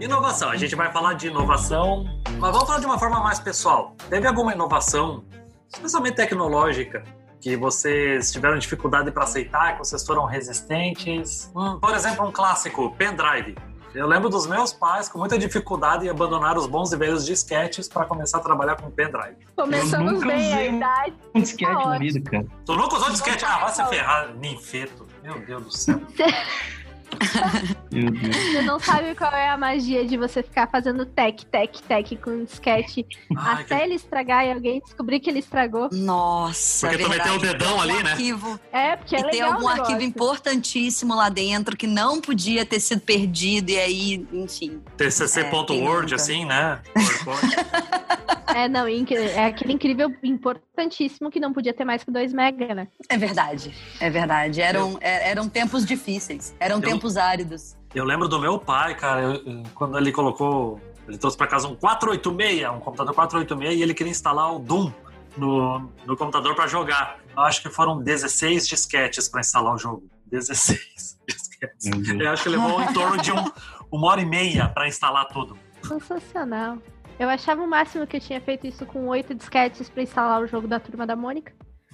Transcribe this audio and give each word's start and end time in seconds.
Inovação, 0.00 0.50
a 0.50 0.56
gente 0.56 0.74
vai 0.74 0.90
falar 0.92 1.14
de 1.14 1.28
inovação, 1.28 2.04
mas 2.38 2.50
vamos 2.50 2.66
falar 2.66 2.80
de 2.80 2.86
uma 2.86 2.98
forma 2.98 3.20
mais 3.20 3.38
pessoal. 3.38 3.94
Teve 4.08 4.26
alguma 4.26 4.52
inovação, 4.52 5.24
especialmente 5.72 6.16
tecnológica, 6.16 7.04
que 7.40 7.56
vocês 7.56 8.32
tiveram 8.32 8.58
dificuldade 8.58 9.10
para 9.10 9.24
aceitar, 9.24 9.72
que 9.72 9.78
vocês 9.78 10.04
foram 10.04 10.24
resistentes? 10.24 11.50
Hum, 11.54 11.78
por 11.80 11.94
exemplo, 11.94 12.26
um 12.26 12.32
clássico, 12.32 12.94
pendrive. 12.96 13.56
Eu 13.94 14.06
lembro 14.06 14.30
dos 14.30 14.46
meus 14.46 14.72
pais 14.72 15.08
com 15.08 15.18
muita 15.18 15.38
dificuldade 15.38 16.06
em 16.06 16.08
abandonar 16.08 16.56
os 16.56 16.66
bons 16.66 16.92
e 16.92 16.96
velhos 16.96 17.26
disquetes 17.26 17.88
para 17.88 18.06
começar 18.06 18.38
a 18.38 18.40
trabalhar 18.40 18.76
com 18.76 18.90
pendrive. 18.90 19.36
Começamos 19.54 20.20
bem 20.24 20.30
a 20.52 20.54
usei 20.56 20.70
um- 20.70 20.76
idade. 20.76 21.14
Um 21.34 21.40
disquete 21.42 21.72
Tá 21.72 21.88
na 21.90 21.98
vida, 21.98 22.30
cara. 22.30 22.46
Tu 22.64 22.74
nunca 22.76 22.96
usou 22.96 23.10
disquete? 23.10 23.44
Ah, 23.44 23.58
vai 23.58 23.68
se 23.74 23.84
ferrar, 23.86 24.34
ninfeto. 24.34 25.06
Meu 25.22 25.38
Deus 25.44 25.64
do 25.64 25.70
céu. 25.76 26.00
Você 27.90 28.62
não 28.62 28.78
sabe 28.78 29.14
qual 29.14 29.32
é 29.32 29.48
a 29.48 29.56
magia 29.56 30.04
de 30.04 30.16
você 30.16 30.42
ficar 30.42 30.66
fazendo 30.68 31.04
tec, 31.04 31.44
tec, 31.44 31.80
tec 31.82 32.16
com 32.22 32.30
um 32.30 32.44
disquete 32.44 33.06
Ai, 33.36 33.62
até 33.62 33.84
ele 33.84 33.94
estragar 33.94 34.46
e 34.46 34.52
alguém 34.52 34.80
descobrir 34.80 35.20
que 35.20 35.28
ele 35.30 35.38
estragou. 35.40 35.88
Nossa, 35.92 36.88
Porque 36.88 37.02
tu 37.04 37.08
meteu 37.10 37.34
o 37.34 37.38
verdade. 37.38 37.58
dedão 37.58 37.72
Tem 37.74 37.80
ali, 37.82 37.90
algum 37.92 38.04
né? 38.04 38.10
Arquivo, 38.12 38.60
É, 38.72 38.96
porque 38.96 39.16
é 39.16 39.20
e 39.20 39.22
tem 39.24 39.32
legal. 39.32 39.52
algum 39.52 39.64
o 39.66 39.68
negócio. 39.68 39.82
arquivo 39.82 40.02
importantíssimo 40.02 41.14
lá 41.14 41.28
dentro 41.28 41.76
que 41.76 41.86
não 41.86 42.20
podia 42.20 42.64
ter 42.64 42.80
sido 42.80 43.00
perdido, 43.02 43.70
e 43.70 43.78
aí, 43.78 44.26
enfim. 44.32 44.80
É, 44.86 44.96
TCC.word, 44.96 46.02
nunca? 46.12 46.14
assim, 46.16 46.44
né? 46.44 46.80
É, 48.54 48.68
não, 48.68 48.86
é 48.86 49.46
aquele 49.46 49.72
incrível, 49.72 50.14
importantíssimo 50.22 51.30
que 51.30 51.40
não 51.40 51.52
podia 51.52 51.72
ter 51.72 51.84
mais 51.84 52.04
que 52.04 52.10
2 52.10 52.32
mega, 52.32 52.74
né? 52.74 52.88
É 53.08 53.16
verdade, 53.16 53.74
é 54.00 54.10
verdade. 54.10 54.60
Eram, 54.60 54.98
é- 55.00 55.30
eram 55.30 55.48
tempos 55.48 55.84
difíceis, 55.86 56.54
eram 56.60 56.76
Eu- 56.76 56.82
tempos 56.82 57.16
áridos. 57.16 57.76
Eu 57.94 58.04
lembro 58.04 58.28
do 58.28 58.38
meu 58.40 58.58
pai, 58.58 58.94
cara, 58.96 59.22
eu- 59.22 59.62
quando 59.74 59.96
ele 59.98 60.12
colocou. 60.12 60.80
Ele 61.08 61.18
trouxe 61.18 61.36
pra 61.36 61.46
casa 61.48 61.66
um 61.66 61.74
486, 61.74 62.68
um 62.70 62.78
computador 62.78 63.12
486, 63.14 63.78
e 63.78 63.82
ele 63.82 63.92
queria 63.92 64.10
instalar 64.10 64.54
o 64.54 64.58
Doom 64.60 64.92
no, 65.36 65.90
no 66.06 66.16
computador 66.16 66.54
pra 66.54 66.66
jogar. 66.68 67.18
Eu 67.36 67.42
acho 67.42 67.60
que 67.60 67.68
foram 67.68 68.00
16 68.00 68.68
disquetes 68.68 69.28
pra 69.28 69.40
instalar 69.40 69.74
o 69.74 69.78
jogo. 69.78 70.04
16 70.26 71.18
disquetes. 71.26 71.90
Deus. 71.90 72.08
Eu 72.20 72.30
acho 72.30 72.42
que 72.44 72.48
levou 72.50 72.80
em 72.82 72.92
torno 72.92 73.20
de 73.20 73.32
um, 73.32 73.44
uma 73.90 74.08
hora 74.08 74.20
e 74.20 74.26
meia 74.26 74.68
pra 74.68 74.86
instalar 74.86 75.26
tudo. 75.28 75.58
Sensacional. 75.82 76.78
Eu 77.22 77.30
achava 77.30 77.62
o 77.62 77.68
máximo 77.68 78.04
que 78.04 78.16
eu 78.16 78.20
tinha 78.20 78.40
feito 78.40 78.66
isso 78.66 78.84
com 78.84 79.06
oito 79.06 79.32
disquetes 79.32 79.88
pra 79.88 80.02
instalar 80.02 80.42
o 80.42 80.46
jogo 80.48 80.66
da 80.66 80.80
Turma 80.80 81.06
da 81.06 81.14
Mônica. 81.14 81.52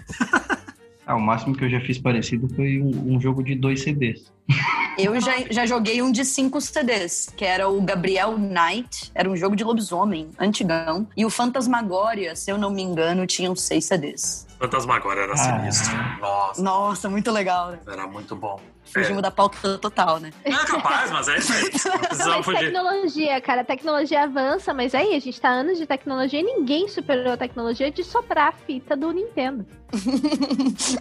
Ah, 1.11 1.17
o 1.17 1.21
máximo 1.23 1.57
que 1.57 1.65
eu 1.65 1.71
já 1.71 1.81
fiz 1.81 1.99
parecido 1.99 2.55
foi 2.55 2.83
um, 2.83 3.15
um 3.15 3.19
jogo 3.19 3.43
de 3.43 3.55
dois 3.55 3.81
CDs. 3.83 4.31
Eu 4.99 5.19
já, 5.19 5.37
já 5.51 5.65
joguei 5.65 6.03
um 6.03 6.13
de 6.13 6.23
cinco 6.23 6.61
CDs, 6.61 7.33
que 7.35 7.47
era 7.47 7.67
o 7.67 7.81
Gabriel 7.81 8.37
Knight, 8.37 9.11
era 9.15 9.31
um 9.31 9.35
jogo 9.35 9.57
de 9.57 9.65
lobisomem, 9.65 10.29
antigão. 10.39 11.09
E 11.17 11.25
o 11.25 11.31
Fantasmagória, 11.31 12.37
se 12.37 12.51
eu 12.51 12.59
não 12.59 12.71
me 12.71 12.83
engano, 12.83 13.27
tinham 13.27 13.57
seis 13.57 13.87
CDs. 13.87 14.47
Fantasmagória 14.59 15.23
era 15.23 15.33
Ah. 15.33 15.37
sinistro. 15.39 15.97
Nossa, 16.21 16.63
Nossa, 16.63 17.09
muito 17.09 17.31
legal, 17.31 17.71
né? 17.71 17.79
era 17.89 18.07
muito 18.07 18.37
bom. 18.37 18.61
Fugimos 18.93 19.23
da 19.23 19.31
pauta 19.31 19.79
total, 19.79 20.19
né? 20.21 20.31
É 20.45 20.53
capaz, 20.53 21.11
mas 21.11 21.29
é 21.29 21.39
isso 21.39 21.53
aí. 21.53 21.63
Não 21.93 21.99
precisamos 21.99 22.37
Mas 22.37 22.45
fugir. 22.45 22.59
tecnologia, 22.61 23.41
cara, 23.41 23.61
a 23.61 23.65
tecnologia 23.65 24.23
avança, 24.25 24.75
mas 24.75 24.95
aí 24.95 25.15
a 25.15 25.21
gente 25.21 25.41
tá 25.41 25.49
anos 25.49 25.79
de 25.79 25.87
tecnologia 25.87 26.41
e 26.41 26.43
ninguém 26.43 26.89
superou 26.89 27.33
a 27.33 27.37
tecnologia 27.37 27.91
de 27.91 28.03
soprar 28.05 28.49
a 28.49 28.53
fita 28.53 28.97
do 28.97 29.11
Nintendo. 29.13 29.65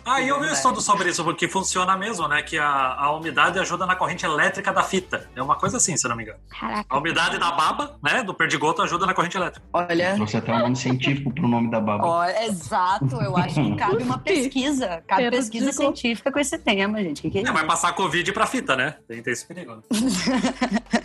Ah, 0.06 0.22
e 0.22 0.30
eu 0.30 0.40
vi 0.40 0.48
um 0.48 0.52
estudo 0.54 0.80
sobre 0.80 1.10
isso, 1.10 1.24
porque 1.24 1.48
funciona 1.48 1.98
mesmo, 1.98 2.28
né? 2.28 2.42
Que 2.42 2.58
a, 2.58 2.96
a 2.98 3.12
umidade 3.16 3.60
ajuda 3.60 3.86
na 3.86 3.96
corrente 3.96 4.26
elétrica 4.26 4.72
da 4.72 4.82
fita. 4.84 5.30
É 5.36 5.42
uma 5.42 5.56
coisa 5.56 5.78
assim, 5.78 5.98
se 5.98 6.08
não 6.08 6.16
me 6.16 6.24
engano. 6.24 6.40
Caraca. 6.50 6.86
A 6.90 6.98
umidade 6.98 7.38
da 7.38 7.52
baba, 7.52 7.98
né? 8.02 8.24
Do 8.24 8.34
perdigoto 8.34 8.82
ajuda 8.82 9.06
na 9.06 9.14
corrente 9.14 9.36
elétrica. 9.36 9.66
Olha. 9.74 10.16
Trouxe 10.16 10.38
até 10.38 10.54
um 10.54 10.60
nome 10.60 10.76
científico 10.76 11.34
pro 11.34 11.48
nome 11.48 11.70
da 11.70 11.80
baba. 11.82 12.32
Exato, 12.44 13.22
eu 13.22 13.36
acho 13.36 13.56
que 13.56 13.76
cabe 13.76 14.02
uma 14.04 14.18
pesquisa, 14.24 15.04
cabe 15.08 15.24
Perdigo. 15.24 15.42
pesquisa 15.42 15.72
científica 15.72 16.32
com 16.32 16.40
esse 16.40 16.58
tema, 16.58 17.02
gente. 17.04 17.22
Que 17.22 17.30
que 17.30 17.38
é 17.40 17.42
É, 17.42 17.44
isso? 17.44 17.54
Passar 17.78 17.94
Covid 17.94 18.34
pra 18.34 18.48
fita, 18.48 18.76
né? 18.76 18.96
Tem, 19.08 19.22
tem 19.22 19.32
esse 19.34 19.46
perigo. 19.46 19.76
né? 19.76 19.82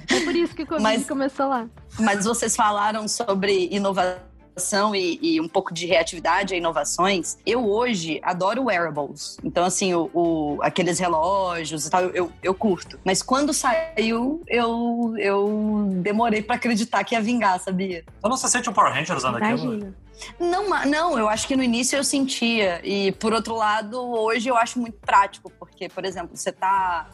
É 0.09 0.21
por 0.25 0.34
isso 0.34 0.55
que 0.55 0.62
o 0.62 0.66
Covid 0.66 0.83
Mas- 0.83 1.06
começou 1.06 1.47
lá. 1.49 1.66
Mas 2.00 2.25
vocês 2.25 2.56
falaram 2.56 3.06
sobre 3.06 3.69
inovação 3.71 4.94
e, 4.94 5.19
e 5.22 5.41
um 5.41 5.49
pouco 5.49 5.72
de 5.75 5.84
reatividade 5.87 6.55
a 6.55 6.56
inovações. 6.56 7.37
Eu 7.44 7.69
hoje 7.69 8.21
adoro 8.22 8.65
wearables. 8.65 9.37
Então, 9.44 9.65
assim, 9.65 9.93
o, 9.94 10.11
o- 10.15 10.59
aqueles 10.62 10.99
relógios 10.99 11.87
e 11.87 11.91
tal, 11.91 12.05
eu, 12.05 12.32
eu 12.43 12.55
curto. 12.55 12.99
Mas 13.05 13.22
quando 13.22 13.53
saiu, 13.53 14.43
eu, 14.49 15.15
eu 15.19 15.88
demorei 16.03 16.41
pra 16.43 16.56
acreditar 16.56 17.05
que 17.05 17.15
ia 17.15 17.21
vingar, 17.21 17.61
sabia? 17.61 18.03
Eu 18.25 18.31
não 18.31 18.37
se 18.38 18.49
sente 18.49 18.69
um 18.71 18.72
Power 18.72 18.93
Ranger 18.94 19.16
usando 19.16 19.37
aquilo. 19.37 19.94
Não, 20.39 20.69
não, 20.87 21.19
eu 21.19 21.28
acho 21.28 21.47
que 21.47 21.56
no 21.56 21.62
início 21.62 21.97
eu 21.97 22.05
sentia. 22.05 22.81
E 22.84 23.12
por 23.12 23.33
outro 23.33 23.55
lado, 23.55 24.00
hoje 24.00 24.49
eu 24.49 24.56
acho 24.56 24.78
muito 24.78 24.99
prático, 24.99 25.50
porque, 25.59 25.89
por 25.89 26.05
exemplo, 26.05 26.37
você 26.37 26.53
tá, 26.53 27.11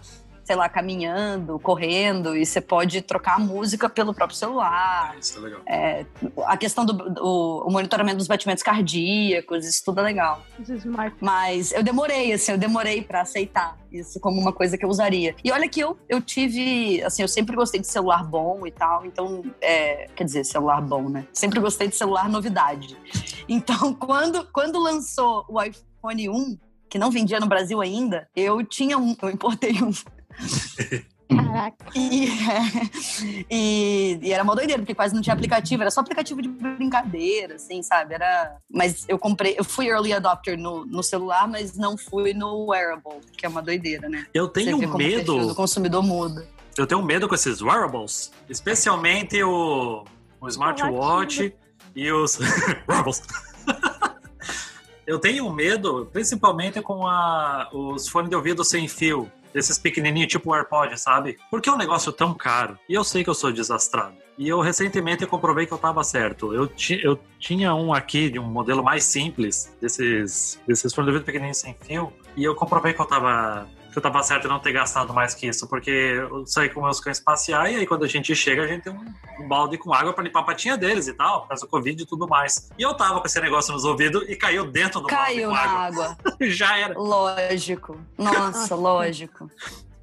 sei 0.48 0.56
lá, 0.56 0.66
caminhando, 0.66 1.58
correndo, 1.58 2.34
e 2.34 2.46
você 2.46 2.58
pode 2.58 3.02
trocar 3.02 3.34
a 3.36 3.38
música 3.38 3.86
pelo 3.86 4.14
próprio 4.14 4.34
celular. 4.34 5.14
É, 5.14 5.18
isso 5.18 5.36
é 5.38 5.42
legal. 5.42 5.60
A 6.46 6.56
questão 6.56 6.86
do, 6.86 6.94
do- 6.94 7.64
o 7.66 7.70
monitoramento 7.70 8.16
dos 8.16 8.26
batimentos 8.26 8.62
cardíacos, 8.62 9.66
isso 9.66 9.84
tudo 9.84 10.00
é 10.00 10.04
legal. 10.04 10.40
Mas 11.20 11.70
eu 11.72 11.82
demorei, 11.82 12.32
assim, 12.32 12.52
eu 12.52 12.56
demorei 12.56 13.02
pra 13.02 13.20
aceitar 13.20 13.76
isso 13.92 14.18
como 14.20 14.40
uma 14.40 14.50
coisa 14.50 14.78
que 14.78 14.86
eu 14.86 14.88
usaria. 14.88 15.36
E 15.44 15.52
olha 15.52 15.68
que 15.68 15.80
eu, 15.80 15.98
eu 16.08 16.18
tive, 16.22 17.02
assim, 17.02 17.20
eu 17.20 17.28
sempre 17.28 17.54
gostei 17.54 17.78
de 17.78 17.86
celular 17.86 18.24
bom 18.24 18.66
e 18.66 18.70
tal, 18.70 19.04
então, 19.04 19.42
é, 19.60 20.06
quer 20.16 20.24
dizer, 20.24 20.44
celular 20.44 20.80
bom, 20.80 21.10
né? 21.10 21.26
Sempre 21.34 21.60
gostei 21.60 21.88
de 21.88 21.94
celular 21.96 22.26
novidade. 22.30 22.96
Então, 23.50 23.94
quando, 23.94 24.46
quando 24.52 24.78
lançou 24.78 25.42
o 25.48 25.58
iPhone 25.62 26.28
1, 26.28 26.58
que 26.90 26.98
não 26.98 27.10
vendia 27.10 27.40
no 27.40 27.46
Brasil 27.46 27.80
ainda, 27.80 28.28
eu 28.36 28.62
tinha 28.62 28.98
um, 28.98 29.16
eu 29.22 29.30
importei 29.30 29.72
um. 29.82 29.90
Caraca. 31.28 31.84
E, 31.94 32.28
e, 33.50 34.18
e 34.22 34.32
era 34.32 34.42
uma 34.42 34.56
doideira, 34.56 34.80
porque 34.80 34.94
quase 34.94 35.14
não 35.14 35.20
tinha 35.20 35.34
aplicativo, 35.34 35.82
era 35.82 35.90
só 35.90 36.00
aplicativo 36.00 36.40
de 36.40 36.48
brincadeira, 36.48 37.56
assim, 37.56 37.82
sabe? 37.82 38.14
Era. 38.14 38.56
Mas 38.70 39.04
eu 39.08 39.18
comprei, 39.18 39.54
eu 39.58 39.64
fui 39.64 39.86
early 39.88 40.12
adopter 40.12 40.58
no, 40.58 40.86
no 40.86 41.02
celular, 41.02 41.46
mas 41.46 41.76
não 41.76 41.98
fui 41.98 42.32
no 42.32 42.66
wearable, 42.68 43.20
que 43.36 43.44
é 43.44 43.48
uma 43.48 43.62
doideira, 43.62 44.08
né? 44.08 44.26
Eu 44.32 44.48
tenho 44.48 44.80
como 44.80 44.94
o 44.94 44.98
medo. 44.98 45.54
consumidor 45.54 46.02
muda. 46.02 46.48
Eu 46.76 46.86
tenho 46.86 47.02
medo 47.02 47.28
com 47.28 47.34
esses 47.34 47.60
wearables. 47.60 48.32
Especialmente 48.48 49.42
o, 49.42 50.04
o 50.40 50.48
smartwatch 50.48 51.52
e 51.94 52.10
os. 52.10 52.38
wearables. 52.88 53.22
Eu 55.06 55.18
tenho 55.18 55.50
medo, 55.50 56.06
principalmente 56.12 56.82
com 56.82 57.06
a, 57.06 57.68
os 57.72 58.08
fones 58.08 58.28
de 58.28 58.36
ouvido 58.36 58.62
sem 58.62 58.86
fio. 58.86 59.30
Esses 59.54 59.78
pequenininhos, 59.78 60.30
tipo 60.30 60.50
o 60.50 60.54
AirPod, 60.54 60.98
sabe? 60.98 61.36
Porque 61.50 61.68
é 61.68 61.72
um 61.72 61.78
negócio 61.78 62.12
tão 62.12 62.34
caro. 62.34 62.78
E 62.88 62.94
eu 62.94 63.04
sei 63.04 63.24
que 63.24 63.30
eu 63.30 63.34
sou 63.34 63.52
desastrado. 63.52 64.16
E 64.36 64.48
eu 64.48 64.60
recentemente 64.60 65.26
comprovei 65.26 65.66
que 65.66 65.72
eu 65.72 65.78
tava 65.78 66.02
certo. 66.04 66.54
Eu, 66.54 66.66
ti, 66.66 67.00
eu 67.02 67.18
tinha 67.40 67.74
um 67.74 67.92
aqui, 67.92 68.30
de 68.30 68.38
um 68.38 68.44
modelo 68.44 68.84
mais 68.84 69.04
simples, 69.04 69.74
desses, 69.80 70.60
desses 70.66 70.94
fones 70.94 71.06
de 71.06 71.12
ouvido 71.12 71.26
pequenininhos 71.26 71.58
sem 71.58 71.74
fio. 71.80 72.12
E 72.36 72.44
eu 72.44 72.54
comprovei 72.54 72.92
que 72.92 73.00
eu 73.00 73.06
tava 73.06 73.66
que 73.90 73.98
eu 73.98 74.02
tava 74.02 74.22
certo 74.22 74.46
em 74.46 74.48
não 74.50 74.58
ter 74.58 74.72
gastado 74.72 75.12
mais 75.12 75.34
que 75.34 75.46
isso, 75.46 75.66
porque 75.68 75.90
eu 75.90 76.46
saí 76.46 76.68
com 76.68 76.82
meus 76.82 77.00
cães 77.00 77.18
passear 77.20 77.70
e 77.72 77.76
aí 77.76 77.86
quando 77.86 78.04
a 78.04 78.08
gente 78.08 78.34
chega, 78.34 78.62
a 78.62 78.66
gente 78.66 78.82
tem 78.84 78.92
um, 78.92 79.44
um 79.44 79.48
balde 79.48 79.78
com 79.78 79.92
água 79.92 80.12
pra 80.12 80.22
limpar 80.22 80.40
a 80.40 80.44
patinha 80.44 80.76
deles 80.76 81.08
e 81.08 81.12
tal, 81.12 81.42
por 81.42 81.48
causa 81.48 81.64
do 81.64 81.68
Covid 81.68 82.02
e 82.02 82.06
tudo 82.06 82.28
mais. 82.28 82.70
E 82.78 82.82
eu 82.82 82.94
tava 82.94 83.20
com 83.20 83.26
esse 83.26 83.40
negócio 83.40 83.72
nos 83.72 83.84
ouvidos 83.84 84.24
e 84.28 84.36
caiu 84.36 84.64
dentro 84.70 85.00
do 85.00 85.06
Caiu 85.06 85.50
balde 85.50 85.64
na 85.64 85.70
com 85.70 85.78
água. 85.78 86.04
água. 86.20 86.36
Já 86.48 86.78
era. 86.78 86.98
Lógico. 86.98 88.00
Nossa, 88.16 88.74
lógico. 88.76 89.50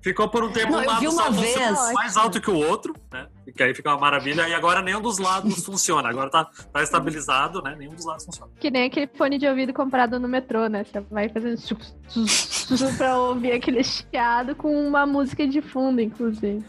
Ficou 0.06 0.30
por 0.30 0.44
um 0.44 0.52
tempo 0.52 0.72
Não, 0.72 0.84
um 0.84 0.86
lado 0.86 1.12
só 1.12 1.32
vez- 1.32 1.94
mais 1.94 2.16
alto 2.16 2.40
que 2.40 2.52
o 2.52 2.56
outro, 2.56 2.94
né? 3.12 3.26
E 3.48 3.52
que 3.52 3.64
aí 3.64 3.74
fica 3.74 3.90
uma 3.90 4.00
maravilha. 4.00 4.48
E 4.48 4.54
agora 4.54 4.80
nenhum 4.80 5.02
dos 5.02 5.18
lados 5.18 5.56
funciona. 5.66 6.08
Agora 6.08 6.30
tá, 6.30 6.46
tá 6.72 6.84
estabilizado, 6.84 7.60
né? 7.64 7.76
Nenhum 7.76 7.96
dos 7.96 8.06
lados 8.06 8.24
funciona. 8.24 8.52
Que 8.60 8.70
nem 8.70 8.84
aquele 8.84 9.08
fone 9.08 9.40
de 9.40 9.48
ouvido 9.48 9.74
comprado 9.74 10.20
no 10.20 10.28
metrô, 10.28 10.68
né? 10.68 10.84
Você 10.84 11.00
vai 11.10 11.28
fazendo 11.28 11.58
tchuc, 11.60 11.84
tchuc, 12.08 12.28
tchuc 12.78 12.98
pra 12.98 13.18
ouvir 13.18 13.54
aquele 13.54 13.84
chiado 13.84 14.54
com 14.56 14.88
uma 14.88 15.08
música 15.08 15.48
de 15.48 15.60
fundo, 15.60 16.00
inclusive. 16.00 16.64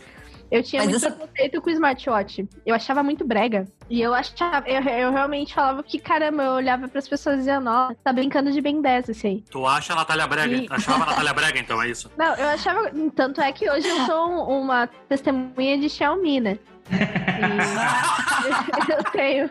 Eu 0.50 0.62
tinha 0.62 0.84
Mas 0.84 1.02
muito 1.02 1.16
preconceito 1.16 1.60
com 1.60 1.70
o 1.70 1.72
smartwatch. 1.72 2.48
Eu 2.64 2.74
achava 2.74 3.02
muito 3.02 3.26
brega. 3.26 3.66
E 3.90 4.00
eu 4.00 4.14
achava, 4.14 4.68
eu, 4.68 4.80
eu 4.82 5.12
realmente 5.12 5.54
falava 5.54 5.82
que, 5.82 5.98
caramba, 5.98 6.42
eu 6.44 6.52
olhava 6.52 6.86
pras 6.88 7.08
pessoas 7.08 7.36
e 7.36 7.38
dizia, 7.38 7.60
nossa, 7.60 7.96
tá 8.04 8.12
brincando 8.12 8.52
de 8.52 8.60
Ben 8.60 8.80
10 8.80 9.08
esse 9.08 9.26
aí. 9.26 9.44
Tu 9.50 9.66
acha 9.66 9.92
a 9.92 9.96
Natália 9.96 10.26
Brega? 10.26 10.54
E- 10.54 10.66
Achava 10.70 11.02
a 11.02 11.06
Natália 11.06 11.32
Brega, 11.32 11.58
então, 11.58 11.82
é 11.82 11.88
isso? 11.88 12.10
Não, 12.16 12.34
eu 12.34 12.48
achava. 12.48 12.90
Tanto 13.14 13.40
é 13.40 13.50
que 13.52 13.68
hoje 13.70 13.88
eu 13.88 14.06
sou 14.06 14.28
um- 14.28 14.60
uma 14.62 14.86
testemunha 15.08 15.78
de 15.78 15.88
Xiaomi, 15.88 16.40
né? 16.40 16.58
E 16.90 16.90
eu 18.92 19.04
tenho. 19.12 19.50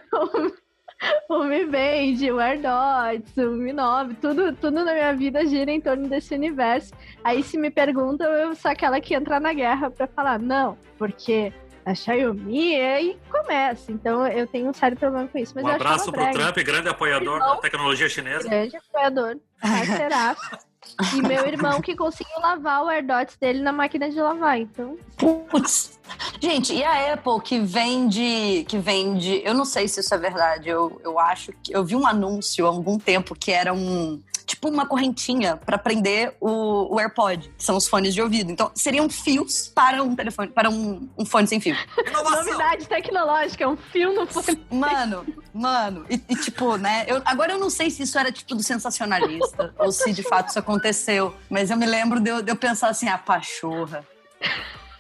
o 1.30 1.44
Mi 1.44 1.66
Band, 1.66 2.34
o 2.34 2.40
AirDots, 2.40 3.38
o 3.38 3.52
Mi 3.52 3.74
9, 3.74 4.16
tudo, 4.16 4.54
tudo 4.54 4.84
na 4.84 4.94
minha 4.94 5.14
vida 5.14 5.46
gira 5.46 5.72
em 5.72 5.82
torno 5.82 6.08
desse 6.08 6.34
universo. 6.34 6.94
Aí 7.24 7.44
se 7.44 7.58
me 7.58 7.70
perguntam, 7.70 8.32
eu 8.32 8.56
sou 8.56 8.72
aquela 8.72 9.00
que 9.00 9.14
entra 9.14 9.40
na 9.40 9.54
guerra 9.54 9.90
pra 9.90 10.08
falar, 10.08 10.40
não, 10.40 10.78
porque 10.98 11.54
a 11.86 11.94
Xiaomi 11.94 12.76
e 12.76 13.18
começa. 13.30 13.92
Então 13.92 14.26
eu 14.28 14.48
tenho 14.48 14.70
um 14.70 14.74
sério 14.74 14.98
problema 14.98 15.28
com 15.28 15.38
isso. 15.38 15.54
Mas 15.56 15.64
um 15.64 15.70
eu 15.70 15.76
abraço 15.76 16.12
pro 16.12 16.22
brega. 16.22 16.40
Trump, 16.40 16.58
grande 16.66 16.90
apoiador 16.90 17.36
Irmão, 17.36 17.56
da 17.56 17.62
tecnologia 17.62 18.10
chinesa. 18.10 18.50
Grande 18.50 18.76
apoiador, 18.76 19.38
parceiraço. 19.62 20.58
E 21.14 21.22
meu 21.22 21.46
irmão 21.46 21.82
que 21.82 21.96
conseguiu 21.96 22.40
lavar 22.40 22.84
o 22.84 22.90
AirDots 22.90 23.38
dele 23.38 23.60
na 23.60 23.72
máquina 23.72 24.10
de 24.10 24.20
lavar, 24.20 24.60
então... 24.60 24.98
Putz. 25.18 26.00
Gente, 26.40 26.74
e 26.74 26.84
a 26.84 27.14
Apple 27.14 27.42
que 27.44 27.60
vende. 27.60 28.66
que 28.68 28.78
vende. 28.78 29.42
Eu 29.44 29.54
não 29.54 29.66
sei 29.66 29.88
se 29.88 30.00
isso 30.00 30.14
é 30.14 30.18
verdade. 30.18 30.70
Eu, 30.70 31.02
eu 31.04 31.20
acho 31.20 31.52
que. 31.64 31.76
Eu 31.76 31.84
vi 31.84 31.96
um 31.96 32.06
anúncio 32.06 32.66
há 32.66 32.70
algum 32.70 32.98
tempo 32.98 33.36
que 33.36 33.52
era 33.52 33.74
um. 33.74 34.22
Tipo 34.46 34.70
uma 34.70 34.86
correntinha 34.86 35.58
para 35.58 35.78
prender 35.78 36.36
o, 36.40 36.94
o 36.94 37.00
AirPod, 37.00 37.52
que 37.58 37.64
são 37.64 37.76
os 37.76 37.88
fones 37.88 38.14
de 38.14 38.22
ouvido. 38.22 38.52
Então, 38.52 38.72
seriam 38.76 39.10
fios 39.10 39.72
para 39.74 40.04
um 40.04 40.16
telefone, 40.16 40.50
para 40.50 40.70
um, 40.70 41.10
um 41.18 41.26
fone 41.26 41.48
sem 41.48 41.60
fio. 41.60 41.76
Inovação! 42.06 42.46
Novidade 42.46 42.88
tecnológica, 42.88 43.64
é 43.64 43.68
um 43.68 43.78
fio 43.78 44.14
no 44.14 44.28
fone. 44.28 44.66
Mano, 44.70 45.26
mano, 45.54 46.06
e, 46.10 46.22
e 46.30 46.36
tipo, 46.36 46.78
né? 46.78 47.06
Eu, 47.08 47.22
agora 47.26 47.54
eu 47.54 47.60
não 47.60 47.70
sei 47.70 47.90
se 47.90 48.04
isso 48.04 48.18
era 48.20 48.32
tipo 48.32 48.56
do 48.56 48.64
sensacionalista 48.64 49.74
ou 49.80 49.92
se 49.92 50.14
de 50.14 50.24
fato 50.24 50.50
isso 50.50 50.60
aconteceu, 50.60 51.36
mas 51.50 51.72
eu 51.72 51.78
me 51.78 51.86
lembro 51.86 52.20
de 52.20 52.30
eu, 52.30 52.42
de 52.42 52.52
eu 52.52 52.56
pensar 52.56 52.90
assim, 52.90 53.08
ah, 53.08 53.18
pachorra. 53.18 54.06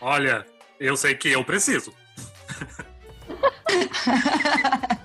Olha, 0.01 0.45
eu 0.79 0.97
sei 0.97 1.15
que 1.15 1.29
eu 1.29 1.43
preciso. 1.43 1.93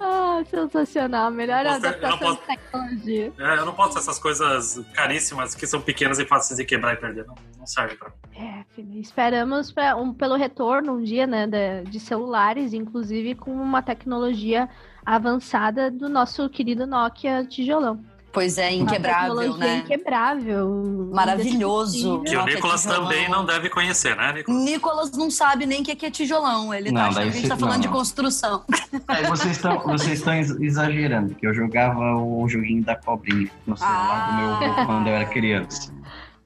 Ah, 0.00 0.42
sensacional. 0.48 1.30
Melhor 1.30 1.64
Eu 1.64 1.72
posso- 1.72 1.86
eu 1.86 1.90
adaptação 1.90 2.96
de. 2.96 3.32
É, 3.38 3.58
eu 3.58 3.64
não 3.66 3.72
posso 3.74 3.98
essas 3.98 4.18
coisas 4.18 4.80
caríssimas 4.92 5.54
que 5.54 5.66
são 5.66 5.80
pequenas 5.80 6.18
e 6.18 6.24
fáceis 6.26 6.58
de 6.58 6.64
quebrar 6.64 6.94
e 6.94 6.96
perder. 6.96 7.24
Não, 7.26 7.34
não 7.58 7.66
serve 7.66 7.96
pra 7.96 8.08
mim. 8.08 8.14
É, 8.46 8.64
filho, 8.74 9.00
esperamos 9.00 9.70
pra 9.72 9.96
um, 9.96 10.12
pelo 10.12 10.36
retorno 10.36 10.94
um 10.94 11.02
dia, 11.02 11.26
né, 11.26 11.46
de, 11.46 11.84
de 11.90 12.00
celulares, 12.00 12.72
inclusive 12.72 13.34
com 13.34 13.52
uma 13.52 13.82
tecnologia 13.82 14.68
avançada 15.06 15.90
do 15.90 16.08
nosso 16.08 16.48
querido 16.48 16.86
Nokia 16.86 17.44
tijolão. 17.44 18.04
Pois 18.34 18.58
é, 18.58 18.70
Uma 18.70 18.82
inquebrável, 18.82 19.36
tecnologia 19.36 19.66
né? 19.66 19.76
inquebrável. 19.78 21.10
Maravilhoso. 21.14 22.20
Que 22.22 22.34
o 22.36 22.38
Nokia 22.40 22.54
Nicolas 22.56 22.82
tijolão. 22.82 23.02
também 23.04 23.28
não 23.30 23.44
deve 23.46 23.70
conhecer, 23.70 24.16
né, 24.16 24.32
Nicolas? 24.32 24.64
Nicolas 24.64 25.12
não 25.12 25.30
sabe 25.30 25.64
nem 25.66 25.80
o 25.80 25.84
que 25.84 25.92
é 25.92 26.08
é 26.08 26.10
tijolão. 26.10 26.74
Ele 26.74 26.90
Não, 26.90 27.08
tá 27.08 27.14
daí 27.14 27.30
que 27.30 27.38
a 27.38 27.40
gente 27.40 27.48
tá 27.48 27.54
você- 27.54 27.60
falando 27.60 27.74
não, 27.76 27.80
de 27.80 27.86
não. 27.86 27.94
construção. 27.94 28.64
Aí 29.08 29.24
vocês 29.30 29.52
estão 29.52 29.78
vocês 29.78 30.22
exagerando, 30.60 31.34
que 31.36 31.46
eu 31.46 31.54
jogava 31.54 32.16
o 32.16 32.46
joguinho 32.48 32.82
da 32.84 32.96
cobrinha 32.96 33.48
no 33.66 33.76
celular 33.76 34.30
do 34.30 34.36
meu 34.36 34.72
Ah. 34.72 34.84
quando 34.86 35.06
eu 35.06 35.14
era 35.14 35.24
criança. 35.26 35.92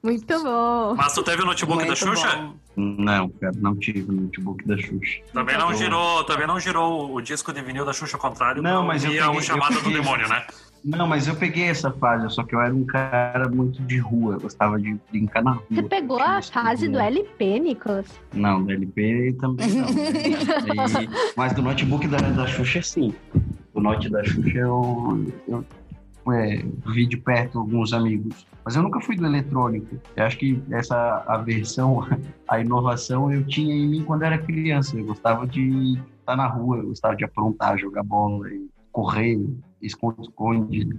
Muito 0.01 0.41
bom. 0.43 0.93
Mas 0.95 1.13
tu 1.13 1.23
teve 1.23 1.41
o 1.41 1.45
notebook 1.45 1.79
da 1.79 1.87
Muito 1.87 1.97
Xuxa? 1.97 2.37
bom. 2.37 2.53
Não, 2.79 3.27
cara, 3.29 3.53
não 3.57 3.75
tive 3.75 4.09
o 4.09 4.13
notebook 4.13 4.65
da 4.65 4.77
Xuxa. 4.77 5.19
Também 5.33 5.57
não 5.57 5.73
girou, 5.73 6.23
também 6.23 6.47
não 6.47 6.57
girou 6.59 7.13
o 7.13 7.21
disco 7.21 7.51
de 7.51 7.61
vinil 7.61 7.83
da 7.85 7.91
Xuxa 7.91 8.15
ao 8.15 8.21
contrário. 8.21 8.61
Não, 8.61 8.85
mas 8.85 9.03
eu 9.03 9.11
peguei- 9.11 9.27
o 9.29 9.41
chamado 9.41 9.73
eu 9.73 9.79
do 9.79 9.83
peguei. 9.85 10.01
demônio, 10.01 10.29
né? 10.29 10.45
Não, 10.85 11.05
mas 11.05 11.27
eu 11.27 11.35
peguei 11.35 11.65
essa 11.65 11.91
fase, 11.91 12.29
só 12.33 12.41
que 12.41 12.55
eu 12.55 12.61
era 12.61 12.73
um 12.73 12.85
cara 12.85 13.49
muito 13.49 13.81
de 13.83 13.97
rua, 13.97 14.35
eu 14.35 14.39
gostava 14.39 14.79
de 14.79 14.97
brincar 15.11 15.43
na 15.43 15.51
rua. 15.51 15.63
Você 15.69 15.83
pegou 15.83 16.19
a 16.21 16.41
fase 16.41 16.87
do? 16.87 16.97
LP, 16.97 17.59
Nicolas? 17.59 18.07
Não, 18.33 18.63
do 18.63 18.71
LP 18.71 19.35
também 19.41 19.67
não. 19.73 19.87
Aí- 19.89 21.09
mas 21.35 21.51
do 21.53 21.61
notebook 21.61 22.07
da, 22.07 22.17
da 22.17 22.47
Xuxa, 22.47 22.81
sim. 22.81 23.13
O 23.73 23.81
note 23.81 24.09
da 24.09 24.23
Xuxa 24.23 24.57
eu, 24.57 25.25
eu 25.49 25.65
é, 26.31 26.63
vi 26.93 27.05
de 27.05 27.17
perto 27.17 27.59
alguns 27.59 27.93
amigos. 27.93 28.47
Mas 28.63 28.75
eu 28.75 28.83
nunca 28.83 28.99
fui 29.01 29.15
do 29.15 29.25
eletrônico. 29.25 29.99
Eu 30.15 30.25
acho 30.25 30.37
que 30.37 30.61
essa 30.71 31.23
aversão, 31.27 32.07
a 32.47 32.59
inovação, 32.59 33.31
eu 33.31 33.45
tinha 33.45 33.73
em 33.73 33.87
mim 33.87 34.03
quando 34.03 34.23
era 34.23 34.37
criança. 34.37 34.97
Eu 34.97 35.05
gostava 35.05 35.47
de 35.47 35.99
estar 36.19 36.35
na 36.35 36.47
rua, 36.47 36.77
eu 36.77 36.87
gostava 36.87 37.15
de 37.15 37.23
aprontar, 37.23 37.77
jogar 37.77 38.03
bola, 38.03 38.47
correr, 38.91 39.39
esconde-esconde. 39.81 40.89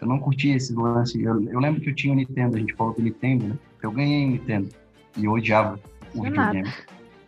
Eu 0.00 0.06
não 0.06 0.18
curtia 0.18 0.54
esse 0.54 0.74
lance. 0.74 1.22
Eu, 1.22 1.42
eu 1.42 1.58
lembro 1.58 1.80
que 1.80 1.90
eu 1.90 1.94
tinha 1.94 2.12
o 2.12 2.16
Nintendo, 2.16 2.56
a 2.56 2.60
gente 2.60 2.74
falou 2.74 2.94
do 2.94 3.02
Nintendo, 3.02 3.48
né? 3.48 3.58
Eu 3.82 3.90
ganhei 3.90 4.26
o 4.26 4.30
Nintendo 4.30 4.68
e 5.16 5.24
eu 5.24 5.32
odiava 5.32 5.80
o 6.14 6.18
Não 6.18 6.26
é 6.26 6.30
nada. 6.30 6.52
videogame. 6.52 6.76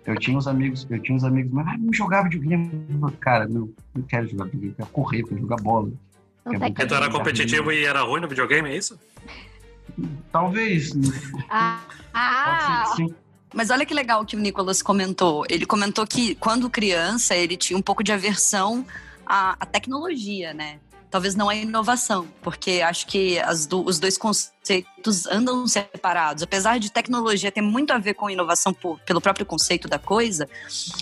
Eu 0.07 0.17
tinha 0.17 0.39
uns 0.39 0.47
amigos, 0.47 0.87
eu 0.89 0.99
tinha 1.03 1.17
uns 1.17 1.25
amigos, 1.25 1.53
mas 1.53 1.67
ah, 1.69 1.77
não 1.79 1.93
jogava 1.93 2.29
videogame. 2.29 2.71
Cara, 3.21 3.47
não, 3.47 3.69
não 3.95 4.03
quero 4.05 4.27
jogar 4.27 4.45
videogame, 4.45 4.73
eu 4.73 4.77
quero 4.77 4.91
correr, 4.91 5.23
quero 5.23 5.41
jogar 5.41 5.57
bola. 5.57 5.91
Tu 6.49 6.95
era 6.95 7.11
competitivo 7.11 7.73
e 7.73 7.85
era 7.85 8.03
ruim 8.03 8.21
no 8.21 8.29
videogame, 8.29 8.71
é 8.71 8.77
isso? 8.77 8.99
Talvez, 10.33 10.93
Ah, 11.49 11.81
ah, 12.15 12.93
sim. 12.97 13.15
Mas 13.55 13.71
olha 13.71 13.87
que 13.87 13.95
legal 13.95 14.25
que 14.25 14.37
o 14.37 14.39
Nicolas 14.39 14.83
comentou. 14.83 15.45
Ele 15.49 15.65
comentou 15.65 16.07
que 16.07 16.35
quando 16.35 16.69
criança 16.69 17.35
ele 17.35 17.57
tinha 17.57 17.79
um 17.79 17.83
pouco 17.83 18.05
de 18.05 18.13
aversão 18.13 18.87
à, 19.27 19.57
à 19.59 19.67
tecnologia, 19.67 20.53
né? 20.53 20.79
Talvez 21.11 21.35
não 21.35 21.49
à 21.49 21.55
inovação, 21.55 22.29
porque 22.43 22.83
acho 22.85 23.07
que 23.07 23.39
do- 23.69 23.85
os 23.87 23.99
dois 23.99 24.19
conceitos 24.19 25.27
andam 25.27 25.67
separados. 25.67 26.43
Apesar 26.43 26.79
de 26.79 26.93
tecnologia 26.93 27.51
ter 27.51 27.63
muito 27.63 27.93
a 27.93 27.99
ver 27.99 28.13
com 28.15 28.29
inovação 28.29 28.75
por- 28.75 29.01
pelo 29.01 29.21
próprio 29.21 29.47
conceito 29.47 29.89
da 29.89 29.99
coisa, 29.99 30.47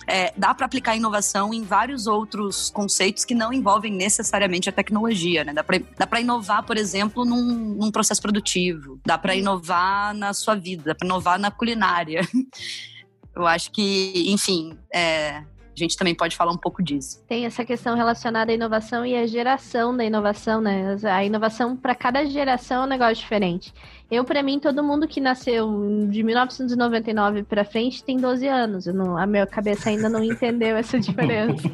é, 0.06 0.32
dá 0.36 0.54
para 0.54 0.66
aplicar 0.66 0.94
inovação 0.94 1.52
em 1.52 1.62
vários 1.62 2.06
outros 2.06 2.70
conceitos 2.70 3.24
que 3.24 3.34
não 3.34 3.52
envolvem 3.52 3.92
necessariamente 3.92 4.68
a 4.68 4.72
tecnologia, 4.72 5.42
né? 5.44 5.52
Dá 5.52 6.06
para 6.06 6.20
inovar, 6.20 6.62
por 6.64 6.76
exemplo, 6.76 7.24
num, 7.24 7.74
num 7.74 7.90
processo 7.90 8.22
produtivo. 8.22 9.00
Dá 9.04 9.18
para 9.18 9.34
inovar 9.34 10.14
na 10.14 10.32
sua 10.32 10.54
vida. 10.54 10.84
Dá 10.86 10.94
para 10.94 11.06
inovar 11.06 11.38
na 11.38 11.50
culinária. 11.50 12.20
Eu 13.34 13.46
acho 13.46 13.70
que, 13.70 14.24
enfim, 14.32 14.78
é, 14.94 15.42
a 15.76 15.84
gente 15.84 15.96
também 15.96 16.14
pode 16.14 16.36
falar 16.36 16.52
um 16.52 16.56
pouco 16.56 16.82
disso. 16.82 17.22
tem 17.28 17.44
essa 17.46 17.64
questão 17.64 17.94
relacionada 17.96 18.50
à 18.50 18.54
inovação 18.54 19.04
e 19.04 19.14
à 19.16 19.26
geração 19.26 19.96
da 19.96 20.04
inovação, 20.04 20.60
né? 20.60 20.96
A 21.04 21.24
inovação 21.24 21.76
para 21.76 21.94
cada 21.94 22.24
geração 22.24 22.82
é 22.82 22.86
um 22.86 22.88
negócio 22.88 23.16
diferente. 23.16 23.72
Eu, 24.10 24.24
para 24.24 24.42
mim, 24.42 24.58
todo 24.60 24.82
mundo 24.84 25.06
que 25.08 25.20
nasceu 25.20 25.68
de 26.08 26.22
1999 26.22 27.42
para 27.42 27.64
frente 27.64 28.02
tem 28.04 28.16
12 28.16 28.46
anos. 28.46 28.86
Não- 28.86 29.16
a 29.18 29.26
minha 29.26 29.46
cabeça 29.46 29.90
ainda 29.90 30.08
não 30.08 30.22
entendeu 30.22 30.76
essa 30.76 30.98
diferença. 31.00 31.68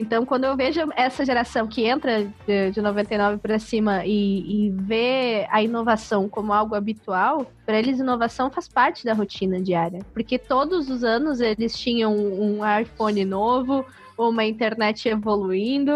Então, 0.00 0.24
quando 0.24 0.44
eu 0.44 0.56
vejo 0.56 0.80
essa 0.96 1.26
geração 1.26 1.66
que 1.66 1.84
entra 1.84 2.24
de, 2.46 2.70
de 2.70 2.80
99 2.80 3.36
para 3.36 3.58
cima 3.58 4.02
e, 4.06 4.66
e 4.66 4.70
vê 4.70 5.46
a 5.50 5.62
inovação 5.62 6.26
como 6.26 6.54
algo 6.54 6.74
habitual, 6.74 7.52
para 7.66 7.78
eles 7.78 8.00
inovação 8.00 8.50
faz 8.50 8.66
parte 8.66 9.04
da 9.04 9.12
rotina 9.12 9.60
diária. 9.60 10.00
Porque 10.14 10.38
todos 10.38 10.88
os 10.88 11.04
anos 11.04 11.38
eles 11.42 11.78
tinham 11.78 12.16
um 12.16 12.60
iPhone 12.80 13.22
novo, 13.26 13.84
uma 14.16 14.42
internet 14.42 15.06
evoluindo 15.06 15.92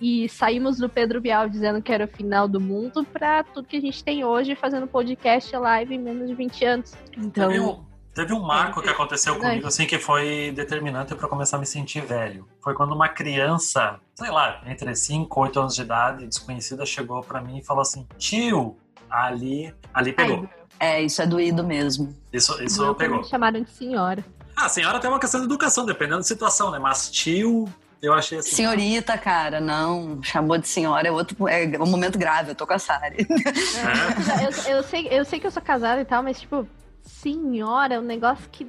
e 0.00 0.26
saímos 0.26 0.78
do 0.78 0.88
Pedro 0.88 1.20
Bial 1.20 1.46
dizendo 1.46 1.82
que 1.82 1.92
era 1.92 2.06
o 2.06 2.08
final 2.08 2.48
do 2.48 2.58
mundo 2.58 3.04
para 3.04 3.44
tudo 3.44 3.68
que 3.68 3.76
a 3.76 3.80
gente 3.80 4.02
tem 4.02 4.24
hoje 4.24 4.54
fazendo 4.54 4.86
podcast 4.86 5.54
live 5.54 5.94
em 5.94 5.98
menos 5.98 6.28
de 6.28 6.34
20 6.34 6.64
anos. 6.64 6.94
Então, 7.18 7.84
Teve 8.14 8.32
um, 8.32 8.40
marco 8.40 8.80
que 8.80 8.88
aconteceu 8.88 9.32
Verdade. 9.32 9.54
comigo, 9.54 9.68
assim, 9.68 9.86
que 9.86 9.98
foi 9.98 10.52
determinante 10.52 11.14
para 11.16 11.28
começar 11.28 11.56
a 11.56 11.60
me 11.60 11.66
sentir 11.66 12.00
velho. 12.00 12.46
Foi 12.62 12.72
quando 12.72 12.92
uma 12.92 13.08
criança, 13.08 13.98
sei 14.14 14.30
lá, 14.30 14.62
entre 14.66 14.94
5 14.94 15.40
e 15.40 15.42
8 15.42 15.60
anos 15.60 15.74
de 15.74 15.82
idade, 15.82 16.26
desconhecida, 16.26 16.86
chegou 16.86 17.22
para 17.22 17.40
mim 17.40 17.58
e 17.58 17.64
falou 17.64 17.82
assim: 17.82 18.06
tio, 18.16 18.76
ali, 19.10 19.74
ali 19.92 20.12
pegou. 20.12 20.48
É, 20.78 21.02
isso 21.02 21.20
é 21.22 21.26
doído 21.26 21.64
mesmo. 21.64 22.14
Isso, 22.32 22.62
isso 22.62 22.84
eu 22.84 22.94
pegou. 22.94 23.18
me 23.18 23.24
chamaram 23.24 23.60
de 23.60 23.70
senhora. 23.70 24.24
Ah, 24.56 24.66
a 24.66 24.68
senhora 24.68 25.00
tem 25.00 25.10
uma 25.10 25.18
questão 25.18 25.40
de 25.40 25.46
educação, 25.46 25.84
dependendo 25.84 26.18
da 26.18 26.24
situação, 26.24 26.70
né? 26.70 26.78
Mas 26.78 27.10
tio, 27.10 27.68
eu 28.00 28.12
achei 28.12 28.38
assim. 28.38 28.54
Senhorita, 28.54 29.18
cara, 29.18 29.60
não. 29.60 30.22
Chamou 30.22 30.56
de 30.58 30.68
senhora 30.68 31.08
é 31.08 31.10
outro. 31.10 31.48
É 31.48 31.66
um 31.80 31.86
momento 31.86 32.16
grave, 32.16 32.50
eu 32.50 32.54
tô 32.54 32.66
com 32.66 32.74
a 32.74 32.78
Sari. 32.78 33.26
É. 33.28 34.44
Eu, 34.44 34.76
eu 34.76 34.82
sei, 34.82 35.08
eu 35.10 35.24
sei 35.24 35.40
que 35.40 35.46
eu 35.46 35.50
sou 35.50 35.62
casada 35.62 36.00
e 36.00 36.04
tal, 36.04 36.22
mas 36.22 36.40
tipo, 36.40 36.68
senhora 37.04 37.94
é 37.94 37.98
um 37.98 38.02
negócio 38.02 38.48
que 38.50 38.64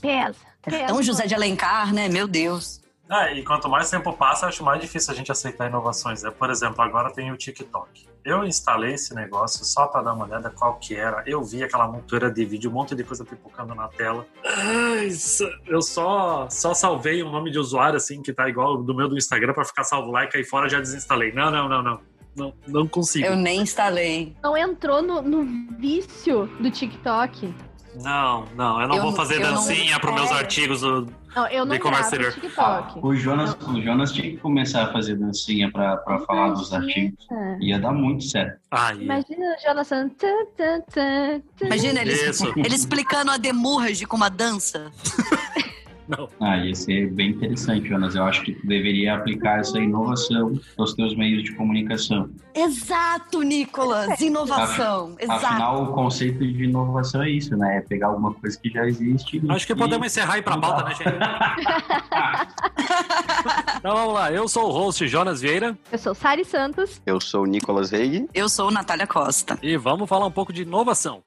pesa. 0.00 0.38
pesa 0.62 0.76
É 0.76 0.92
um 0.92 1.02
José 1.02 1.26
de 1.26 1.34
Alencar, 1.34 1.92
né? 1.92 2.08
Meu 2.08 2.26
Deus. 2.26 2.82
Ah, 3.08 3.30
e 3.30 3.44
quanto 3.44 3.68
mais 3.68 3.90
tempo 3.90 4.12
passa, 4.14 4.46
acho 4.46 4.64
mais 4.64 4.80
difícil 4.80 5.12
a 5.12 5.16
gente 5.16 5.30
aceitar 5.30 5.68
inovações. 5.68 6.22
Né? 6.22 6.30
Por 6.30 6.48
exemplo, 6.50 6.80
agora 6.80 7.12
tem 7.12 7.30
o 7.30 7.36
TikTok. 7.36 8.08
Eu 8.24 8.44
instalei 8.44 8.94
esse 8.94 9.14
negócio 9.14 9.62
só 9.62 9.86
para 9.86 10.02
dar 10.02 10.14
uma 10.14 10.24
olhada 10.24 10.50
qual 10.50 10.78
que 10.78 10.96
era. 10.96 11.22
Eu 11.26 11.42
vi 11.42 11.62
aquela 11.62 11.86
montoeira 11.86 12.30
de 12.30 12.42
vídeo, 12.46 12.70
um 12.70 12.72
monte 12.72 12.94
de 12.94 13.04
coisa 13.04 13.22
pipocando 13.22 13.74
na 13.74 13.88
tela. 13.88 14.26
Ai, 14.42 15.10
eu 15.66 15.82
só, 15.82 16.48
só 16.48 16.72
salvei 16.72 17.22
o 17.22 17.30
nome 17.30 17.50
de 17.50 17.58
usuário, 17.58 17.98
assim, 17.98 18.22
que 18.22 18.32
tá 18.32 18.48
igual 18.48 18.82
do 18.82 18.94
meu 18.94 19.06
do 19.06 19.18
Instagram, 19.18 19.52
para 19.52 19.66
ficar 19.66 19.84
salvo 19.84 20.10
lá 20.10 20.24
e 20.24 20.28
cair 20.28 20.44
fora 20.44 20.68
já 20.68 20.80
desinstalei. 20.80 21.30
Não, 21.32 21.50
não, 21.50 21.68
não, 21.68 21.82
não. 21.82 22.00
Não, 22.34 22.52
não 22.66 22.88
consigo. 22.88 23.26
Eu 23.26 23.36
nem 23.36 23.60
instalei. 23.60 24.34
Não 24.42 24.56
entrou 24.56 25.00
no, 25.00 25.22
no 25.22 25.44
vício 25.78 26.46
do 26.58 26.68
TikTok. 26.68 27.54
Não, 28.02 28.44
não, 28.56 28.80
eu 28.80 28.88
não 28.88 28.96
Eu 28.96 29.02
vou 29.02 29.12
fazer 29.12 29.40
dancinha 29.40 29.98
para 30.00 30.12
meus 30.12 30.30
artigos 30.30 30.80
do. 30.80 31.08
Não, 31.34 31.46
eu 31.48 31.64
não 31.64 31.76
gravo. 31.78 32.30
TikTok. 32.32 33.00
O 33.02 33.14
Jonas, 33.16 33.56
o 33.60 33.80
Jonas 33.80 34.12
tinha 34.12 34.30
que 34.30 34.36
começar 34.36 34.84
a 34.84 34.92
fazer 34.92 35.16
dancinha 35.16 35.70
pra, 35.70 35.96
pra 35.96 36.20
falar 36.20 36.50
dos 36.50 36.72
artigos. 36.72 37.26
Ia 37.60 37.78
dar 37.78 37.92
muito 37.92 38.24
certo. 38.24 38.60
Ai, 38.70 38.96
Imagina 38.96 39.46
o 39.46 40.46
tã. 40.92 41.42
Imagina 41.62 42.00
ele, 42.02 42.12
ele 42.56 42.74
explicando 42.74 43.30
a 43.30 43.36
demurrage 43.36 44.06
com 44.06 44.16
uma 44.16 44.28
dança. 44.28 44.92
Não. 46.08 46.28
Ah, 46.40 46.56
ia 46.58 46.74
ser 46.74 47.10
bem 47.12 47.30
interessante, 47.30 47.88
Jonas. 47.88 48.14
Eu 48.14 48.24
acho 48.24 48.42
que 48.42 48.52
tu 48.52 48.66
deveria 48.66 49.14
aplicar 49.14 49.60
essa 49.60 49.78
inovação 49.78 50.58
aos 50.78 50.94
teus 50.94 51.14
meios 51.16 51.42
de 51.44 51.54
comunicação. 51.54 52.28
Exato, 52.54 53.42
Nicolas! 53.42 54.20
Inovação. 54.20 55.16
Exato. 55.18 55.46
Afinal, 55.46 55.82
o 55.84 55.92
conceito 55.92 56.38
de 56.38 56.64
inovação 56.64 57.22
é 57.22 57.30
isso, 57.30 57.56
né? 57.56 57.78
É 57.78 57.80
pegar 57.80 58.08
alguma 58.08 58.32
coisa 58.34 58.58
que 58.60 58.68
já 58.70 58.86
existe. 58.86 59.38
e- 59.44 59.50
Acho 59.52 59.66
que 59.66 59.74
podemos 59.74 60.06
encerrar 60.06 60.36
e 60.36 60.40
ir 60.40 60.42
pra 60.42 60.58
pauta, 60.58 60.84
né, 60.84 60.94
gente? 60.94 61.04
então 63.78 63.94
vamos 63.94 64.14
lá. 64.14 64.32
Eu 64.32 64.46
sou 64.48 64.68
o 64.68 64.72
host 64.72 65.06
Jonas 65.08 65.40
Vieira 65.40 65.76
Eu 65.90 65.98
sou 65.98 66.14
Sari 66.14 66.44
Santos. 66.44 67.00
Eu 67.06 67.20
sou 67.20 67.42
o 67.42 67.46
Nicolas 67.46 67.90
Reig. 67.90 68.28
Eu 68.34 68.48
sou 68.48 68.70
Natália 68.70 69.06
Costa. 69.06 69.58
e 69.62 69.76
vamos 69.76 70.08
falar 70.08 70.26
um 70.26 70.30
pouco 70.30 70.52
de 70.52 70.62
inovação. 70.62 71.22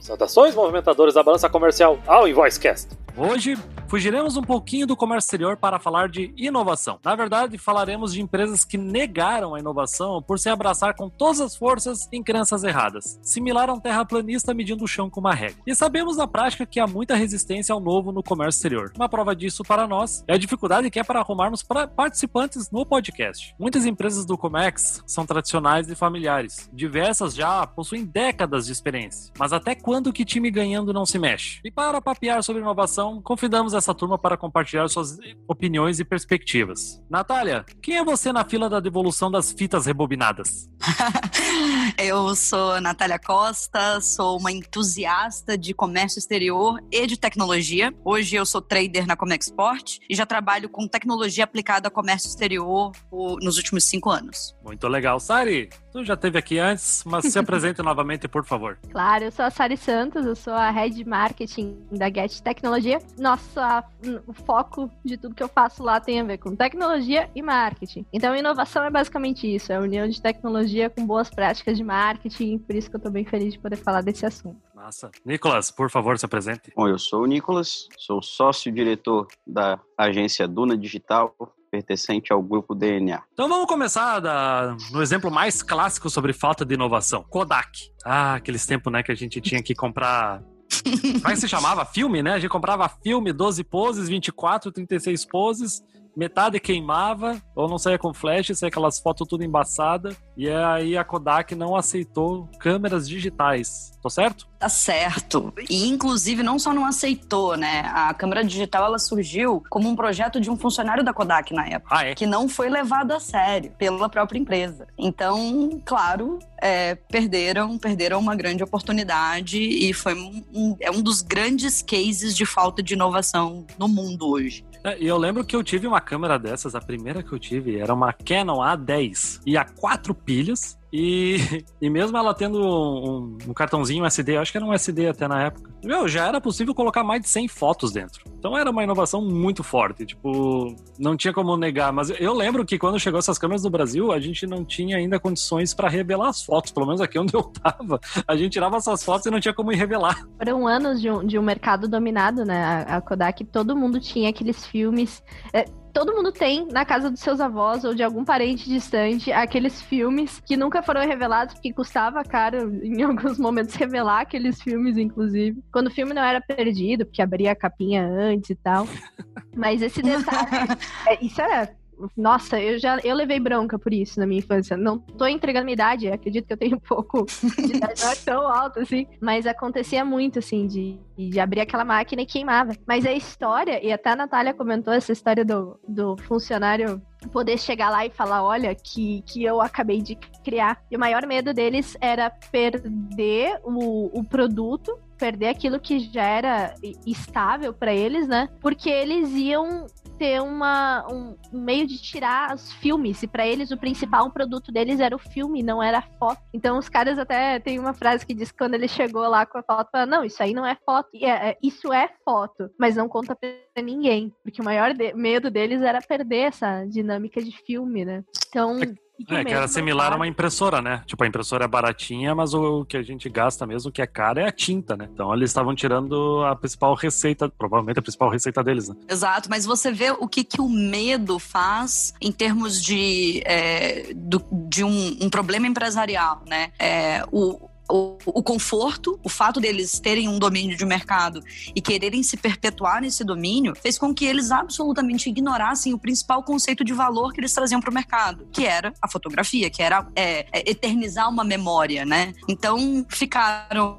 Saudações, 0.00 0.54
movimentadores 0.54 1.14
da 1.14 1.22
balança 1.22 1.48
comercial 1.50 1.98
ao 2.06 2.28
Invoicecast. 2.28 2.88
Hoje 3.16 3.56
fugiremos 3.88 4.36
um 4.36 4.42
pouquinho 4.42 4.86
do 4.86 4.96
comércio 4.96 5.26
exterior 5.26 5.56
para 5.56 5.78
falar 5.78 6.08
de 6.08 6.32
inovação. 6.36 6.98
Na 7.04 7.14
verdade, 7.14 7.58
falaremos 7.58 8.12
de 8.12 8.20
empresas 8.20 8.64
que 8.64 8.76
negaram 8.76 9.54
a 9.54 9.60
inovação 9.60 10.22
por 10.22 10.38
se 10.38 10.48
abraçar 10.48 10.94
com 10.94 11.08
todas 11.08 11.40
as 11.40 11.56
forças 11.56 12.08
em 12.12 12.22
crenças 12.22 12.64
erradas, 12.64 13.18
similar 13.22 13.70
a 13.70 13.72
um 13.72 13.80
terraplanista 13.80 14.52
medindo 14.52 14.84
o 14.84 14.88
chão 14.88 15.08
com 15.08 15.20
uma 15.20 15.34
régua. 15.34 15.62
E 15.66 15.74
sabemos 15.74 16.16
na 16.16 16.26
prática 16.26 16.66
que 16.66 16.80
há 16.80 16.86
muita 16.86 17.14
resistência 17.14 17.72
ao 17.72 17.80
novo 17.80 18.12
no 18.12 18.22
comércio 18.22 18.58
exterior. 18.58 18.92
Uma 18.96 19.08
prova 19.08 19.34
disso 19.34 19.62
para 19.62 19.86
nós 19.86 20.24
é 20.26 20.34
a 20.34 20.38
dificuldade 20.38 20.90
que 20.90 20.98
é 20.98 21.04
para 21.04 21.20
arrumarmos 21.20 21.62
participantes 21.62 22.70
no 22.70 22.84
podcast. 22.84 23.54
Muitas 23.58 23.86
empresas 23.86 24.24
do 24.24 24.36
Comex 24.36 25.02
são 25.06 25.26
tradicionais 25.26 25.88
e 25.90 25.94
familiares. 25.94 26.68
Diversas 26.72 27.34
já 27.34 27.66
possuem 27.66 28.04
décadas 28.04 28.66
de 28.66 28.72
experiência. 28.72 29.32
Mas 29.38 29.52
até 29.52 29.74
quando 29.74 30.12
que 30.12 30.24
time 30.24 30.50
ganhando 30.50 30.92
não 30.92 31.06
se 31.06 31.18
mexe? 31.18 31.60
E 31.64 31.70
para 31.70 32.00
papear 32.00 32.42
sobre 32.42 32.62
inovação, 32.62 33.20
convidamos 33.22 33.74
essa 33.76 33.94
turma 33.94 34.18
para 34.18 34.36
compartilhar 34.36 34.88
suas 34.88 35.16
opiniões 35.48 36.00
e 36.00 36.04
perspectivas. 36.04 37.02
Natália, 37.08 37.64
quem 37.82 37.96
é 37.96 38.04
você 38.04 38.32
na 38.32 38.44
fila 38.44 38.68
da 38.68 38.80
devolução 38.80 39.30
das 39.30 39.52
fitas 39.52 39.86
rebobinadas? 39.86 40.68
Eu 41.98 42.34
sou 42.34 42.80
Natália 42.80 43.18
Costa, 43.18 44.00
sou 44.00 44.38
uma 44.38 44.52
entusiasta 44.52 45.56
de 45.56 45.72
comércio 45.72 46.18
exterior 46.18 46.80
e 46.92 47.06
de 47.06 47.16
tecnologia. 47.16 47.92
Hoje 48.04 48.36
eu 48.36 48.44
sou 48.44 48.60
trader 48.60 49.06
na 49.06 49.16
Comexport 49.16 49.98
e 50.08 50.14
já 50.14 50.26
trabalho 50.26 50.68
com 50.68 50.86
tecnologia 50.86 51.44
aplicada 51.44 51.88
a 51.88 51.90
comércio 51.90 52.28
exterior 52.28 52.92
nos 53.40 53.56
últimos 53.56 53.84
cinco 53.84 54.10
anos. 54.10 54.54
Muito 54.62 54.86
legal. 54.88 55.18
Sari, 55.18 55.70
tu 55.96 56.04
já 56.04 56.12
esteve 56.12 56.38
aqui 56.38 56.58
antes, 56.58 57.02
mas 57.06 57.24
se 57.24 57.38
apresente 57.38 57.80
novamente, 57.82 58.28
por 58.28 58.44
favor. 58.44 58.78
Claro, 58.90 59.24
eu 59.24 59.32
sou 59.32 59.46
a 59.46 59.50
Sari 59.50 59.78
Santos, 59.78 60.26
eu 60.26 60.36
sou 60.36 60.52
a 60.52 60.70
Head 60.70 61.02
Marketing 61.08 61.86
da 61.90 62.10
Get 62.10 62.40
Tecnologia. 62.40 62.98
Nossa, 63.18 63.82
o 64.26 64.32
foco 64.34 64.90
de 65.02 65.16
tudo 65.16 65.34
que 65.34 65.42
eu 65.42 65.48
faço 65.48 65.82
lá 65.82 65.98
tem 65.98 66.20
a 66.20 66.24
ver 66.24 66.36
com 66.36 66.54
tecnologia 66.54 67.30
e 67.34 67.40
marketing. 67.40 68.04
Então, 68.12 68.36
inovação 68.36 68.84
é 68.84 68.90
basicamente 68.90 69.46
isso, 69.52 69.72
é 69.72 69.76
a 69.76 69.80
união 69.80 70.06
de 70.06 70.20
tecnologia 70.20 70.90
com 70.90 71.06
boas 71.06 71.30
práticas 71.30 71.78
de 71.78 71.84
marketing, 71.84 72.58
por 72.58 72.76
isso 72.76 72.90
que 72.90 72.96
eu 72.96 73.00
tô 73.00 73.08
bem 73.08 73.24
feliz 73.24 73.54
de 73.54 73.58
poder 73.58 73.76
falar 73.76 74.02
desse 74.02 74.26
assunto. 74.26 74.60
Massa. 74.74 75.10
Nicolas, 75.24 75.70
por 75.70 75.90
favor, 75.90 76.18
se 76.18 76.26
apresente. 76.26 76.72
Bom, 76.76 76.86
eu 76.86 76.98
sou 76.98 77.22
o 77.22 77.26
Nicolas, 77.26 77.88
sou 77.96 78.20
sócio-diretor 78.20 79.26
da 79.46 79.80
agência 79.96 80.46
Duna 80.46 80.76
Digital, 80.76 81.34
pertencente 81.80 82.32
ao 82.32 82.42
grupo 82.42 82.74
DNA. 82.74 83.22
Então 83.32 83.48
vamos 83.48 83.66
começar 83.66 84.20
da- 84.20 84.76
no 84.92 85.02
exemplo 85.02 85.30
mais 85.30 85.62
clássico 85.62 86.08
sobre 86.08 86.32
falta 86.32 86.64
de 86.64 86.74
inovação. 86.74 87.22
Kodak. 87.28 87.70
Ah, 88.04 88.34
aqueles 88.36 88.64
tempos, 88.66 88.92
né, 88.92 89.02
que 89.02 89.12
a 89.12 89.14
gente 89.14 89.40
tinha 89.40 89.62
que 89.62 89.74
comprar... 89.74 90.42
Como 90.82 91.28
é 91.28 91.32
que 91.32 91.36
se 91.40 91.48
chamava? 91.48 91.84
Filme, 91.84 92.22
né? 92.22 92.32
A 92.34 92.38
gente 92.38 92.50
comprava 92.50 92.88
filme, 93.02 93.32
12 93.32 93.62
poses, 93.64 94.08
24, 94.08 94.72
36 94.72 95.24
poses, 95.26 95.82
metade 96.16 96.58
queimava, 96.58 97.40
ou 97.54 97.68
não 97.68 97.78
saía 97.78 97.98
com 97.98 98.14
flash, 98.14 98.52
saía 98.54 98.68
aquelas 98.68 98.98
fotos 98.98 99.28
tudo 99.28 99.44
embaçada. 99.44 100.16
E 100.36 100.48
aí 100.50 100.96
a 100.96 101.04
Kodak 101.04 101.54
não 101.54 101.74
aceitou 101.76 102.48
câmeras 102.58 103.08
digitais. 103.08 103.92
Tô 104.02 104.10
certo? 104.10 104.46
Tá 104.58 104.68
certo. 104.68 105.52
E 105.68 105.86
inclusive 105.88 106.42
não 106.42 106.58
só 106.58 106.72
não 106.72 106.84
aceitou, 106.84 107.56
né? 107.56 107.82
A 107.94 108.12
câmera 108.14 108.44
digital 108.44 108.86
ela 108.86 108.98
surgiu 108.98 109.62
como 109.70 109.88
um 109.88 109.96
projeto 109.96 110.40
de 110.40 110.50
um 110.50 110.56
funcionário 110.56 111.02
da 111.04 111.12
Kodak 111.12 111.52
na 111.54 111.66
época. 111.66 111.94
Ah, 111.96 112.04
é? 112.04 112.14
que 112.14 112.26
não 112.26 112.48
foi 112.48 112.68
levado 112.68 113.12
a 113.12 113.20
sério 113.20 113.72
pela 113.78 114.08
própria 114.08 114.38
empresa. 114.38 114.86
Então, 114.98 115.80
claro, 115.84 116.38
é, 116.62 116.94
perderam, 116.94 117.76
perderam 117.78 118.18
uma 118.20 118.34
grande 118.36 118.62
oportunidade 118.62 119.58
e 119.58 119.92
foi 119.92 120.14
um, 120.14 120.44
um- 120.54 120.76
é 120.80 120.90
um 120.90 121.02
dos 121.02 121.20
grandes 121.22 121.82
cases 121.82 122.34
de 122.36 122.46
falta 122.46 122.82
de 122.82 122.94
inovação 122.94 123.66
no 123.78 123.88
mundo 123.88 124.28
hoje. 124.28 124.64
É, 124.86 124.96
E 125.02 125.06
eu 125.08 125.18
lembro 125.18 125.44
que 125.44 125.56
eu 125.56 125.64
tive 125.64 125.84
uma 125.88 126.00
câmera 126.00 126.38
dessas, 126.38 126.76
a 126.76 126.80
primeira 126.80 127.20
que 127.20 127.32
eu 127.32 127.38
tive 127.40 127.76
era 127.76 127.92
uma 127.92 128.12
Canon 128.12 128.58
A10 128.58 129.40
e 129.44 129.56
a 129.56 129.64
quatro 129.64 130.14
pilhas. 130.14 130.78
E, 130.92 131.64
e 131.80 131.90
mesmo 131.90 132.16
ela 132.16 132.34
tendo 132.34 132.60
um, 132.60 133.38
um 133.48 133.54
cartãozinho 133.54 134.04
SD, 134.04 134.36
acho 134.36 134.52
que 134.52 134.58
era 134.58 134.66
um 134.66 134.72
SD 134.72 135.08
até 135.08 135.26
na 135.28 135.44
época, 135.44 135.70
meu, 135.84 136.08
já 136.08 136.26
era 136.26 136.40
possível 136.40 136.74
colocar 136.74 137.04
mais 137.04 137.22
de 137.22 137.28
100 137.28 137.48
fotos 137.48 137.92
dentro. 137.92 138.24
Então 138.38 138.56
era 138.56 138.70
uma 138.70 138.82
inovação 138.82 139.22
muito 139.22 139.62
forte, 139.62 140.04
tipo, 140.04 140.74
não 140.98 141.16
tinha 141.16 141.32
como 141.32 141.56
negar. 141.56 141.92
Mas 141.92 142.10
eu 142.10 142.34
lembro 142.34 142.64
que 142.64 142.78
quando 142.78 142.98
chegou 142.98 143.18
essas 143.18 143.38
câmeras 143.38 143.64
no 143.64 143.70
Brasil, 143.70 144.12
a 144.12 144.20
gente 144.20 144.46
não 144.46 144.64
tinha 144.64 144.96
ainda 144.96 145.18
condições 145.18 145.74
para 145.74 145.88
revelar 145.88 146.28
as 146.28 146.42
fotos, 146.42 146.72
pelo 146.72 146.86
menos 146.86 147.00
aqui 147.00 147.18
onde 147.18 147.34
eu 147.34 147.42
tava. 147.42 148.00
A 148.26 148.36
gente 148.36 148.52
tirava 148.52 148.76
essas 148.76 149.04
fotos 149.04 149.26
e 149.26 149.30
não 149.30 149.40
tinha 149.40 149.54
como 149.54 149.72
ir 149.72 149.76
revelar. 149.76 150.26
Foram 150.38 150.66
anos 150.66 151.00
de 151.00 151.10
um, 151.10 151.24
de 151.24 151.38
um 151.38 151.42
mercado 151.42 151.88
dominado, 151.88 152.44
né? 152.44 152.64
A, 152.64 152.96
a 152.96 153.00
Kodak, 153.00 153.44
todo 153.44 153.76
mundo 153.76 154.00
tinha 154.00 154.30
aqueles 154.30 154.66
filmes. 154.66 155.22
é, 155.52 155.64
todo 155.96 156.14
mundo 156.14 156.30
tem 156.30 156.68
na 156.70 156.84
casa 156.84 157.10
dos 157.10 157.20
seus 157.20 157.40
avós 157.40 157.82
ou 157.82 157.94
de 157.94 158.02
algum 158.02 158.22
parente 158.22 158.68
distante 158.68 159.32
aqueles 159.32 159.80
filmes 159.80 160.42
que 160.44 160.54
nunca 160.54 160.82
foram 160.82 161.00
revelados 161.00 161.54
porque 161.54 161.72
custava 161.72 162.22
caro 162.22 162.70
em 162.84 163.00
alguns 163.02 163.38
momentos 163.38 163.74
revelar 163.76 164.20
aqueles 164.20 164.60
filmes, 164.60 164.98
inclusive. 164.98 165.58
Quando 165.72 165.86
o 165.86 165.90
filme 165.90 166.12
não 166.12 166.22
era 166.22 166.38
perdido, 166.38 167.06
porque 167.06 167.22
abria 167.22 167.52
a 167.52 167.56
capinha 167.56 168.06
antes 168.06 168.50
e 168.50 168.54
tal. 168.56 168.86
Mas 169.56 169.80
esse 169.80 170.02
detalhe, 170.02 170.78
é, 171.08 171.24
isso 171.24 171.40
era. 171.40 171.74
Nossa, 172.16 172.60
eu 172.60 172.78
já 172.78 172.98
eu 173.02 173.14
levei 173.14 173.40
bronca 173.40 173.78
por 173.78 173.92
isso 173.92 174.18
na 174.20 174.26
minha 174.26 174.40
infância. 174.40 174.76
Não 174.76 174.98
tô 174.98 175.26
entregando 175.26 175.64
minha 175.64 175.74
idade, 175.74 176.08
acredito 176.08 176.46
que 176.46 176.52
eu 176.52 176.56
tenho 176.56 176.76
um 176.76 176.80
pouco 176.80 177.24
de 177.24 177.76
idade, 177.76 178.02
não 178.02 178.10
é 178.10 178.14
tão 178.16 178.48
alta 178.48 178.80
assim, 178.80 179.06
mas 179.20 179.46
acontecia 179.46 180.04
muito 180.04 180.38
assim 180.38 180.66
de, 180.66 180.98
de 181.16 181.40
abrir 181.40 181.60
aquela 181.60 181.84
máquina 181.84 182.22
e 182.22 182.26
queimava. 182.26 182.72
Mas 182.86 183.06
a 183.06 183.12
história, 183.12 183.84
e 183.84 183.92
até 183.92 184.10
a 184.10 184.16
Natália 184.16 184.54
comentou 184.54 184.92
essa 184.92 185.12
história 185.12 185.44
do, 185.44 185.78
do 185.86 186.16
funcionário 186.18 187.00
poder 187.32 187.58
chegar 187.58 187.90
lá 187.90 188.06
e 188.06 188.10
falar, 188.10 188.42
olha, 188.42 188.74
que, 188.74 189.22
que 189.22 189.42
eu 189.42 189.60
acabei 189.60 190.00
de 190.00 190.16
criar. 190.44 190.80
E 190.90 190.96
o 190.96 191.00
maior 191.00 191.26
medo 191.26 191.52
deles 191.52 191.96
era 192.00 192.30
perder 192.30 193.58
o, 193.64 194.18
o 194.18 194.24
produto, 194.24 194.98
perder 195.18 195.48
aquilo 195.48 195.80
que 195.80 195.98
já 195.98 196.24
era 196.24 196.74
estável 197.06 197.72
para 197.72 197.92
eles, 197.92 198.28
né? 198.28 198.48
Porque 198.60 198.88
eles 198.90 199.30
iam 199.30 199.86
ter 200.16 200.40
uma, 200.42 201.06
um 201.10 201.36
meio 201.52 201.86
de 201.86 202.00
tirar 202.00 202.54
os 202.54 202.72
filmes. 202.74 203.22
E 203.22 203.26
para 203.26 203.46
eles 203.46 203.70
o 203.70 203.76
principal 203.76 204.30
produto 204.30 204.72
deles 204.72 205.00
era 205.00 205.14
o 205.14 205.18
filme, 205.18 205.62
não 205.62 205.82
era 205.82 205.98
a 205.98 206.18
foto. 206.18 206.40
Então 206.52 206.78
os 206.78 206.88
caras 206.88 207.18
até 207.18 207.58
tem 207.60 207.78
uma 207.78 207.94
frase 207.94 208.26
que 208.26 208.34
diz 208.34 208.50
que 208.50 208.58
quando 208.58 208.74
ele 208.74 208.88
chegou 208.88 209.26
lá 209.28 209.46
com 209.46 209.58
a 209.58 209.62
foto, 209.62 209.90
fala, 209.90 210.06
não, 210.06 210.24
isso 210.24 210.42
aí 210.42 210.52
não 210.52 210.66
é 210.66 210.76
foto. 210.84 211.08
É- 211.14 211.50
é- 211.50 211.58
isso 211.62 211.92
é 211.92 212.08
foto, 212.24 212.70
mas 212.78 212.96
não 212.96 213.08
conta 213.08 213.34
pra 213.34 213.48
ninguém. 213.82 214.32
Porque 214.42 214.60
o 214.60 214.64
maior 214.64 214.92
de- 214.94 215.12
medo 215.14 215.50
deles 215.50 215.80
era 215.82 216.00
perder 216.00 216.48
essa 216.48 216.84
dinâmica 216.86 217.42
de 217.42 217.52
filme, 217.64 218.04
né? 218.04 218.24
Então. 218.48 218.78
o 218.78 219.34
É, 219.34 219.42
que 219.44 219.50
era 219.54 219.66
similar 219.66 220.04
a 220.06 220.10
cara. 220.10 220.16
uma 220.20 220.26
impressora, 220.28 220.82
né? 220.82 221.02
Tipo, 221.06 221.24
a 221.24 221.26
impressora 221.26 221.64
é 221.64 221.68
baratinha, 221.68 222.34
mas 222.34 222.52
o 222.52 222.84
que 222.84 222.98
a 222.98 223.02
gente 223.02 223.30
gasta 223.30 223.66
mesmo, 223.66 223.90
que 223.90 224.02
é 224.02 224.06
caro, 224.06 224.40
é 224.40 224.46
a 224.46 224.52
tinta, 224.52 224.94
né? 224.94 225.08
Então 225.10 225.32
eles 225.32 225.48
estavam 225.48 225.74
tirando 225.74 226.42
a 226.44 226.54
principal 226.54 226.94
receita, 226.94 227.48
provavelmente 227.48 227.98
a 227.98 228.02
principal 228.02 228.28
receita 228.28 228.62
deles, 228.62 228.90
né? 228.90 228.94
Exato, 229.08 229.48
mas 229.48 229.64
você 229.64 229.90
vê 229.90 230.10
o 230.10 230.28
que, 230.28 230.44
que 230.44 230.60
o 230.60 230.68
medo 230.68 231.38
faz 231.38 232.12
em 232.20 232.30
termos 232.30 232.82
de, 232.82 233.40
é, 233.46 234.12
do- 234.14 234.44
de 234.68 234.84
um, 234.84 235.16
um 235.22 235.30
problema 235.30 235.66
empresarial, 235.66 236.42
né? 236.46 236.72
É, 236.78 237.24
o, 237.32 237.70
o, 237.90 238.18
o 238.26 238.42
conforto, 238.42 239.18
o 239.22 239.28
fato 239.28 239.60
deles 239.60 240.00
terem 240.00 240.28
um 240.28 240.38
domínio 240.38 240.76
de 240.76 240.84
mercado 240.84 241.42
e 241.74 241.80
quererem 241.80 242.22
se 242.22 242.36
perpetuar 242.36 243.00
nesse 243.00 243.24
domínio, 243.24 243.74
fez 243.74 243.98
com 243.98 244.14
que 244.14 244.24
eles 244.24 244.50
absolutamente 244.50 245.28
ignorassem 245.28 245.94
o 245.94 245.98
principal 245.98 246.42
conceito 246.42 246.84
de 246.84 246.92
valor 246.92 247.32
que 247.32 247.40
eles 247.40 247.52
traziam 247.52 247.80
para 247.80 247.90
o 247.90 247.94
mercado, 247.94 248.48
que 248.52 248.66
era 248.66 248.92
a 249.00 249.08
fotografia, 249.08 249.70
que 249.70 249.82
era 249.82 250.06
é, 250.14 250.46
é, 250.52 250.70
eternizar 250.70 251.28
uma 251.28 251.44
memória, 251.44 252.04
né? 252.04 252.32
Então 252.48 253.06
ficaram 253.08 253.96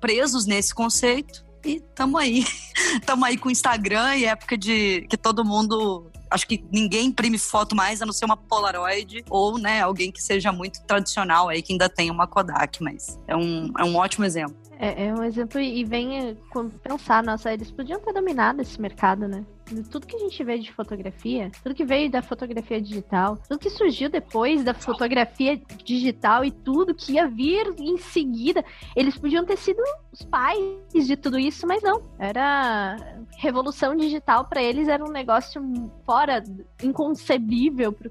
presos 0.00 0.46
nesse 0.46 0.74
conceito 0.74 1.44
e 1.64 1.80
tamo 1.94 2.16
aí. 2.16 2.44
tamo 3.04 3.24
aí 3.24 3.36
com 3.36 3.48
o 3.48 3.52
Instagram 3.52 4.16
e 4.16 4.24
época 4.24 4.56
de 4.56 5.06
que 5.08 5.16
todo 5.16 5.44
mundo 5.44 6.10
acho 6.30 6.46
que 6.46 6.64
ninguém 6.72 7.06
imprime 7.06 7.38
foto 7.38 7.74
mais 7.74 8.02
a 8.02 8.06
não 8.06 8.12
ser 8.12 8.24
uma 8.24 8.36
Polaroid 8.36 9.24
ou, 9.30 9.58
né, 9.58 9.80
alguém 9.80 10.10
que 10.10 10.22
seja 10.22 10.52
muito 10.52 10.82
tradicional 10.84 11.48
aí, 11.48 11.62
que 11.62 11.72
ainda 11.72 11.88
tem 11.88 12.10
uma 12.10 12.26
Kodak, 12.26 12.82
mas 12.82 13.18
é 13.26 13.36
um, 13.36 13.72
é 13.78 13.84
um 13.84 13.96
ótimo 13.96 14.24
exemplo. 14.24 14.56
É, 14.78 15.06
é 15.06 15.14
um 15.14 15.22
exemplo 15.24 15.58
e 15.60 15.84
vem 15.84 16.30
é, 16.30 16.36
pensar, 16.82 17.22
nossa, 17.22 17.52
eles 17.52 17.70
podiam 17.70 18.00
ter 18.00 18.12
dominado 18.12 18.60
esse 18.60 18.80
mercado, 18.80 19.26
né? 19.26 19.44
Tudo 19.90 20.06
que 20.06 20.14
a 20.14 20.18
gente 20.20 20.44
vê 20.44 20.58
de 20.58 20.70
fotografia, 20.72 21.50
tudo 21.62 21.74
que 21.74 21.84
veio 21.84 22.08
da 22.08 22.22
fotografia 22.22 22.80
digital, 22.80 23.36
tudo 23.48 23.58
que 23.58 23.70
surgiu 23.70 24.08
depois 24.08 24.62
da 24.62 24.72
fotografia 24.72 25.60
digital 25.82 26.44
e 26.44 26.52
tudo 26.52 26.94
que 26.94 27.14
ia 27.14 27.26
vir 27.26 27.74
em 27.80 27.96
seguida, 27.96 28.64
eles 28.94 29.18
podiam 29.18 29.44
ter 29.44 29.56
sido 29.56 29.82
os 30.12 30.22
pais 30.22 30.60
de 30.92 31.16
tudo 31.16 31.36
isso, 31.36 31.66
mas 31.66 31.82
não. 31.82 32.00
Era 32.16 32.96
revolução 33.38 33.96
digital 33.96 34.44
para 34.44 34.62
eles 34.62 34.86
era 34.86 35.04
um 35.04 35.10
negócio 35.10 35.60
fora 36.04 36.44
inconcebível 36.82 37.92
para 37.92 38.10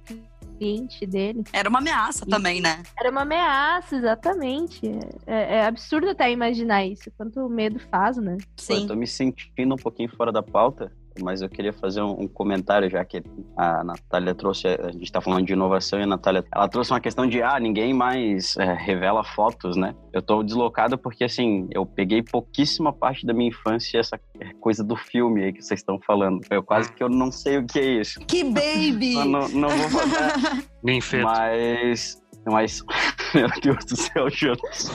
cliente 0.58 1.06
dele. 1.06 1.44
Era 1.52 1.70
uma 1.70 1.80
ameaça 1.80 2.26
e 2.26 2.30
também, 2.30 2.62
né? 2.62 2.84
Era 2.98 3.10
uma 3.10 3.22
ameaça, 3.22 3.96
exatamente. 3.96 4.88
É, 5.26 5.58
é, 5.58 5.66
absurdo 5.66 6.10
até 6.10 6.32
imaginar 6.32 6.86
isso. 6.86 7.12
Quanto 7.18 7.48
medo 7.50 7.80
faz, 7.92 8.18
né? 8.18 8.38
Sim. 8.58 8.82
Eu 8.82 8.88
tô 8.88 8.96
me 8.96 9.08
sentindo 9.08 9.74
um 9.74 9.78
pouquinho 9.78 10.10
fora 10.16 10.32
da 10.32 10.44
pauta, 10.44 10.92
mas 11.22 11.42
eu 11.42 11.50
queria 11.50 11.74
fazer 11.74 12.02
um, 12.02 12.22
um, 12.22 12.28
comentário, 12.28 12.90
já 12.90 13.04
que 13.06 13.24
a 13.56 13.84
Natália 13.84 14.36
trouxe, 14.36 14.68
a 14.68 14.92
gente 14.92 15.04
está 15.04 15.22
falando 15.22 15.46
de 15.46 15.54
inovação 15.54 16.00
e 16.00 16.04
a 16.04 16.08
Natália, 16.08 16.44
ela 16.54 16.68
trouxe 16.68 16.92
uma 16.92 17.00
questão 17.00 17.28
de, 17.28 17.42
ah, 17.42 17.60
ninguém 17.60 17.94
mais 17.94 18.56
é, 18.58 18.74
revela 18.74 19.24
fotos, 19.24 19.76
né? 19.78 19.96
Eu 20.12 20.20
estou 20.20 20.44
deslocado 20.44 20.98
porque, 20.98 21.24
assim, 21.24 21.68
eu 21.72 21.86
peguei 21.86 22.22
pouquíssima 22.22 22.92
parte 22.92 23.26
da 23.26 23.34
minha 23.34 23.50
infância 23.50 24.00
essa 24.00 24.20
coisa 24.60 24.84
do 24.84 24.96
filme 24.96 25.44
aí 25.44 25.54
que 25.54 25.62
vocês 25.62 25.80
estão 25.80 26.00
falando. 26.00 26.42
Eu 26.50 26.64
quase 26.64 26.92
que 26.92 27.04
eu 27.04 27.10
não 27.10 27.32
sei 27.32 27.58
o 27.58 27.66
que 27.66 27.80
é 27.80 28.02
isso. 28.02 28.20
Que 28.22 28.44
baby! 28.44 29.16
não, 29.26 29.48
não 29.50 29.70
vou 29.70 29.90
falar. 29.90 30.64
Nem 30.84 31.02
feito. 31.02 31.24
Mas 31.24 32.22
mas, 32.46 32.84
meu 33.34 33.48
Deus 33.62 33.86
do 33.86 33.96
céu, 33.96 34.30
Jonas. 34.30 34.92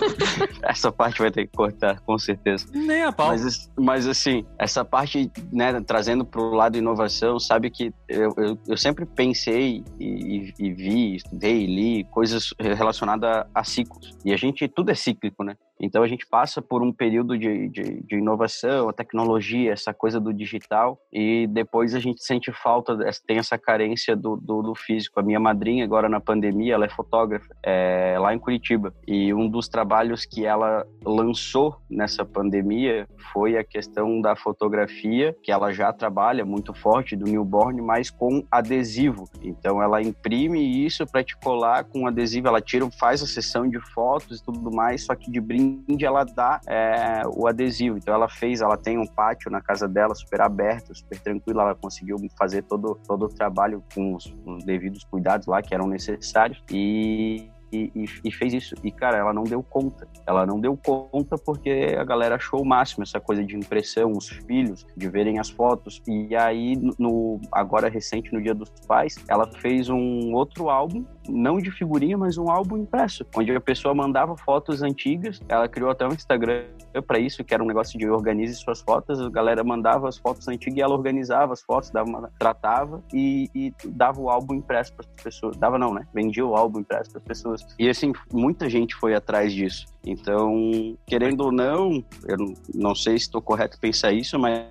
essa 0.62 0.92
parte 0.92 1.21
vai 1.21 1.30
ter 1.30 1.47
que 1.47 1.57
cortar, 1.57 2.00
com 2.00 2.19
certeza. 2.19 2.66
Nem 2.73 3.02
a 3.02 3.12
pau. 3.12 3.28
Mas, 3.28 3.71
mas 3.78 4.07
assim, 4.07 4.45
essa 4.59 4.85
parte, 4.85 5.30
né, 5.52 5.80
trazendo 5.80 6.25
pro 6.25 6.50
lado 6.50 6.78
inovação, 6.78 7.38
sabe 7.38 7.71
que 7.71 7.92
eu, 8.09 8.33
eu, 8.37 8.59
eu 8.69 8.76
sempre 8.76 9.04
pensei 9.04 9.85
e, 9.99 10.52
e, 10.59 10.73
vi, 10.73 11.16
estudei, 11.16 11.66
li 11.66 12.04
coisas 12.04 12.54
relacionadas 12.59 13.28
a, 13.28 13.47
a 13.54 13.64
ciclos. 13.64 14.16
E 14.25 14.33
a 14.33 14.37
gente, 14.37 14.66
tudo 14.69 14.90
é 14.90 14.95
cíclico, 14.95 15.45
né? 15.45 15.57
Então 15.81 16.03
a 16.03 16.09
gente 16.09 16.27
passa 16.27 16.61
por 16.61 16.83
um 16.83 16.93
período 16.93 17.39
de, 17.39 17.69
de, 17.69 18.03
de, 18.03 18.17
inovação, 18.17 18.89
a 18.89 18.93
tecnologia, 18.93 19.73
essa 19.73 19.95
coisa 19.95 20.21
do 20.21 20.33
digital, 20.33 21.01
e 21.11 21.47
depois 21.47 21.95
a 21.95 21.99
gente 21.99 22.23
sente 22.23 22.53
falta, 22.53 22.97
tem 23.27 23.39
essa 23.39 23.57
carência 23.57 24.15
do, 24.15 24.37
do, 24.37 24.63
do 24.63 24.75
físico. 24.75 25.19
A 25.19 25.23
minha 25.23 25.41
madrinha, 25.41 25.85
agora 25.85 26.09
na 26.09 26.21
pandemia, 26.21 26.75
ela 26.75 26.85
é 26.85 26.89
fotógrafa 26.89 27.47
é, 27.63 28.17
lá 28.19 28.35
em 28.35 28.39
Curitiba, 28.39 28.93
e 29.07 29.33
um 29.33 29.49
dos 29.49 29.69
trabalhos 29.69 30.27
que 30.27 30.45
ela 30.45 30.87
lançou 31.05 31.77
nessa 31.89 32.25
pandemia 32.25 33.09
foi 33.33 33.57
a 33.57 33.65
questão 33.65 34.21
da 34.21 34.37
fotografia, 34.37 35.35
que 35.43 35.51
ela 35.51 35.73
já 35.73 35.93
trabalha 35.93 36.45
muito 36.45 36.75
forte, 36.75 37.17
do 37.17 37.25
newborn, 37.25 37.81
mas 37.81 38.11
com 38.11 38.45
adesivo. 38.51 39.29
Então 39.43 39.83
ela 39.83 40.03
imprime 40.03 40.85
isso 40.85 41.07
para 41.07 41.25
te 41.25 41.37
colar 41.39 41.85
com 41.85 42.07
adesivo, 42.07 42.49
ela 42.49 42.61
tira, 42.61 42.89
faz 42.99 43.23
a 43.23 43.27
sessão 43.27 43.69
de 43.69 43.81
fotos 43.93 44.41
e 44.41 44.45
tudo 44.45 44.71
mais, 44.71 45.05
só 45.07 45.15
que 45.15 45.31
de 45.31 45.41
brinde 45.41 45.70
onde 45.89 46.05
ela 46.05 46.25
dá 46.25 46.61
é, 46.67 47.23
o 47.27 47.47
adesivo. 47.47 47.99
Então 47.99 48.15
ela 48.15 48.29
fez, 48.29 48.61
ela 48.61 48.77
tem 48.77 48.99
um 48.99 49.07
pátio 49.07 49.50
na 49.50 49.61
casa 49.61 49.89
dela 49.89 50.15
super 50.15 50.41
aberto, 50.41 50.95
super 50.95 51.19
tranquilo, 51.19 51.61
ela 51.61 51.75
conseguiu 51.75 52.17
fazer 52.39 52.62
todo, 52.62 52.99
todo 53.07 53.27
o 53.27 53.29
trabalho 53.29 53.83
com 53.95 54.15
os, 54.15 54.35
os 54.45 54.65
devidos 54.65 55.05
cuidados 55.05 55.47
lá 55.47 55.62
que 55.62 55.75
eram 55.75 55.87
necessários 55.87 56.62
e 56.71 57.50
e, 57.73 57.91
e, 57.95 58.05
e, 58.25 58.33
fez 58.33 58.53
isso. 58.53 58.75
E, 58.83 58.91
cara, 58.91 59.17
ela 59.17 59.33
não 59.33 59.45
deu 59.45 59.62
conta. 59.62 60.07
Ela 60.27 60.45
não 60.45 60.61
deu 60.61 60.77
conta 60.77 61.39
porque 61.39 61.97
a 61.99 62.05
galera 62.05 62.35
achou 62.37 62.62
o 62.62 62.67
máximo 62.67 63.03
essa 63.03 63.21
coisa 63.21 63.45
de 63.45 63.57
impressão, 63.57 64.12
os 64.12 64.28
filhos, 64.28 64.87
de 64.97 65.09
verem 65.09 65.39
as 65.39 65.50
fotos. 65.50 66.02
E 66.06 66.35
aí, 66.35 66.76
no 66.99 67.41
agora 67.52 67.89
recente, 67.89 68.33
no 68.33 68.43
Dia 68.43 68.54
dos 68.54 68.71
Pais, 68.87 69.17
ela 69.28 69.47
fez 69.61 69.89
um 69.89 70.33
outro 70.33 70.69
álbum, 70.69 71.04
não 71.28 71.59
de 71.59 71.71
figurinha, 71.71 72.17
mas 72.17 72.39
um 72.39 72.50
álbum 72.50 72.78
impresso, 72.78 73.25
onde 73.37 73.54
a 73.54 73.61
pessoa 73.61 73.95
mandava 73.95 74.37
fotos 74.37 74.83
antigas. 74.83 75.41
Ela 75.49 75.69
criou 75.69 75.91
até 75.91 76.06
um 76.06 76.13
Instagram 76.13 76.65
para 77.06 77.19
isso, 77.19 77.45
que 77.45 77.54
era 77.54 77.63
um 77.63 77.67
negócio 77.67 77.99
de 77.99 78.09
organize 78.09 78.54
suas 78.54 78.80
fotos. 78.80 79.21
A 79.21 79.28
galera 79.28 79.63
mandava 79.63 80.09
as 80.09 80.19
fotos 80.19 80.49
antigas 80.49 80.78
e 80.78 80.83
ela 80.83 80.95
organizava 80.95 81.52
as 81.52 81.63
fotos, 81.63 81.91
dava 81.91 82.09
uma, 82.09 82.30
tratava 82.39 83.02
e, 83.13 83.49
e 83.54 83.73
dava 83.87 84.21
o 84.21 84.30
álbum 84.30 84.54
impresso 84.54 84.93
para 84.95 85.06
as 85.06 85.23
pessoas. 85.23 85.56
Dava 85.56 85.78
não, 85.78 85.93
né? 85.95 86.06
Vendia 86.15 86.45
o 86.45 86.56
álbum 86.56 86.80
impresso 86.80 87.11
para 87.11 87.19
as 87.19 87.25
pessoas 87.25 87.67
e 87.78 87.89
assim, 87.89 88.13
muita 88.33 88.69
gente 88.69 88.95
foi 88.97 89.15
atrás 89.15 89.52
disso. 89.52 89.87
Então, 90.04 90.97
querendo 91.06 91.43
ou 91.43 91.52
não, 91.52 92.04
eu 92.26 92.37
não 92.75 92.95
sei 92.95 93.19
se 93.19 93.25
estou 93.25 93.43
correto 93.43 93.78
pensar 93.78 94.13
isso, 94.13 94.39
mas 94.39 94.67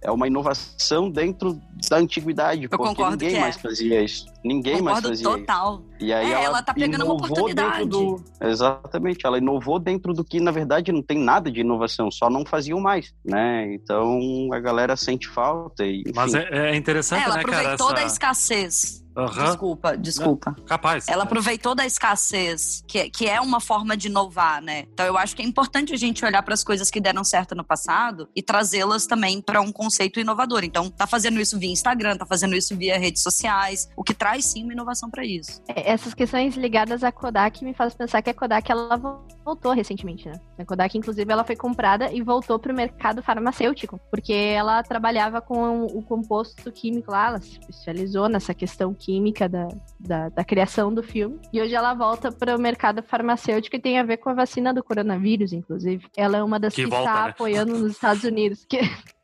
é 0.00 0.10
uma 0.10 0.26
inovação 0.26 1.10
dentro 1.10 1.60
da 1.88 1.96
antiguidade, 1.96 2.64
eu 2.64 2.68
porque 2.68 3.04
ninguém 3.10 3.40
mais 3.40 3.56
é. 3.56 3.58
fazia 3.58 4.02
isso. 4.02 4.26
Ninguém 4.44 4.78
concordo 4.78 5.08
mais 5.08 5.18
fazia 5.20 5.24
total. 5.24 5.74
isso. 5.74 6.06
E 6.06 6.12
aí 6.12 6.26
é, 6.26 6.32
ela, 6.32 6.44
ela 6.44 6.62
tá 6.62 6.74
pegando 6.74 7.04
uma 7.04 7.14
oportunidade. 7.14 7.88
Do... 7.88 8.22
Exatamente, 8.40 9.26
ela 9.26 9.38
inovou 9.38 9.78
dentro 9.78 10.12
do 10.12 10.24
que 10.24 10.40
na 10.40 10.50
verdade 10.50 10.90
não 10.92 11.02
tem 11.02 11.18
nada 11.18 11.50
de 11.50 11.60
inovação, 11.60 12.10
só 12.10 12.28
não 12.28 12.44
faziam 12.44 12.80
mais, 12.80 13.14
né? 13.24 13.72
Então 13.74 14.48
a 14.52 14.58
galera 14.58 14.96
sente 14.96 15.28
falta 15.28 15.84
e 15.84 16.00
enfim. 16.00 16.12
Mas 16.14 16.34
é, 16.34 16.70
é 16.70 16.76
interessante, 16.76 17.22
é, 17.22 17.24
ela 17.24 17.34
né, 17.36 17.40
aproveitou 17.40 17.88
cara, 17.88 18.00
da 18.00 18.06
escassez 18.06 19.01
Uhum. 19.16 19.44
Desculpa, 19.44 19.96
desculpa. 19.96 20.56
Capaz. 20.66 21.08
Ela 21.08 21.24
aproveitou 21.24 21.74
da 21.74 21.84
escassez, 21.84 22.82
que, 22.86 23.10
que 23.10 23.28
é 23.28 23.40
uma 23.40 23.60
forma 23.60 23.96
de 23.96 24.08
inovar, 24.08 24.62
né? 24.62 24.86
Então 24.92 25.06
eu 25.06 25.18
acho 25.18 25.36
que 25.36 25.42
é 25.42 25.44
importante 25.44 25.92
a 25.92 25.96
gente 25.96 26.24
olhar 26.24 26.42
para 26.42 26.54
as 26.54 26.64
coisas 26.64 26.90
que 26.90 27.00
deram 27.00 27.22
certo 27.24 27.54
no 27.54 27.64
passado 27.64 28.28
e 28.34 28.42
trazê-las 28.42 29.06
também 29.06 29.40
para 29.40 29.60
um 29.60 29.70
conceito 29.70 30.18
inovador. 30.18 30.64
Então, 30.64 30.88
tá 30.90 31.06
fazendo 31.06 31.40
isso 31.40 31.58
via 31.58 31.70
Instagram, 31.70 32.16
tá 32.16 32.26
fazendo 32.26 32.56
isso 32.56 32.76
via 32.76 32.98
redes 32.98 33.22
sociais, 33.22 33.88
o 33.96 34.02
que 34.02 34.14
traz 34.14 34.46
sim 34.46 34.64
uma 34.64 34.72
inovação 34.72 35.10
para 35.10 35.24
isso. 35.24 35.62
É, 35.68 35.90
essas 35.90 36.14
questões 36.14 36.54
ligadas 36.56 37.04
à 37.04 37.12
Kodak 37.12 37.64
me 37.64 37.74
fazem 37.74 37.96
pensar 37.96 38.22
que 38.22 38.30
a 38.30 38.34
Kodak 38.34 38.70
ela 38.70 38.96
voltou 39.44 39.72
recentemente, 39.72 40.28
né? 40.28 40.34
A 40.58 40.64
Kodak, 40.64 40.96
inclusive, 40.96 41.30
ela 41.30 41.44
foi 41.44 41.56
comprada 41.56 42.12
e 42.12 42.22
voltou 42.22 42.58
para 42.58 42.72
o 42.72 42.76
mercado 42.76 43.22
farmacêutico, 43.22 44.00
porque 44.10 44.32
ela 44.32 44.82
trabalhava 44.82 45.40
com 45.40 45.84
o 45.86 46.02
composto 46.02 46.70
químico 46.70 47.10
lá, 47.10 47.28
ela 47.28 47.40
se 47.40 47.52
especializou 47.52 48.28
nessa 48.28 48.54
questão 48.54 48.94
química 48.94 49.48
da, 49.48 49.68
da, 49.98 50.28
da 50.28 50.44
criação 50.44 50.92
do 50.92 51.02
filme. 51.02 51.40
E 51.52 51.60
hoje 51.60 51.74
ela 51.74 51.94
volta 51.94 52.30
para 52.30 52.56
o 52.56 52.60
mercado 52.60 53.02
farmacêutico 53.02 53.76
e 53.76 53.80
tem 53.80 53.98
a 53.98 54.04
ver 54.04 54.18
com 54.18 54.30
a 54.30 54.34
vacina 54.34 54.72
do 54.72 54.82
coronavírus, 54.82 55.52
inclusive. 55.52 56.06
Ela 56.16 56.38
é 56.38 56.42
uma 56.42 56.58
das 56.58 56.74
que, 56.74 56.82
está 56.82 57.24
né? 57.24 57.30
apoiando 57.30 57.78
nos 57.78 57.92
Estados 57.92 58.24
Unidos. 58.24 58.64
Que 58.64 58.80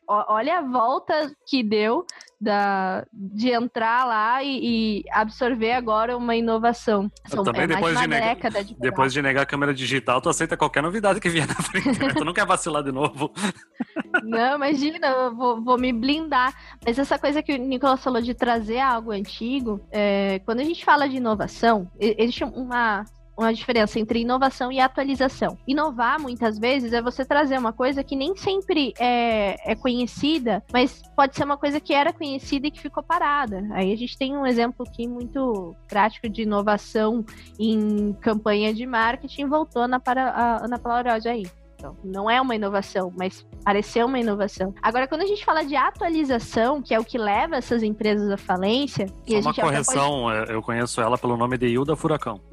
olha 0.08 0.58
a 0.58 0.62
volta 0.62 1.30
que 1.46 1.62
deu 1.62 2.04
da, 2.40 3.04
de 3.12 3.50
entrar 3.50 4.06
lá 4.06 4.42
e, 4.42 5.00
e 5.00 5.04
absorver 5.10 5.72
agora 5.72 6.16
uma 6.16 6.36
inovação. 6.36 7.10
São, 7.26 7.42
também 7.42 7.62
é 7.62 7.66
depois, 7.66 7.98
de, 7.98 8.06
nega, 8.06 8.64
de 8.64 8.76
depois 8.78 9.12
de 9.12 9.22
negar 9.22 9.42
a 9.42 9.46
câmera 9.46 9.74
digital, 9.74 10.20
tu 10.20 10.28
aceita 10.28 10.56
qualquer 10.56 10.82
novidade 10.82 11.20
que 11.20 11.28
vier 11.28 11.46
na 11.46 11.54
frente, 11.54 11.98
né? 11.98 12.14
tu 12.14 12.24
não 12.24 12.32
quer 12.32 12.46
vacilar 12.46 12.82
de 12.82 12.92
novo. 12.92 13.32
Não, 14.22 14.56
imagina, 14.56 15.06
eu 15.06 15.34
vou, 15.34 15.62
vou, 15.62 15.78
me 15.78 15.92
blindar. 15.92 16.54
Mas 16.84 16.98
essa 16.98 17.18
coisa 17.18 17.42
que 17.42 17.52
o 17.52 17.58
Nicolas 17.58 18.02
falou 18.02 18.22
de 18.22 18.34
trazer 18.34 18.78
algo 18.78 19.10
antigo, 19.10 19.86
é, 19.90 20.40
quando 20.40 20.60
a 20.60 20.64
gente 20.64 20.84
fala 20.84 21.08
de 21.08 21.16
inovação, 21.16 21.90
existe 21.98 22.44
uma 22.44 23.04
uma 23.38 23.54
diferença 23.54 24.00
entre 24.00 24.20
inovação 24.20 24.72
e 24.72 24.80
atualização. 24.80 25.56
Inovar, 25.66 26.20
muitas 26.20 26.58
vezes, 26.58 26.92
é 26.92 27.00
você 27.00 27.24
trazer 27.24 27.56
uma 27.56 27.72
coisa 27.72 28.02
que 28.02 28.16
nem 28.16 28.36
sempre 28.36 28.92
é, 28.98 29.56
é 29.64 29.76
conhecida, 29.76 30.62
mas 30.72 31.00
pode 31.14 31.36
ser 31.36 31.44
uma 31.44 31.56
coisa 31.56 31.78
que 31.78 31.94
era 31.94 32.12
conhecida 32.12 32.66
e 32.66 32.70
que 32.70 32.80
ficou 32.80 33.02
parada. 33.02 33.64
Aí 33.70 33.92
a 33.92 33.96
gente 33.96 34.18
tem 34.18 34.36
um 34.36 34.44
exemplo 34.44 34.84
aqui 34.86 35.06
muito 35.06 35.76
prático 35.86 36.28
de 36.28 36.42
inovação 36.42 37.24
em 37.58 38.12
campanha 38.14 38.74
de 38.74 38.84
marketing, 38.84 39.46
voltou 39.46 39.86
na 39.86 40.00
para, 40.00 40.30
a 40.30 40.64
Ana 40.64 40.78
Paula 40.78 40.98
aí. 41.24 41.44
Então, 41.78 41.96
não 42.02 42.28
é 42.28 42.40
uma 42.40 42.56
inovação, 42.56 43.12
mas 43.16 43.46
pareceu 43.64 44.06
uma 44.06 44.18
inovação. 44.18 44.74
Agora, 44.82 45.06
quando 45.06 45.22
a 45.22 45.26
gente 45.26 45.44
fala 45.44 45.64
de 45.64 45.76
atualização, 45.76 46.82
que 46.82 46.92
é 46.92 46.98
o 46.98 47.04
que 47.04 47.16
leva 47.16 47.54
essas 47.54 47.84
empresas 47.84 48.28
à 48.30 48.36
falência... 48.36 49.06
e 49.24 49.36
a 49.36 49.38
uma 49.38 49.54
correção, 49.54 50.22
pode... 50.22 50.50
É, 50.50 50.54
eu 50.54 50.60
conheço 50.60 51.00
ela 51.00 51.16
pelo 51.16 51.36
nome 51.36 51.56
de 51.56 51.68
Hilda 51.68 51.94
Furacão. 51.94 52.40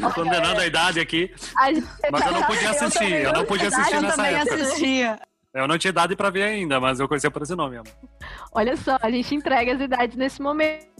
Tô 0.00 0.10
condenando 0.14 0.58
a 0.58 0.66
idade 0.66 0.98
aqui. 0.98 1.30
Mas 1.54 2.24
eu 2.24 2.32
não 2.32 2.42
podia 2.44 2.70
assistir, 2.70 3.12
eu, 3.12 3.18
eu 3.24 3.32
não 3.34 3.44
podia 3.44 3.68
assistir 3.68 4.00
nessa 4.00 4.26
época. 4.26 4.54
Assistia. 4.54 5.20
Eu 5.52 5.68
não 5.68 5.76
tinha 5.76 5.90
idade 5.90 6.16
para 6.16 6.30
ver 6.30 6.44
ainda, 6.44 6.80
mas 6.80 6.98
eu 7.00 7.06
conhecia 7.06 7.30
por 7.30 7.42
esse 7.42 7.54
nome. 7.54 7.76
Amor. 7.76 7.92
Olha 8.52 8.74
só, 8.78 8.96
a 9.02 9.10
gente 9.10 9.34
entrega 9.34 9.74
as 9.74 9.80
idades 9.80 10.16
nesse 10.16 10.40
momento 10.40 10.95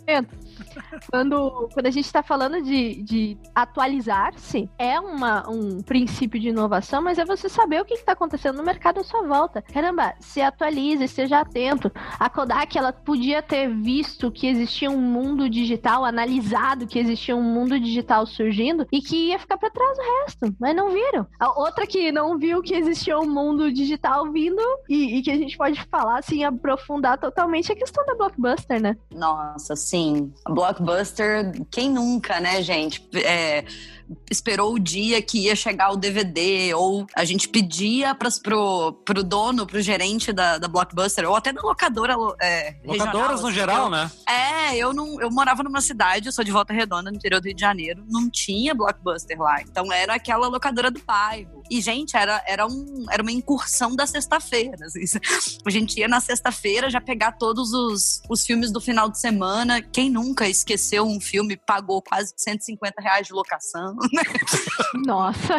Quando, 1.11 1.69
quando 1.73 1.87
a 1.87 1.91
gente 1.91 2.05
está 2.05 2.23
falando 2.23 2.63
de, 2.63 3.03
de 3.03 3.39
atualizar-se, 3.55 4.69
é 4.79 4.99
uma, 4.99 5.49
um 5.49 5.83
princípio 5.83 6.41
de 6.41 6.49
inovação, 6.49 7.03
mas 7.03 7.19
é 7.19 7.25
você 7.25 7.49
saber 7.49 7.81
o 7.81 7.85
que 7.85 7.95
está 7.95 8.13
acontecendo 8.13 8.57
no 8.57 8.63
mercado 8.63 9.01
à 9.01 9.05
sua 9.05 9.23
volta. 9.23 9.63
Caramba, 9.63 10.15
se 10.21 10.41
atualize, 10.41 11.05
esteja 11.05 11.41
atento. 11.41 11.91
A 12.19 12.29
Kodak, 12.29 12.77
ela 12.77 12.93
podia 12.93 13.43
ter 13.43 13.69
visto 13.69 14.31
que 14.31 14.47
existia 14.47 14.91
um 14.91 15.01
mundo 15.01 15.49
digital, 15.49 16.05
analisado 16.05 16.87
que 16.87 16.99
existia 16.99 17.37
um 17.37 17.43
mundo 17.43 17.79
digital 17.79 18.27
surgindo 18.27 18.87
e 18.93 19.01
que 19.01 19.29
ia 19.29 19.39
ficar 19.39 19.57
para 19.57 19.71
trás 19.71 19.99
o 19.99 20.23
resto, 20.23 20.57
mas 20.59 20.75
não 20.75 20.91
viram. 20.91 21.27
A 21.39 21.59
outra 21.61 21.87
que 21.87 22.13
não 22.13 22.39
viu 22.39 22.63
que 22.63 22.75
existia 22.75 23.19
um 23.19 23.29
mundo 23.29 23.73
digital 23.73 24.31
vindo 24.33 24.63
e, 24.89 25.19
e 25.19 25.23
que 25.23 25.31
a 25.31 25.37
gente 25.37 25.57
pode 25.57 25.83
falar, 25.85 26.19
assim, 26.19 26.45
aprofundar 26.45 27.19
totalmente 27.19 27.71
é 27.71 27.75
a 27.75 27.79
questão 27.79 28.05
da 28.07 28.15
Blockbuster, 28.15 28.81
né? 28.81 28.97
Nossa, 29.11 29.75
sim. 29.75 29.96
A 30.45 30.53
Blockbuster, 30.53 31.53
quem 31.71 31.91
nunca, 31.91 32.41
né, 32.41 32.63
gente? 32.63 33.03
É, 33.15 33.65
esperou 34.31 34.75
o 34.75 34.79
dia 34.79 35.21
que 35.23 35.47
ia 35.47 35.57
chegar 35.57 35.91
o 35.91 35.97
DVD, 35.97 36.75
ou 36.75 37.07
a 37.15 37.25
gente 37.25 37.49
pedia 37.49 38.15
pras, 38.15 38.39
pro, 38.39 38.93
pro 39.05 39.23
dono, 39.23 39.67
pro 39.67 39.81
gerente 39.81 40.33
da, 40.33 40.59
da 40.59 40.69
Blockbuster, 40.69 41.29
ou 41.29 41.37
até 41.37 41.53
da 41.53 41.63
locadora. 41.63 42.15
É, 42.41 42.77
Locadoras 42.85 43.41
no 43.41 43.49
assim, 43.49 43.57
geral, 43.57 43.85
eu, 43.85 43.91
né? 43.91 44.11
É, 44.29 44.77
eu 44.77 44.93
não. 44.93 45.21
Eu 45.21 45.31
morava 45.31 45.63
numa 45.63 45.81
cidade, 45.81 46.27
eu 46.27 46.33
sou 46.33 46.45
de 46.45 46.53
Volta 46.53 46.73
Redonda, 46.73 47.11
no 47.11 47.17
interior 47.17 47.41
do 47.41 47.47
Rio 47.47 47.55
de 47.55 47.61
Janeiro, 47.61 48.05
não 48.09 48.31
tinha 48.31 48.75
Blockbuster 48.75 49.39
lá. 49.39 49.61
Então 49.63 49.93
era 49.93 50.15
aquela 50.15 50.49
locadora 50.49 50.91
do 50.91 51.01
bairro. 51.03 51.57
E, 51.71 51.81
gente, 51.81 52.17
era, 52.17 52.43
era, 52.47 52.67
um, 52.67 53.07
era 53.11 53.23
uma 53.23 53.33
incursão 53.33 53.95
da 53.95 54.07
sexta-feira. 54.07 54.77
Assim. 54.85 55.19
A 55.67 55.71
gente 55.71 55.99
ia 55.99 56.09
na 56.09 56.21
sexta-feira 56.21 56.89
já 56.89 57.01
pegar 57.01 57.33
todos 57.33 57.73
os, 57.73 58.23
os 58.29 58.45
filmes 58.45 58.71
do 58.71 58.81
final 58.81 59.09
de 59.09 59.19
semana. 59.19 59.83
Quem 59.83 60.11
nunca 60.11 60.49
esqueceu 60.49 61.05
um 61.05 61.21
filme, 61.21 61.57
pagou 61.57 62.01
quase 62.01 62.33
150 62.37 63.01
reais 63.01 63.27
de 63.27 63.33
locação. 63.33 63.96
Né? 64.13 64.23
Nossa, 65.07 65.59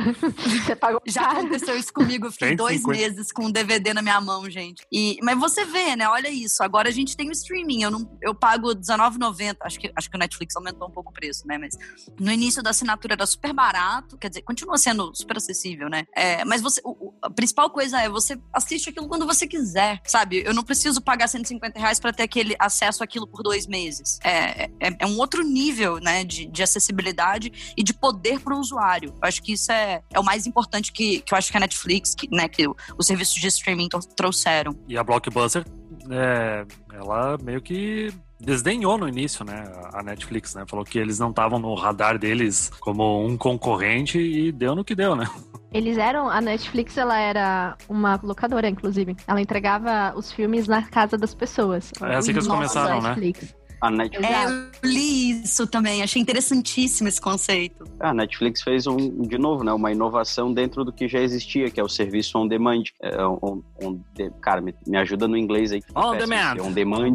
você 0.61 0.75
pagou 0.75 1.01
Já 1.07 1.31
aconteceu 1.31 1.77
isso 1.77 1.91
comigo. 1.93 2.27
Eu 2.27 2.31
fiquei 2.31 2.55
dois 2.55 2.81
150. 2.81 2.97
meses 3.15 3.31
com 3.31 3.45
um 3.45 3.51
DVD 3.51 3.93
na 3.93 4.01
minha 4.01 4.19
mão, 4.21 4.49
gente. 4.49 4.85
E, 4.91 5.17
mas 5.23 5.37
você 5.39 5.65
vê, 5.65 5.95
né? 5.95 6.07
Olha 6.07 6.29
isso. 6.29 6.63
Agora 6.63 6.89
a 6.89 6.91
gente 6.91 7.15
tem 7.15 7.29
o 7.29 7.31
streaming. 7.31 7.83
Eu, 7.83 7.91
não, 7.91 8.17
eu 8.21 8.33
pago 8.33 8.69
R$19,90. 8.69 9.57
Acho 9.61 9.79
que, 9.79 9.91
acho 9.95 10.09
que 10.09 10.15
o 10.15 10.19
Netflix 10.19 10.55
aumentou 10.55 10.87
um 10.87 10.91
pouco 10.91 11.11
o 11.11 11.13
preço, 11.13 11.45
né? 11.47 11.57
Mas 11.57 11.75
no 12.19 12.31
início 12.31 12.61
da 12.63 12.69
assinatura 12.71 13.13
era 13.13 13.25
super 13.25 13.53
barato. 13.53 14.17
Quer 14.17 14.29
dizer, 14.29 14.41
continua 14.41 14.77
sendo 14.77 15.11
super 15.15 15.37
acessível, 15.37 15.89
né? 15.89 16.05
É, 16.15 16.43
mas 16.45 16.61
você, 16.61 16.81
o- 16.83 17.07
o- 17.09 17.13
a 17.21 17.29
principal 17.29 17.69
coisa 17.69 18.01
é 18.01 18.09
você 18.09 18.39
assiste 18.53 18.89
aquilo 18.89 19.07
quando 19.07 19.25
você 19.25 19.47
quiser, 19.47 20.01
sabe? 20.05 20.43
Eu 20.45 20.53
não 20.53 20.63
preciso 20.63 21.01
pagar 21.01 21.27
150 21.27 21.79
reais 21.79 21.99
para 21.99 22.13
ter 22.13 22.23
aquele 22.23 22.55
acesso 22.59 23.03
àquilo 23.03 23.27
por 23.27 23.41
dois 23.43 23.67
meses. 23.67 24.19
É, 24.23 24.65
é, 24.79 24.95
é 24.99 25.05
um 25.05 25.17
outro 25.17 25.43
nível, 25.43 25.97
né? 25.99 26.23
De, 26.23 26.45
de 26.45 26.63
acessibilidade 26.63 27.73
e 27.77 27.83
de 27.83 27.93
poder 27.93 28.26
para 28.39 28.55
o 28.55 28.59
usuário. 28.59 29.09
Eu 29.21 29.27
acho 29.27 29.41
que 29.41 29.53
isso 29.53 29.71
é, 29.71 30.01
é 30.11 30.19
o 30.19 30.23
mais 30.23 30.45
importante 30.47 30.91
que, 30.91 31.19
que 31.21 31.33
eu 31.33 31.37
acho 31.37 31.51
que 31.51 31.57
a 31.57 31.59
Netflix, 31.59 32.13
que, 32.15 32.27
né? 32.29 32.47
Que 32.47 32.65
os 32.97 33.05
serviços 33.07 33.35
de 33.35 33.47
streaming 33.47 33.87
tro- 33.89 33.99
trouxeram. 34.15 34.73
E 34.87 34.97
a 34.97 35.03
Blockbuster, 35.03 35.65
é, 36.09 36.65
ela 36.93 37.37
meio 37.41 37.61
que 37.61 38.11
desdenhou 38.39 38.97
no 38.97 39.07
início, 39.07 39.43
né? 39.45 39.63
A 39.93 40.03
Netflix, 40.03 40.53
né? 40.55 40.63
Falou 40.67 40.85
que 40.85 40.97
eles 40.99 41.17
não 41.19 41.29
estavam 41.29 41.57
no 41.59 41.73
radar 41.73 42.17
deles 42.19 42.69
como 42.79 43.25
um 43.25 43.37
concorrente 43.37 44.19
e 44.19 44.51
deu 44.51 44.75
no 44.75 44.83
que 44.83 44.93
deu, 44.95 45.15
né? 45.15 45.27
Eles 45.73 45.97
eram. 45.97 46.29
A 46.29 46.39
Netflix, 46.39 46.97
ela 46.97 47.19
era 47.19 47.75
uma 47.89 48.19
locadora, 48.23 48.69
inclusive. 48.69 49.15
Ela 49.27 49.41
entregava 49.41 50.13
os 50.15 50.31
filmes 50.31 50.67
na 50.67 50.81
casa 50.83 51.17
das 51.17 51.33
pessoas. 51.35 51.91
É 52.01 52.15
assim 52.15 52.31
que 52.31 52.37
eles 52.39 52.47
começaram, 52.47 53.01
né? 53.01 53.09
Netflix. 53.09 53.55
A 53.79 53.91
Netflix, 53.91 54.27
É, 54.33 54.45
eu 54.45 54.67
li 54.83 55.41
isso 55.43 55.67
também. 55.67 56.01
Achei 56.01 56.21
interessantíssimo 56.21 57.07
esse 57.07 57.21
conceito. 57.21 57.85
a 57.99 58.13
Netflix 58.13 58.61
fez 58.63 58.87
um, 58.87 59.21
de 59.21 59.37
novo, 59.37 59.63
né, 59.63 59.71
uma 59.71 59.91
inovação 59.91 60.51
dentro 60.51 60.83
do 60.83 60.91
que 60.91 61.07
já 61.07 61.19
existia, 61.19 61.69
que 61.69 61.79
é 61.79 61.83
o 61.83 61.87
serviço 61.89 62.37
on 62.39 62.47
demand. 62.47 62.83
É, 63.01 63.23
on, 63.25 63.61
on 63.83 63.99
de- 64.15 64.31
cara, 64.41 64.61
me, 64.61 64.73
me 64.87 64.97
ajuda 64.97 65.27
no 65.27 65.37
inglês 65.37 65.71
aí. 65.71 65.81
On 65.95 66.17
demand. 66.17 66.57
é 66.57 66.61
On 66.61 66.71
demand. 66.71 67.13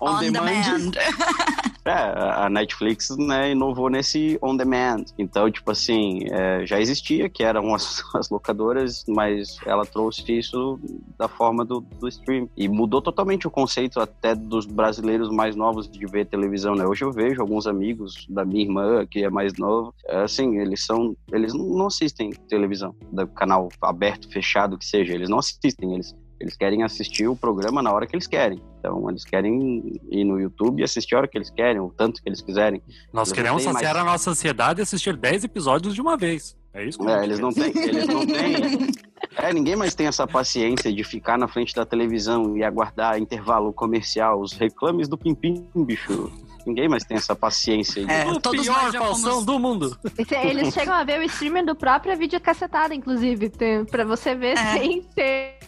On, 0.00 0.18
demand. 0.18 0.92
É, 1.84 1.92
a 1.92 2.48
Netflix 2.48 3.10
né, 3.16 3.50
inovou 3.50 3.90
nesse 3.90 4.38
on 4.40 4.56
demand. 4.56 5.04
Então, 5.18 5.50
tipo 5.50 5.70
assim, 5.70 6.20
é, 6.30 6.64
já 6.64 6.80
existia, 6.80 7.28
que 7.28 7.42
eram 7.42 7.74
as, 7.74 8.02
as 8.14 8.30
locadoras, 8.30 9.04
mas 9.08 9.58
ela 9.66 9.84
trouxe 9.84 10.38
isso 10.38 10.78
da 11.18 11.26
forma 11.28 11.64
do, 11.64 11.80
do 11.80 12.08
stream. 12.08 12.48
E 12.56 12.68
mudou 12.68 13.02
totalmente 13.02 13.46
o 13.46 13.50
conceito 13.50 14.00
até 14.00 14.34
dos 14.34 14.64
brasileiros 14.64 15.28
mais 15.30 15.56
novos 15.56 15.88
de 15.88 16.06
ver 16.06 16.26
televisão, 16.26 16.74
né? 16.74 16.86
Hoje 16.86 17.04
eu 17.04 17.12
vejo 17.12 17.40
alguns 17.40 17.66
amigos 17.66 18.26
da 18.28 18.44
minha 18.44 18.62
irmã, 18.62 19.06
que 19.06 19.24
é 19.24 19.30
mais 19.30 19.54
novo, 19.58 19.92
é, 20.06 20.22
assim, 20.22 20.58
eles 20.58 20.84
são. 20.84 21.16
Eles 21.32 21.52
não 21.52 21.86
assistem 21.86 22.30
televisão, 22.48 22.94
do 23.10 23.26
canal 23.26 23.68
aberto, 23.80 24.30
fechado, 24.30 24.78
que 24.78 24.84
seja. 24.84 25.14
Eles 25.14 25.28
não 25.28 25.38
assistem, 25.38 25.94
eles 25.94 26.14
eles 26.42 26.56
querem 26.56 26.82
assistir 26.82 27.26
o 27.28 27.36
programa 27.36 27.80
na 27.82 27.92
hora 27.92 28.06
que 28.06 28.14
eles 28.14 28.26
querem. 28.26 28.60
Então, 28.78 29.08
eles 29.08 29.24
querem 29.24 30.00
ir 30.10 30.24
no 30.24 30.40
YouTube 30.40 30.80
e 30.80 30.84
assistir 30.84 31.14
a 31.14 31.18
hora 31.18 31.28
que 31.28 31.38
eles 31.38 31.50
querem, 31.50 31.80
o 31.80 31.88
tanto 31.96 32.22
que 32.22 32.28
eles 32.28 32.40
quiserem. 32.40 32.82
Nós 33.12 33.28
Eles 33.28 33.36
queremos 33.38 33.62
saciar 33.62 33.94
mais- 33.94 34.06
a 34.06 34.10
nossa 34.12 34.30
ansiedade 34.30 34.80
e 34.80 34.82
assistir 34.82 35.16
10 35.16 35.44
episódios 35.44 35.94
de 35.94 36.00
uma 36.00 36.16
vez. 36.16 36.56
É 36.74 36.84
isso 36.84 36.98
que 36.98 37.06
É, 37.06 37.22
eles 37.22 37.38
não 37.38 37.52
têm, 37.52 37.72
eles 37.76 38.06
não 38.06 38.26
têm. 38.26 38.90
É, 39.38 39.50
ninguém 39.52 39.76
mais 39.76 39.94
tem 39.94 40.06
essa 40.08 40.26
paciência 40.26 40.92
de 40.92 41.02
ficar 41.04 41.38
na 41.38 41.48
frente 41.48 41.74
da 41.74 41.86
televisão 41.86 42.54
e 42.56 42.62
aguardar 42.62 43.18
intervalo 43.18 43.72
comercial, 43.72 44.40
os 44.40 44.52
reclames 44.52 45.08
do 45.08 45.16
Pimpim, 45.16 45.64
bicho. 45.74 46.30
Ninguém 46.66 46.88
mais 46.88 47.04
tem 47.04 47.16
essa 47.16 47.34
paciência. 47.34 48.04
É, 48.10 48.26
O 48.28 48.40
todos 48.40 48.62
pior 48.62 48.82
nós 48.84 48.92
já 48.92 49.00
falsão 49.00 49.30
fomos... 49.30 49.44
do 49.46 49.58
mundo. 49.58 49.98
Eles 50.44 50.72
chegam 50.74 50.94
a 50.94 51.04
ver 51.04 51.20
o 51.20 51.22
streamer 51.24 51.64
do 51.64 51.74
próprio 51.74 52.16
vídeo 52.16 52.40
cacetada, 52.40 52.94
inclusive, 52.94 53.48
tem, 53.50 53.84
pra 53.84 54.04
você 54.04 54.34
ver 54.34 54.56
É. 54.56 54.72
sem 54.78 55.02
ter 55.02 55.58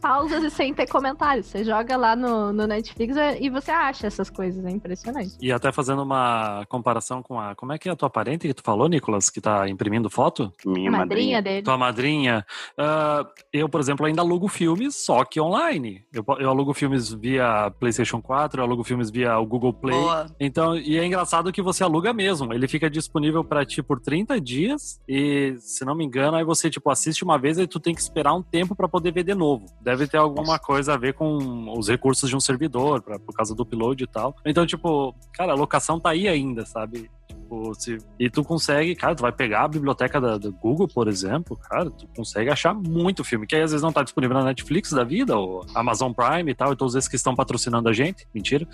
pausas 0.00 0.42
e 0.42 0.50
sem 0.50 0.72
ter 0.72 0.86
comentários. 0.88 1.46
Você 1.46 1.64
joga 1.64 1.96
lá 1.96 2.16
no, 2.16 2.52
no 2.52 2.66
Netflix 2.66 3.14
e 3.40 3.50
você 3.50 3.70
acha 3.70 4.06
essas 4.06 4.30
coisas, 4.30 4.64
é 4.64 4.70
impressionante. 4.70 5.36
E 5.40 5.52
até 5.52 5.70
fazendo 5.70 6.02
uma 6.02 6.64
comparação 6.68 7.22
com 7.22 7.38
a. 7.38 7.54
Como 7.54 7.72
é 7.72 7.78
que 7.78 7.88
é 7.88 7.92
a 7.92 7.96
tua 7.96 8.08
parente 8.10 8.48
que 8.48 8.54
tu 8.54 8.62
falou, 8.62 8.88
Nicolas, 8.88 9.28
que 9.30 9.40
tá 9.40 9.68
imprimindo 9.68 10.08
foto? 10.08 10.52
Minha 10.64 10.88
a 10.88 10.92
madrinha 10.92 11.00
madrinha. 11.36 11.42
dele. 11.42 11.62
Tua 11.62 11.76
madrinha. 11.78 12.46
Ah, 12.76 13.26
eu, 13.52 13.68
por 13.68 13.80
exemplo, 13.80 14.06
ainda 14.06 14.22
alugo 14.22 14.48
filmes, 14.48 14.96
só 14.96 15.24
que 15.24 15.40
online. 15.40 16.02
Eu, 16.12 16.24
eu 16.38 16.48
alugo 16.50 16.72
filmes 16.72 17.12
via 17.12 17.70
PlayStation 17.78 18.20
4, 18.22 18.60
eu 18.60 18.64
alugo 18.64 18.82
filmes 18.84 19.10
via 19.10 19.38
o 19.38 19.46
Google 19.46 19.72
Play. 19.74 19.98
Boa. 19.98 20.26
Então, 20.42 20.74
e 20.74 20.96
é 20.96 21.04
engraçado 21.04 21.52
que 21.52 21.60
você 21.60 21.84
aluga 21.84 22.14
mesmo. 22.14 22.54
Ele 22.54 22.66
fica 22.66 22.88
disponível 22.88 23.44
pra 23.44 23.66
ti 23.66 23.82
por 23.82 24.00
30 24.00 24.40
dias 24.40 24.98
e, 25.06 25.54
se 25.58 25.84
não 25.84 25.94
me 25.94 26.02
engano, 26.02 26.38
aí 26.38 26.44
você 26.44 26.70
tipo 26.70 26.88
assiste 26.90 27.22
uma 27.22 27.38
vez 27.38 27.58
e 27.58 27.66
tu 27.66 27.78
tem 27.78 27.94
que 27.94 28.00
esperar 28.00 28.32
um 28.32 28.42
tempo 28.42 28.74
pra 28.74 28.88
poder 28.88 29.12
ver 29.12 29.22
de 29.22 29.34
novo. 29.34 29.66
Deve 29.82 30.06
ter 30.06 30.16
alguma 30.16 30.58
coisa 30.58 30.94
a 30.94 30.96
ver 30.96 31.12
com 31.12 31.70
os 31.76 31.88
recursos 31.88 32.30
de 32.30 32.34
um 32.34 32.40
servidor, 32.40 33.02
pra, 33.02 33.18
por 33.18 33.34
causa 33.34 33.54
do 33.54 33.62
upload 33.64 34.02
e 34.02 34.06
tal. 34.06 34.34
Então, 34.46 34.66
tipo, 34.66 35.14
cara, 35.34 35.52
a 35.52 35.56
locação 35.56 36.00
tá 36.00 36.10
aí 36.10 36.26
ainda, 36.26 36.64
sabe? 36.64 37.10
Tipo, 37.50 37.74
se... 37.74 37.98
E 38.18 38.30
tu 38.30 38.44
consegue, 38.44 38.94
cara, 38.94 39.14
tu 39.14 39.22
vai 39.22 39.32
pegar 39.32 39.64
a 39.64 39.68
biblioteca 39.68 40.20
da, 40.20 40.38
Google, 40.38 40.86
por 40.86 41.08
exemplo, 41.08 41.56
cara, 41.56 41.90
tu 41.90 42.06
consegue 42.14 42.48
achar 42.48 42.72
muito 42.72 43.24
filme, 43.24 43.46
que 43.46 43.56
aí 43.56 43.62
às 43.62 43.72
vezes 43.72 43.82
não 43.82 43.92
tá 43.92 44.04
disponível 44.04 44.36
na 44.36 44.44
Netflix 44.44 44.92
da 44.92 45.02
vida, 45.02 45.36
ou 45.36 45.66
Amazon 45.74 46.12
Prime 46.12 46.48
e 46.48 46.54
tal, 46.54 46.72
e 46.72 46.76
todos 46.76 46.94
esses 46.94 47.08
que 47.08 47.16
estão 47.16 47.34
patrocinando 47.34 47.88
a 47.88 47.92
gente. 47.92 48.26
Mentira. 48.32 48.66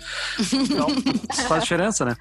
Então, 0.53 0.87
faz 1.47 1.63
diferença, 1.63 2.05
né? 2.05 2.15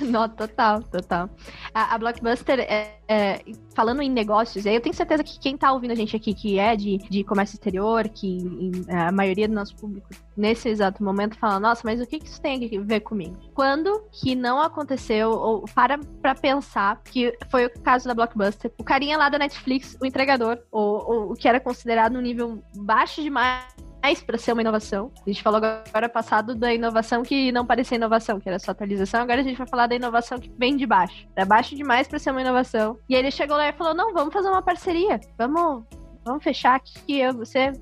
Não, 0.06 0.28
total, 0.28 0.82
total. 0.82 1.30
A, 1.74 1.94
a 1.94 1.98
Blockbuster, 1.98 2.60
é, 2.60 2.98
é, 3.08 3.42
falando 3.74 4.02
em 4.02 4.10
negócios, 4.10 4.64
eu 4.64 4.80
tenho 4.80 4.94
certeza 4.94 5.22
que 5.22 5.38
quem 5.38 5.56
tá 5.56 5.72
ouvindo 5.72 5.90
a 5.92 5.94
gente 5.94 6.16
aqui, 6.16 6.32
que 6.34 6.58
é 6.58 6.74
de, 6.74 6.98
de 6.98 7.22
comércio 7.24 7.54
exterior, 7.54 8.08
que 8.08 8.26
em- 8.38 8.84
a 8.88 9.12
maioria 9.12 9.46
do 9.46 9.54
nosso 9.54 9.76
público 9.76 10.08
nesse 10.36 10.68
exato 10.68 11.02
momento 11.04 11.36
fala, 11.38 11.60
nossa, 11.60 11.82
mas 11.84 12.00
o 12.00 12.06
que, 12.06 12.18
que 12.18 12.26
isso 12.26 12.40
tem 12.40 12.64
a 12.78 12.80
ver 12.82 13.00
comigo? 13.00 13.36
Quando 13.54 14.04
que 14.10 14.34
não 14.34 14.60
aconteceu, 14.60 15.30
ou 15.30 15.64
para 15.74 15.98
pra 16.22 16.34
pensar, 16.34 17.00
que 17.04 17.36
foi 17.50 17.66
o 17.66 17.80
caso 17.80 18.08
da 18.08 18.14
Blockbuster, 18.14 18.72
o 18.78 18.84
carinha 18.84 19.18
lá 19.18 19.28
da 19.28 19.38
Netflix, 19.38 19.96
o 20.00 20.06
entregador, 20.06 20.58
ou 20.70 21.32
o 21.32 21.34
que 21.34 21.48
era 21.48 21.60
considerado 21.60 22.16
um 22.16 22.22
nível 22.22 22.62
baixo 22.74 23.22
demais 23.22 23.89
mais 24.02 24.22
para 24.22 24.38
ser 24.38 24.52
uma 24.52 24.62
inovação. 24.62 25.12
A 25.26 25.30
gente 25.30 25.42
falou 25.42 25.60
agora 25.62 26.08
passado 26.08 26.54
da 26.54 26.72
inovação 26.72 27.22
que 27.22 27.52
não 27.52 27.64
parecia 27.66 27.96
inovação, 27.96 28.40
que 28.40 28.48
era 28.48 28.58
só 28.58 28.70
atualização. 28.70 29.20
Agora 29.22 29.40
a 29.40 29.44
gente 29.44 29.56
vai 29.56 29.66
falar 29.66 29.86
da 29.86 29.94
inovação 29.94 30.38
que 30.38 30.50
vem 30.58 30.76
de 30.76 30.86
baixo. 30.86 31.26
É 31.36 31.44
baixo 31.44 31.76
demais 31.76 32.08
para 32.08 32.18
ser 32.18 32.30
uma 32.30 32.40
inovação. 32.40 32.98
E 33.08 33.14
aí 33.14 33.20
ele 33.20 33.30
chegou 33.30 33.56
lá 33.56 33.68
e 33.68 33.72
falou: 33.72 33.94
não, 33.94 34.12
vamos 34.12 34.32
fazer 34.32 34.48
uma 34.48 34.62
parceria. 34.62 35.20
Vamos, 35.36 35.84
vamos 36.24 36.42
fechar 36.42 36.76
aqui, 36.76 37.20
eu, 37.20 37.34
você, 37.34 37.72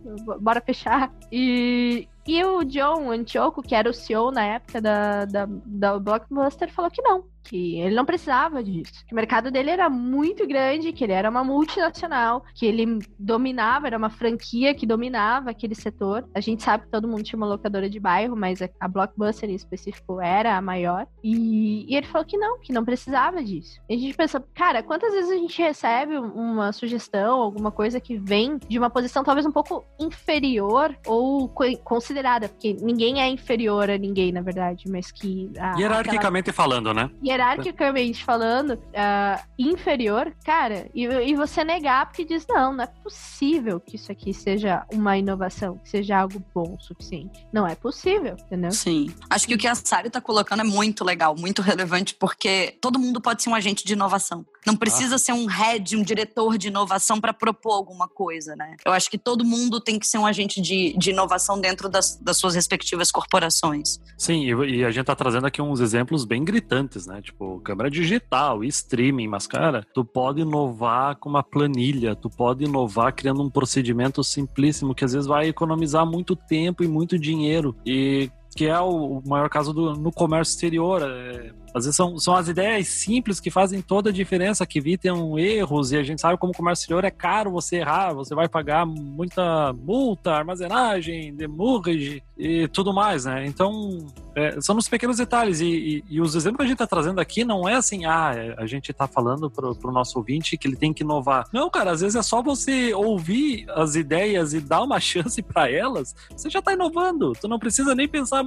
bora 0.40 0.60
fechar. 0.60 1.12
E, 1.30 2.08
e 2.26 2.44
o 2.44 2.64
John 2.64 3.10
Antioco, 3.10 3.62
que 3.62 3.74
era 3.74 3.88
o 3.88 3.94
CEO 3.94 4.30
na 4.30 4.44
época 4.44 4.80
da, 4.80 5.24
da, 5.24 5.46
da 5.48 5.98
Blockbuster, 5.98 6.72
falou 6.72 6.90
que 6.90 7.02
não. 7.02 7.24
Que 7.48 7.80
ele 7.80 7.94
não 7.94 8.04
precisava 8.04 8.62
disso. 8.62 9.04
Que 9.06 9.12
o 9.12 9.16
mercado 9.16 9.50
dele 9.50 9.70
era 9.70 9.88
muito 9.88 10.46
grande, 10.46 10.92
que 10.92 11.04
ele 11.04 11.12
era 11.12 11.30
uma 11.30 11.42
multinacional, 11.42 12.44
que 12.54 12.66
ele 12.66 12.98
dominava, 13.18 13.86
era 13.86 13.96
uma 13.96 14.10
franquia 14.10 14.74
que 14.74 14.86
dominava 14.86 15.50
aquele 15.50 15.74
setor. 15.74 16.28
A 16.34 16.40
gente 16.40 16.62
sabe 16.62 16.84
que 16.84 16.90
todo 16.90 17.08
mundo 17.08 17.22
tinha 17.22 17.36
uma 17.36 17.46
locadora 17.46 17.88
de 17.88 17.98
bairro, 17.98 18.36
mas 18.36 18.60
a 18.78 18.88
Blockbuster 18.88 19.48
em 19.48 19.54
específico 19.54 20.20
era 20.20 20.56
a 20.56 20.62
maior. 20.62 21.06
E, 21.24 21.86
e 21.88 21.96
ele 21.96 22.06
falou 22.06 22.26
que 22.26 22.36
não, 22.36 22.60
que 22.60 22.72
não 22.72 22.84
precisava 22.84 23.42
disso. 23.42 23.80
E 23.88 23.94
a 23.94 23.98
gente 23.98 24.16
pensa, 24.16 24.42
cara, 24.54 24.82
quantas 24.82 25.12
vezes 25.12 25.30
a 25.30 25.36
gente 25.36 25.60
recebe 25.62 26.18
uma 26.18 26.72
sugestão, 26.72 27.40
alguma 27.40 27.70
coisa 27.70 28.00
que 28.00 28.18
vem 28.18 28.58
de 28.68 28.78
uma 28.78 28.90
posição 28.90 29.24
talvez 29.24 29.46
um 29.46 29.52
pouco 29.52 29.84
inferior 29.98 30.96
ou 31.06 31.48
considerada, 31.84 32.48
porque 32.48 32.74
ninguém 32.80 33.20
é 33.20 33.28
inferior 33.28 33.90
a 33.90 33.96
ninguém, 33.96 34.32
na 34.32 34.42
verdade, 34.42 34.84
mas 34.90 35.10
que. 35.10 35.50
A, 35.58 35.78
Hierarquicamente 35.78 36.50
aquela... 36.50 36.68
falando, 36.68 36.92
né? 36.92 37.10
Hierarquicamente 37.38 38.24
falando, 38.24 38.74
uh, 38.74 39.42
inferior, 39.58 40.34
cara, 40.44 40.88
e, 40.94 41.04
e 41.04 41.34
você 41.34 41.62
negar 41.62 42.06
porque 42.06 42.24
diz, 42.24 42.46
não, 42.48 42.72
não 42.72 42.84
é 42.84 42.86
possível 42.86 43.80
que 43.80 43.96
isso 43.96 44.10
aqui 44.10 44.34
seja 44.34 44.84
uma 44.92 45.16
inovação, 45.16 45.78
que 45.78 45.88
seja 45.88 46.18
algo 46.18 46.42
bom 46.54 46.76
o 46.76 46.80
suficiente. 46.80 47.46
Não 47.52 47.66
é 47.66 47.74
possível, 47.74 48.36
entendeu? 48.38 48.72
Sim. 48.72 49.14
Acho 49.30 49.46
que 49.46 49.54
o 49.54 49.58
que 49.58 49.66
a 49.66 49.74
Sari 49.74 50.10
tá 50.10 50.20
colocando 50.20 50.60
é 50.60 50.64
muito 50.64 51.04
legal, 51.04 51.34
muito 51.36 51.62
relevante, 51.62 52.14
porque 52.14 52.76
todo 52.80 52.98
mundo 52.98 53.20
pode 53.20 53.42
ser 53.42 53.50
um 53.50 53.54
agente 53.54 53.84
de 53.84 53.92
inovação. 53.92 54.44
Não 54.72 54.76
precisa 54.76 55.16
ah. 55.16 55.18
ser 55.18 55.32
um 55.32 55.46
head, 55.46 55.96
um 55.96 56.02
diretor 56.02 56.58
de 56.58 56.68
inovação 56.68 57.20
para 57.20 57.32
propor 57.32 57.72
alguma 57.72 58.08
coisa, 58.08 58.54
né? 58.54 58.76
Eu 58.84 58.92
acho 58.92 59.10
que 59.10 59.18
todo 59.18 59.44
mundo 59.44 59.80
tem 59.80 59.98
que 59.98 60.06
ser 60.06 60.18
um 60.18 60.26
agente 60.26 60.60
de, 60.60 60.94
de 60.96 61.10
inovação 61.10 61.60
dentro 61.60 61.88
das, 61.88 62.16
das 62.16 62.36
suas 62.36 62.54
respectivas 62.54 63.10
corporações. 63.10 63.98
Sim, 64.16 64.44
e, 64.44 64.78
e 64.78 64.84
a 64.84 64.90
gente 64.90 65.06
tá 65.06 65.14
trazendo 65.14 65.46
aqui 65.46 65.62
uns 65.62 65.80
exemplos 65.80 66.24
bem 66.24 66.44
gritantes, 66.44 67.06
né? 67.06 67.20
Tipo, 67.22 67.60
câmera 67.60 67.90
digital, 67.90 68.62
streaming, 68.64 69.28
mas, 69.28 69.46
cara, 69.46 69.86
tu 69.94 70.04
pode 70.04 70.42
inovar 70.42 71.16
com 71.16 71.28
uma 71.28 71.42
planilha, 71.42 72.14
tu 72.14 72.28
pode 72.28 72.64
inovar 72.64 73.14
criando 73.14 73.42
um 73.42 73.50
procedimento 73.50 74.22
simplíssimo 74.22 74.94
que 74.94 75.04
às 75.04 75.12
vezes 75.12 75.26
vai 75.26 75.48
economizar 75.48 76.06
muito 76.06 76.36
tempo 76.36 76.84
e 76.84 76.88
muito 76.88 77.18
dinheiro. 77.18 77.76
E 77.84 78.30
que 78.56 78.66
é 78.66 78.80
o 78.80 79.22
maior 79.24 79.48
caso 79.48 79.72
do, 79.72 79.94
no 79.94 80.10
comércio 80.10 80.52
exterior. 80.52 81.02
É, 81.02 81.52
às 81.74 81.84
vezes 81.84 81.96
são, 81.96 82.18
são 82.18 82.34
as 82.34 82.48
ideias 82.48 82.88
simples 82.88 83.40
que 83.40 83.50
fazem 83.50 83.80
toda 83.80 84.10
a 84.10 84.12
diferença, 84.12 84.66
que 84.66 84.78
evitam 84.78 85.38
erros, 85.38 85.92
e 85.92 85.96
a 85.96 86.02
gente 86.02 86.20
sabe 86.20 86.38
como 86.38 86.52
comércio 86.52 86.82
exterior 86.82 87.04
é 87.04 87.10
caro 87.10 87.50
você 87.50 87.76
errar, 87.76 88.12
você 88.12 88.34
vai 88.34 88.48
pagar 88.48 88.86
muita 88.86 89.72
multa, 89.72 90.32
armazenagem, 90.32 91.34
demurrage 91.34 92.22
e 92.36 92.68
tudo 92.68 92.92
mais, 92.92 93.24
né? 93.24 93.46
Então, 93.46 94.06
é, 94.34 94.60
são 94.60 94.74
nos 94.74 94.88
pequenos 94.88 95.16
detalhes, 95.16 95.60
e, 95.60 95.66
e, 95.66 96.04
e, 96.08 96.20
os 96.20 96.34
exemplos 96.34 96.58
que 96.58 96.62
a 96.62 96.66
gente 96.66 96.74
está 96.74 96.86
trazendo 96.86 97.20
aqui 97.20 97.44
não 97.44 97.68
é 97.68 97.74
assim, 97.74 98.04
ah, 98.04 98.32
é, 98.34 98.54
a 98.56 98.66
gente 98.66 98.90
está 98.90 99.06
falando 99.06 99.50
para 99.50 99.68
o 99.68 99.92
nosso 99.92 100.18
ouvinte 100.18 100.56
que 100.56 100.68
ele 100.68 100.76
tem 100.76 100.92
que 100.92 101.02
inovar. 101.02 101.46
Não, 101.52 101.68
cara, 101.68 101.90
às 101.90 102.00
vezes 102.00 102.16
é 102.16 102.22
só 102.22 102.42
você 102.42 102.94
ouvir 102.94 103.66
as 103.70 103.94
ideias 103.94 104.54
e 104.54 104.60
dar 104.60 104.82
uma 104.82 105.00
chance 105.00 105.42
para 105.42 105.70
elas, 105.70 106.14
você 106.30 106.48
já 106.48 106.60
está 106.60 106.72
inovando, 106.72 107.32
tu 107.32 107.48
não 107.48 107.58
precisa 107.58 107.94
nem 107.94 108.08
pensar 108.08 108.44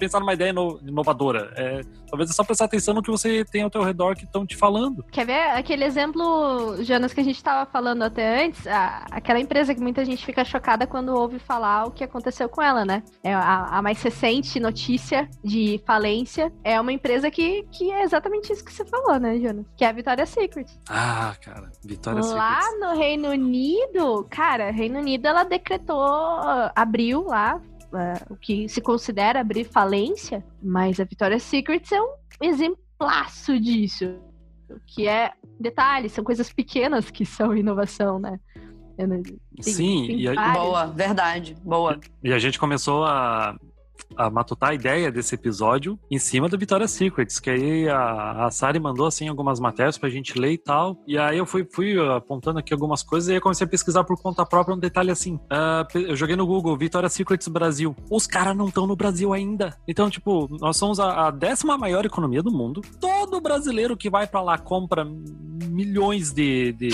pensar 0.00 0.18
numa 0.18 0.32
ideia 0.32 0.50
inovadora. 0.82 1.52
É, 1.56 1.82
talvez 2.08 2.30
é 2.30 2.32
só 2.32 2.42
prestar 2.42 2.64
atenção 2.64 2.94
no 2.94 3.02
que 3.02 3.10
você 3.10 3.44
tem 3.44 3.62
ao 3.62 3.70
teu 3.70 3.82
redor 3.82 4.16
que 4.16 4.24
estão 4.24 4.46
te 4.46 4.56
falando. 4.56 5.04
Quer 5.12 5.26
ver 5.26 5.50
aquele 5.50 5.84
exemplo, 5.84 6.82
Jonas, 6.82 7.12
que 7.12 7.20
a 7.20 7.24
gente 7.24 7.36
estava 7.36 7.70
falando 7.70 8.02
até 8.02 8.46
antes? 8.46 8.66
A, 8.66 9.06
aquela 9.10 9.38
empresa 9.38 9.74
que 9.74 9.80
muita 9.80 10.04
gente 10.04 10.24
fica 10.24 10.44
chocada 10.44 10.86
quando 10.86 11.14
ouve 11.14 11.38
falar 11.38 11.84
o 11.86 11.90
que 11.90 12.02
aconteceu 12.02 12.48
com 12.48 12.62
ela, 12.62 12.84
né? 12.84 13.02
É 13.22 13.34
a, 13.34 13.78
a 13.78 13.82
mais 13.82 14.02
recente 14.02 14.58
notícia 14.58 15.28
de 15.44 15.80
falência 15.86 16.52
é 16.64 16.80
uma 16.80 16.92
empresa 16.92 17.30
que, 17.30 17.64
que 17.70 17.90
é 17.90 18.02
exatamente 18.02 18.52
isso 18.52 18.64
que 18.64 18.72
você 18.72 18.84
falou, 18.84 19.20
né, 19.20 19.38
Jonas? 19.38 19.66
Que 19.76 19.84
é 19.84 19.88
a 19.88 19.92
Victoria's 19.92 20.30
Secret. 20.30 20.66
Ah, 20.88 21.34
cara, 21.40 21.70
Victoria's 21.84 22.26
Secret. 22.26 22.40
Lá 22.40 22.60
no 22.78 22.98
Reino 22.98 23.28
Unido, 23.28 24.26
cara, 24.30 24.70
Reino 24.70 24.98
Unido 24.98 25.26
ela 25.26 25.44
decretou, 25.44 26.02
abriu 26.74 27.26
lá, 27.26 27.60
uh, 27.92 28.32
o 28.32 28.36
que 28.36 28.68
se 28.68 28.80
considera 28.80 29.40
abrir 29.40 29.64
falência, 29.64 30.44
mas 30.62 31.00
a 31.00 31.04
Victoria's 31.04 31.42
Secret 31.42 31.82
é 31.92 32.00
um 32.00 32.14
exemplaço 32.40 33.58
disso. 33.58 34.16
Que 34.86 35.08
é, 35.08 35.32
detalhe, 35.58 36.08
são 36.08 36.22
coisas 36.22 36.52
pequenas 36.52 37.10
que 37.10 37.26
são 37.26 37.56
inovação, 37.56 38.18
né? 38.18 38.38
Tem, 38.96 39.72
Sim, 39.74 40.06
tem 40.06 40.20
e 40.20 40.28
a... 40.28 40.52
boa, 40.52 40.86
verdade, 40.86 41.56
boa. 41.64 41.98
E 42.22 42.32
a 42.32 42.38
gente 42.38 42.58
começou 42.58 43.04
a 43.04 43.56
a 44.16 44.30
matutar 44.30 44.70
a 44.70 44.74
ideia 44.74 45.10
desse 45.10 45.34
episódio 45.34 45.98
em 46.10 46.18
cima 46.18 46.48
do 46.48 46.58
Victoria's 46.58 46.90
Secrets, 46.90 47.38
que 47.38 47.50
aí 47.50 47.88
a, 47.88 48.46
a 48.46 48.50
Sari 48.50 48.78
mandou 48.78 49.06
assim 49.06 49.28
algumas 49.28 49.60
matérias 49.60 49.98
pra 49.98 50.08
gente 50.08 50.38
ler 50.38 50.52
e 50.52 50.58
tal. 50.58 51.02
E 51.06 51.18
aí 51.18 51.38
eu 51.38 51.46
fui, 51.46 51.66
fui 51.70 51.98
apontando 51.98 52.58
aqui 52.58 52.72
algumas 52.72 53.02
coisas 53.02 53.28
e 53.28 53.34
aí 53.34 53.40
comecei 53.40 53.66
a 53.66 53.70
pesquisar 53.70 54.04
por 54.04 54.20
conta 54.20 54.44
própria 54.44 54.74
um 54.74 54.78
detalhe 54.78 55.10
assim. 55.10 55.34
Uh, 55.34 55.98
eu 55.98 56.16
joguei 56.16 56.36
no 56.36 56.46
Google 56.46 56.76
Victoria's 56.76 57.12
Secrets 57.12 57.48
Brasil. 57.48 57.94
Os 58.10 58.26
caras 58.26 58.56
não 58.56 58.68
estão 58.68 58.86
no 58.86 58.96
Brasil 58.96 59.32
ainda. 59.32 59.76
Então, 59.86 60.10
tipo, 60.10 60.48
nós 60.60 60.76
somos 60.76 61.00
a, 61.00 61.28
a, 61.28 61.30
décima 61.30 61.76
maior 61.78 62.04
economia 62.04 62.42
do 62.42 62.50
mundo. 62.50 62.82
Todo 63.00 63.40
brasileiro 63.40 63.96
que 63.96 64.10
vai 64.10 64.26
para 64.26 64.42
lá 64.42 64.58
compra 64.58 65.04
milhões 65.04 66.32
de, 66.32 66.72
de, 66.72 66.90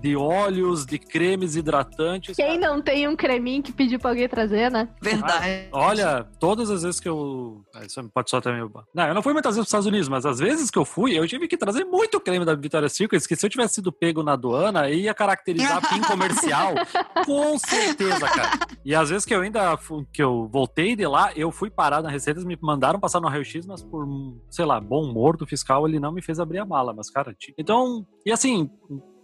de 0.00 0.16
óleos, 0.16 0.86
de 0.86 0.98
cremes 0.98 1.56
hidratantes. 1.56 2.36
Quem 2.36 2.60
cara. 2.60 2.72
não 2.74 2.82
tem 2.82 3.06
um 3.06 3.14
creminho 3.14 3.62
que 3.62 3.72
pediu 3.72 3.98
pra 3.98 4.10
alguém 4.10 4.28
trazer, 4.28 4.70
né? 4.70 4.88
Verdade. 5.00 5.68
olha, 5.72 6.24
todas 6.38 6.70
as 6.70 6.82
vezes 6.82 7.00
que 7.00 7.08
eu. 7.08 7.62
Ah, 7.74 7.84
isso 7.84 8.02
pode 8.12 8.30
só 8.30 8.40
também. 8.40 8.68
Não, 8.94 9.06
eu 9.06 9.14
não 9.14 9.22
fui 9.22 9.32
muitas 9.32 9.54
vezes 9.54 9.68
para 9.68 9.78
os 9.78 9.84
Estados 9.84 9.86
Unidos, 9.86 10.08
mas 10.08 10.24
às 10.24 10.38
vezes 10.38 10.70
que 10.70 10.78
eu 10.78 10.84
fui, 10.84 11.18
eu 11.18 11.26
tive 11.26 11.46
que 11.46 11.56
trazer 11.56 11.84
muito 11.84 12.20
creme 12.20 12.44
da 12.44 12.54
Victoria's 12.54 12.92
Secret, 12.92 13.26
que 13.26 13.36
se 13.36 13.46
eu 13.46 13.50
tivesse 13.50 13.74
sido 13.74 13.92
pego 13.92 14.22
na 14.22 14.32
aduana, 14.32 14.88
ia 14.90 15.14
caracterizar 15.14 15.86
PIN 15.88 16.00
comercial. 16.02 16.74
com 17.26 17.58
certeza, 17.58 18.26
cara. 18.28 18.50
E 18.84 18.94
às 18.94 19.10
vezes 19.10 19.24
que 19.24 19.34
eu 19.34 19.40
ainda 19.40 19.78
que 20.12 20.22
eu 20.22 20.48
voltei 20.50 20.96
de 20.96 21.06
lá, 21.06 21.32
eu 21.34 21.52
fui 21.52 21.70
parar 21.70 22.02
na 22.02 22.10
Receita, 22.10 22.40
me 22.40 22.58
mandaram 22.60 22.98
passar 22.98 23.20
no 23.20 23.28
raio-x, 23.28 23.66
mas 23.66 23.82
por, 23.82 24.06
sei 24.50 24.64
lá, 24.64 24.80
bom 24.80 25.04
humor 25.04 25.36
do 25.36 25.46
fiscal, 25.46 25.86
ele 25.86 26.00
não 26.00 26.12
me 26.12 26.22
fez 26.22 26.40
abrir 26.40 26.58
a 26.58 26.64
mala. 26.64 26.92
Mas, 26.92 27.10
cara, 27.10 27.34
então. 27.58 28.06
E 28.24 28.32
assim, 28.32 28.70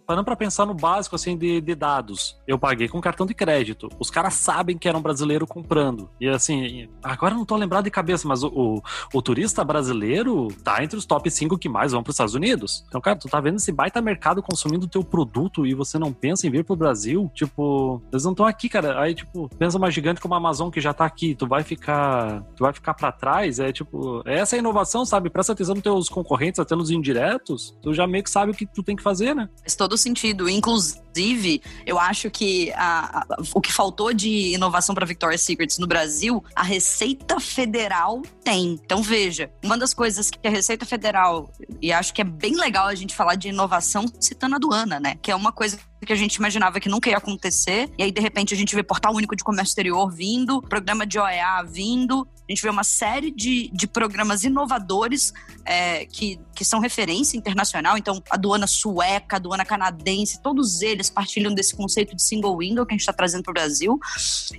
parando 0.07 0.23
para 0.23 0.37
pensar 0.37 0.65
no 0.65 0.73
básico 0.73 1.15
assim 1.15 1.37
de, 1.37 1.59
de, 1.59 1.75
dados, 1.75 2.37
eu 2.47 2.57
paguei 2.57 2.87
com 2.87 3.01
cartão 3.01 3.25
de 3.25 3.33
crédito. 3.33 3.89
Os 3.99 4.09
caras 4.09 4.35
sabem 4.35 4.77
que 4.77 4.87
era 4.87 4.97
um 4.97 5.01
brasileiro 5.01 5.45
comprando. 5.45 6.09
E 6.19 6.29
assim, 6.29 6.87
agora 7.03 7.35
não 7.35 7.43
tô 7.43 7.57
lembrado 7.57 7.83
de 7.83 7.91
cabeça, 7.91 8.25
mas 8.25 8.41
o, 8.41 8.47
o, 8.47 8.81
o 9.13 9.21
turista 9.21 9.65
brasileiro 9.65 10.47
tá 10.63 10.81
entre 10.81 10.97
os 10.97 11.05
top 11.05 11.29
5 11.29 11.57
que 11.57 11.67
mais 11.67 11.91
vão 11.91 12.01
para 12.01 12.11
os 12.11 12.13
Estados 12.15 12.33
Unidos. 12.33 12.85
Então, 12.87 13.01
cara, 13.01 13.17
tu 13.17 13.27
tá 13.27 13.41
vendo 13.41 13.57
esse 13.57 13.71
baita 13.71 14.01
mercado 14.01 14.41
consumindo 14.41 14.85
o 14.85 14.89
teu 14.89 15.03
produto 15.03 15.67
e 15.67 15.73
você 15.73 15.99
não 15.99 16.13
pensa 16.13 16.47
em 16.47 16.49
vir 16.49 16.63
pro 16.63 16.75
Brasil? 16.75 17.29
Tipo, 17.33 18.01
eles 18.11 18.23
não 18.23 18.31
estão 18.31 18.45
aqui, 18.45 18.69
cara. 18.69 19.01
Aí, 19.01 19.13
tipo, 19.13 19.49
pensa 19.57 19.77
uma 19.77 19.91
gigante 19.91 20.21
como 20.21 20.33
a 20.33 20.37
Amazon 20.37 20.69
que 20.69 20.79
já 20.79 20.93
tá 20.93 21.05
aqui, 21.05 21.35
tu 21.35 21.45
vai 21.45 21.63
ficar, 21.63 22.43
tu 22.55 22.63
vai 22.63 22.71
ficar 22.71 22.93
para 22.93 23.11
trás, 23.11 23.59
é 23.59 23.73
tipo, 23.73 24.21
essa 24.25 24.55
é 24.55 24.57
a 24.57 24.59
inovação, 24.59 25.05
sabe? 25.05 25.29
Presta 25.29 25.51
atenção 25.51 25.75
nos 25.75 25.83
teus 25.83 26.09
concorrentes, 26.09 26.59
até 26.59 26.75
nos 26.75 26.89
indiretos, 26.89 27.77
tu 27.81 27.93
já 27.93 28.07
meio 28.07 28.23
que 28.23 28.29
sabe 28.29 28.51
o 28.53 28.55
que 28.55 28.65
tu 28.65 28.81
tem 28.81 28.95
que 28.95 29.03
fazer, 29.03 29.35
né? 29.35 29.49
Faz 29.61 29.75
todo 29.75 29.96
sentido. 29.97 30.49
Inclusive, 30.49 31.61
eu 31.85 31.99
acho 31.99 32.29
que 32.29 32.71
a, 32.73 33.19
a, 33.19 33.25
o 33.53 33.61
que 33.61 33.71
faltou 33.71 34.13
de 34.13 34.53
inovação 34.53 34.93
para 34.93 35.05
Victoria's 35.05 35.41
Secrets 35.41 35.77
no 35.77 35.87
Brasil, 35.87 36.43
a 36.55 36.63
Receita 36.63 37.39
Federal 37.39 38.21
tem. 38.43 38.79
Então, 38.83 39.01
veja, 39.01 39.51
uma 39.63 39.77
das 39.77 39.93
coisas 39.93 40.29
que 40.29 40.47
a 40.47 40.51
Receita 40.51 40.85
Federal, 40.85 41.51
e 41.81 41.91
acho 41.91 42.13
que 42.13 42.21
é 42.21 42.25
bem 42.25 42.55
legal 42.55 42.87
a 42.87 42.95
gente 42.95 43.15
falar 43.15 43.35
de 43.35 43.49
inovação 43.49 44.05
citando 44.19 44.55
a 44.55 44.57
aduana, 44.57 44.99
né? 44.99 45.15
Que 45.21 45.31
é 45.31 45.35
uma 45.35 45.51
coisa 45.51 45.79
que 46.07 46.13
a 46.13 46.15
gente 46.15 46.35
imaginava 46.35 46.79
que 46.79 46.89
nunca 46.89 47.09
ia 47.09 47.17
acontecer. 47.17 47.91
E 47.97 48.03
aí, 48.03 48.11
de 48.11 48.21
repente, 48.21 48.53
a 48.53 48.57
gente 48.57 48.73
vê 48.73 48.81
Portal 48.81 49.13
Único 49.13 49.35
de 49.35 49.43
Comércio 49.43 49.71
Exterior 49.71 50.09
vindo, 50.09 50.61
programa 50.61 51.05
de 51.05 51.19
OEA 51.19 51.63
vindo. 51.63 52.27
A 52.47 52.51
gente 52.51 52.63
vê 52.63 52.69
uma 52.69 52.85
série 52.85 53.29
de, 53.29 53.69
de 53.73 53.85
programas 53.85 54.45
inovadores 54.45 55.33
é, 55.65 56.05
que, 56.05 56.39
que 56.55 56.63
são 56.63 56.79
referência 56.79 57.37
internacional. 57.37 57.97
Então, 57.97 58.23
a 58.29 58.35
aduana 58.35 58.65
sueca, 58.65 59.35
a 59.35 59.37
aduana 59.37 59.65
canadense, 59.65 60.41
todos 60.41 60.81
eles 60.81 61.09
partilham 61.09 61.53
desse 61.53 61.75
conceito 61.75 62.15
de 62.15 62.23
single 62.23 62.57
window 62.57 62.85
que 62.85 62.93
a 62.93 62.95
gente 62.95 63.01
está 63.01 63.11
trazendo 63.11 63.43
para 63.43 63.51
o 63.51 63.53
Brasil. 63.53 63.99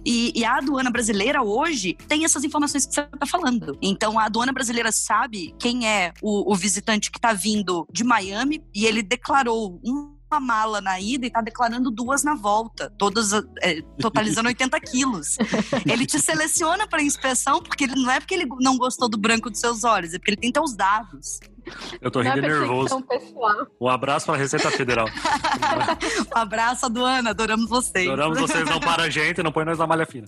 E, 0.04 0.32
e, 0.38 0.44
a 0.44 0.58
aduana 0.58 0.90
brasileira 0.90 1.42
hoje 1.42 1.96
tem 2.06 2.26
essas 2.26 2.44
informações 2.44 2.84
que 2.84 2.94
você 2.94 3.00
está 3.00 3.26
falando. 3.26 3.78
Então, 3.80 4.18
a 4.18 4.26
aduana 4.26 4.52
brasileira 4.52 4.92
sabe 4.92 5.54
quem 5.58 5.88
é 5.88 6.12
o, 6.20 6.52
o 6.52 6.54
visitante 6.54 7.11
que 7.11 7.16
está 7.16 7.32
vindo 7.32 7.88
de 7.90 8.04
Miami 8.04 8.62
e 8.74 8.84
ele 8.84 9.02
declarou 9.02 9.80
um 9.82 10.17
uma 10.30 10.40
mala 10.40 10.80
na 10.80 11.00
ida 11.00 11.26
e 11.26 11.30
tá 11.30 11.40
declarando 11.40 11.90
duas 11.90 12.22
na 12.22 12.34
volta, 12.34 12.92
todas 12.98 13.32
é, 13.62 13.80
totalizando 13.98 14.48
80 14.48 14.80
quilos. 14.80 15.36
Ele 15.86 16.06
te 16.06 16.18
seleciona 16.20 16.86
para 16.86 17.02
inspeção 17.02 17.62
porque 17.62 17.84
ele 17.84 17.94
não 17.94 18.10
é 18.10 18.20
porque 18.20 18.34
ele 18.34 18.46
não 18.60 18.76
gostou 18.76 19.08
do 19.08 19.16
branco 19.16 19.50
dos 19.50 19.60
seus 19.60 19.84
olhos, 19.84 20.14
é 20.14 20.18
porque 20.18 20.30
ele 20.30 20.36
tem 20.36 20.52
teus 20.52 20.74
dados. 20.74 21.40
Eu 22.00 22.10
tô 22.10 22.20
rindo 22.20 22.40
nervoso. 22.40 23.02
Pessoal. 23.02 23.66
Um 23.80 23.88
abraço 23.88 24.26
para 24.26 24.36
a 24.36 24.38
Receita 24.38 24.70
Federal. 24.70 25.06
um 26.34 26.38
abraço, 26.38 26.86
aduana. 26.86 27.30
Adoramos 27.30 27.68
vocês. 27.68 28.08
Adoramos 28.08 28.40
vocês. 28.40 28.64
Não 28.68 28.80
para 28.80 29.04
a 29.04 29.10
gente, 29.10 29.42
não 29.42 29.52
põe 29.52 29.64
nós 29.64 29.78
na 29.78 29.86
malha 29.86 30.06
fina. 30.06 30.26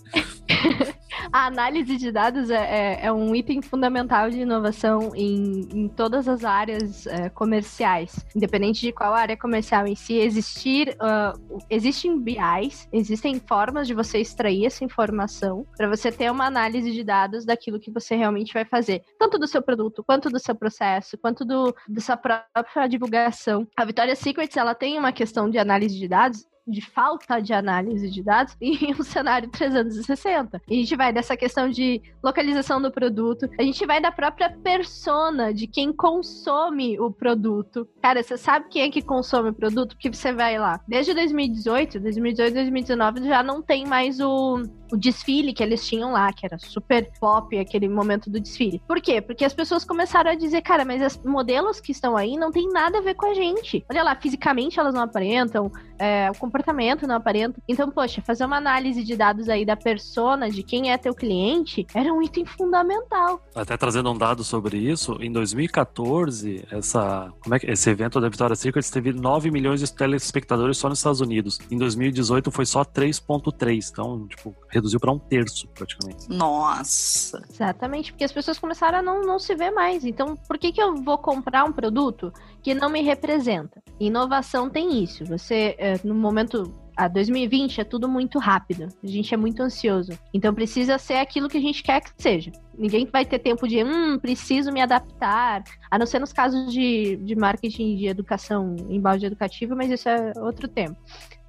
a 1.32 1.46
análise 1.46 1.96
de 1.96 2.10
dados 2.10 2.50
é, 2.50 2.56
é, 2.56 3.06
é, 3.06 3.12
um 3.12 3.34
item 3.34 3.62
fundamental 3.62 4.30
de 4.30 4.40
inovação 4.40 5.12
em, 5.14 5.68
em 5.72 5.88
todas 5.88 6.28
as 6.28 6.44
áreas 6.44 7.06
é, 7.06 7.28
comerciais, 7.28 8.24
independente 8.34 8.80
de 8.80 8.92
qual 8.92 9.14
área 9.14 9.36
comercial 9.36 9.86
em 9.86 9.94
si 9.94 10.14
existir. 10.14 10.96
Uh, 11.00 11.60
existem 11.68 12.18
BIs, 12.18 12.88
existem 12.92 13.40
formas 13.40 13.86
de 13.86 13.94
você 13.94 14.18
extrair 14.18 14.66
essa 14.66 14.84
informação 14.84 15.66
para 15.76 15.88
você 15.88 16.10
ter 16.10 16.30
uma 16.30 16.46
análise 16.46 16.90
de 16.92 17.04
dados 17.04 17.44
daquilo 17.44 17.80
que 17.80 17.90
você 17.90 18.14
realmente 18.14 18.52
vai 18.52 18.64
fazer, 18.64 19.02
tanto 19.18 19.38
do 19.38 19.46
seu 19.46 19.62
produto, 19.62 20.04
quanto 20.04 20.28
do 20.28 20.38
seu 20.38 20.54
processo, 20.54 21.18
quanto 21.18 21.44
do, 21.44 21.74
sua 21.98 22.16
própria 22.16 22.86
divulgação. 22.88 23.66
A 23.76 23.84
Victoria's 23.84 24.18
Secrets 24.18 24.56
ela 24.56 24.74
tem 24.74 24.98
uma 24.98 25.12
questão 25.12 25.48
de 25.48 25.58
análise 25.58 25.98
de 25.98 26.08
dados 26.08 26.49
de 26.70 26.80
falta 26.80 27.40
de 27.40 27.52
análise 27.52 28.10
de 28.10 28.22
dados 28.22 28.56
em 28.60 28.92
um 28.92 29.02
cenário 29.02 29.48
360. 29.48 30.62
a 30.68 30.72
gente 30.72 30.96
vai 30.96 31.12
dessa 31.12 31.36
questão 31.36 31.68
de 31.68 32.02
localização 32.22 32.80
do 32.80 32.90
produto, 32.90 33.48
a 33.58 33.62
gente 33.62 33.84
vai 33.86 34.00
da 34.00 34.12
própria 34.12 34.50
persona 34.50 35.52
de 35.52 35.66
quem 35.66 35.92
consome 35.92 36.98
o 37.00 37.10
produto. 37.10 37.88
Cara, 38.02 38.22
você 38.22 38.36
sabe 38.36 38.68
quem 38.70 38.82
é 38.82 38.90
que 38.90 39.02
consome 39.02 39.50
o 39.50 39.54
produto? 39.54 39.94
Porque 39.96 40.12
você 40.12 40.32
vai 40.32 40.58
lá. 40.58 40.80
Desde 40.86 41.14
2018, 41.14 42.00
2018, 42.00 42.54
2019 42.54 43.24
já 43.24 43.42
não 43.42 43.62
tem 43.62 43.86
mais 43.86 44.20
o 44.20 44.62
o 44.92 44.96
desfile 44.96 45.52
que 45.52 45.62
eles 45.62 45.86
tinham 45.86 46.12
lá, 46.12 46.32
que 46.32 46.44
era 46.44 46.58
super 46.58 47.10
pop, 47.18 47.56
aquele 47.58 47.88
momento 47.88 48.28
do 48.28 48.40
desfile. 48.40 48.82
Por 48.86 49.00
quê? 49.00 49.20
Porque 49.20 49.44
as 49.44 49.54
pessoas 49.54 49.84
começaram 49.84 50.30
a 50.30 50.34
dizer, 50.34 50.62
cara, 50.62 50.84
mas 50.84 51.02
os 51.02 51.22
modelos 51.24 51.80
que 51.80 51.92
estão 51.92 52.16
aí 52.16 52.36
não 52.36 52.50
tem 52.50 52.68
nada 52.68 52.98
a 52.98 53.02
ver 53.02 53.14
com 53.14 53.26
a 53.26 53.34
gente. 53.34 53.84
Olha 53.90 54.02
lá, 54.02 54.16
fisicamente 54.16 54.78
elas 54.78 54.94
não 54.94 55.02
aparentam, 55.02 55.70
é, 56.00 56.30
o 56.30 56.34
comportamento 56.34 57.06
não 57.06 57.16
aparenta. 57.16 57.60
Então, 57.68 57.90
poxa, 57.90 58.22
fazer 58.22 58.46
uma 58.46 58.56
análise 58.56 59.04
de 59.04 59.14
dados 59.14 59.50
aí 59.50 59.66
da 59.66 59.76
persona, 59.76 60.48
de 60.48 60.62
quem 60.62 60.90
é 60.90 60.96
teu 60.96 61.14
cliente, 61.14 61.86
era 61.94 62.10
um 62.10 62.22
item 62.22 62.46
fundamental. 62.46 63.42
Até 63.54 63.76
trazendo 63.76 64.10
um 64.10 64.16
dado 64.16 64.42
sobre 64.42 64.78
isso, 64.78 65.18
em 65.20 65.30
2014, 65.30 66.66
essa, 66.70 67.30
como 67.42 67.54
é 67.54 67.58
que, 67.58 67.70
esse 67.70 67.90
evento 67.90 68.18
da 68.18 68.30
Victoria's 68.30 68.60
Secret 68.60 68.90
teve 68.90 69.12
9 69.12 69.50
milhões 69.50 69.80
de 69.80 69.92
telespectadores 69.92 70.78
só 70.78 70.88
nos 70.88 71.00
Estados 71.00 71.20
Unidos. 71.20 71.58
Em 71.70 71.76
2018 71.76 72.50
foi 72.50 72.64
só 72.64 72.82
3.3, 72.82 73.90
então, 73.92 74.26
tipo, 74.26 74.56
reduziu 74.70 74.98
para 74.98 75.12
um 75.12 75.18
terço, 75.18 75.68
praticamente. 75.68 76.30
Nossa! 76.30 77.42
Exatamente, 77.50 78.12
porque 78.12 78.24
as 78.24 78.32
pessoas 78.32 78.58
começaram 78.58 79.00
a 79.00 79.02
não, 79.02 79.20
não 79.20 79.38
se 79.38 79.54
ver 79.54 79.70
mais. 79.70 80.02
Então, 80.06 80.34
por 80.34 80.56
que, 80.56 80.72
que 80.72 80.80
eu 80.80 80.96
vou 80.96 81.18
comprar 81.18 81.64
um 81.64 81.72
produto 81.72 82.32
que 82.62 82.74
não 82.74 82.90
me 82.90 83.02
representa? 83.02 83.82
Inovação 83.98 84.68
tem 84.68 85.02
isso. 85.02 85.24
Você, 85.24 85.74
é, 85.78 86.00
no 86.04 86.14
momento 86.14 86.72
a 86.96 87.08
2020 87.08 87.80
é 87.80 87.84
tudo 87.84 88.08
muito 88.08 88.38
rápido. 88.38 88.88
A 89.02 89.06
gente 89.06 89.32
é 89.32 89.36
muito 89.36 89.62
ansioso. 89.62 90.12
Então 90.34 90.52
precisa 90.52 90.98
ser 90.98 91.14
aquilo 91.14 91.48
que 91.48 91.56
a 91.56 91.60
gente 91.60 91.82
quer 91.82 92.00
que 92.00 92.10
seja. 92.18 92.52
Ninguém 92.76 93.06
vai 93.06 93.24
ter 93.24 93.38
tempo 93.38 93.66
de, 93.66 93.82
hum, 93.82 94.18
preciso 94.18 94.70
me 94.70 94.82
adaptar. 94.82 95.62
A 95.90 95.98
não 95.98 96.04
ser 96.04 96.18
nos 96.18 96.32
casos 96.32 96.70
de, 96.72 97.16
de 97.16 97.34
marketing 97.34 97.96
de 97.96 98.06
educação 98.06 98.76
em 98.88 99.00
balde 99.00 99.24
educativa, 99.24 99.74
mas 99.74 99.90
isso 99.90 100.08
é 100.08 100.32
outro 100.36 100.68
tempo 100.68 100.96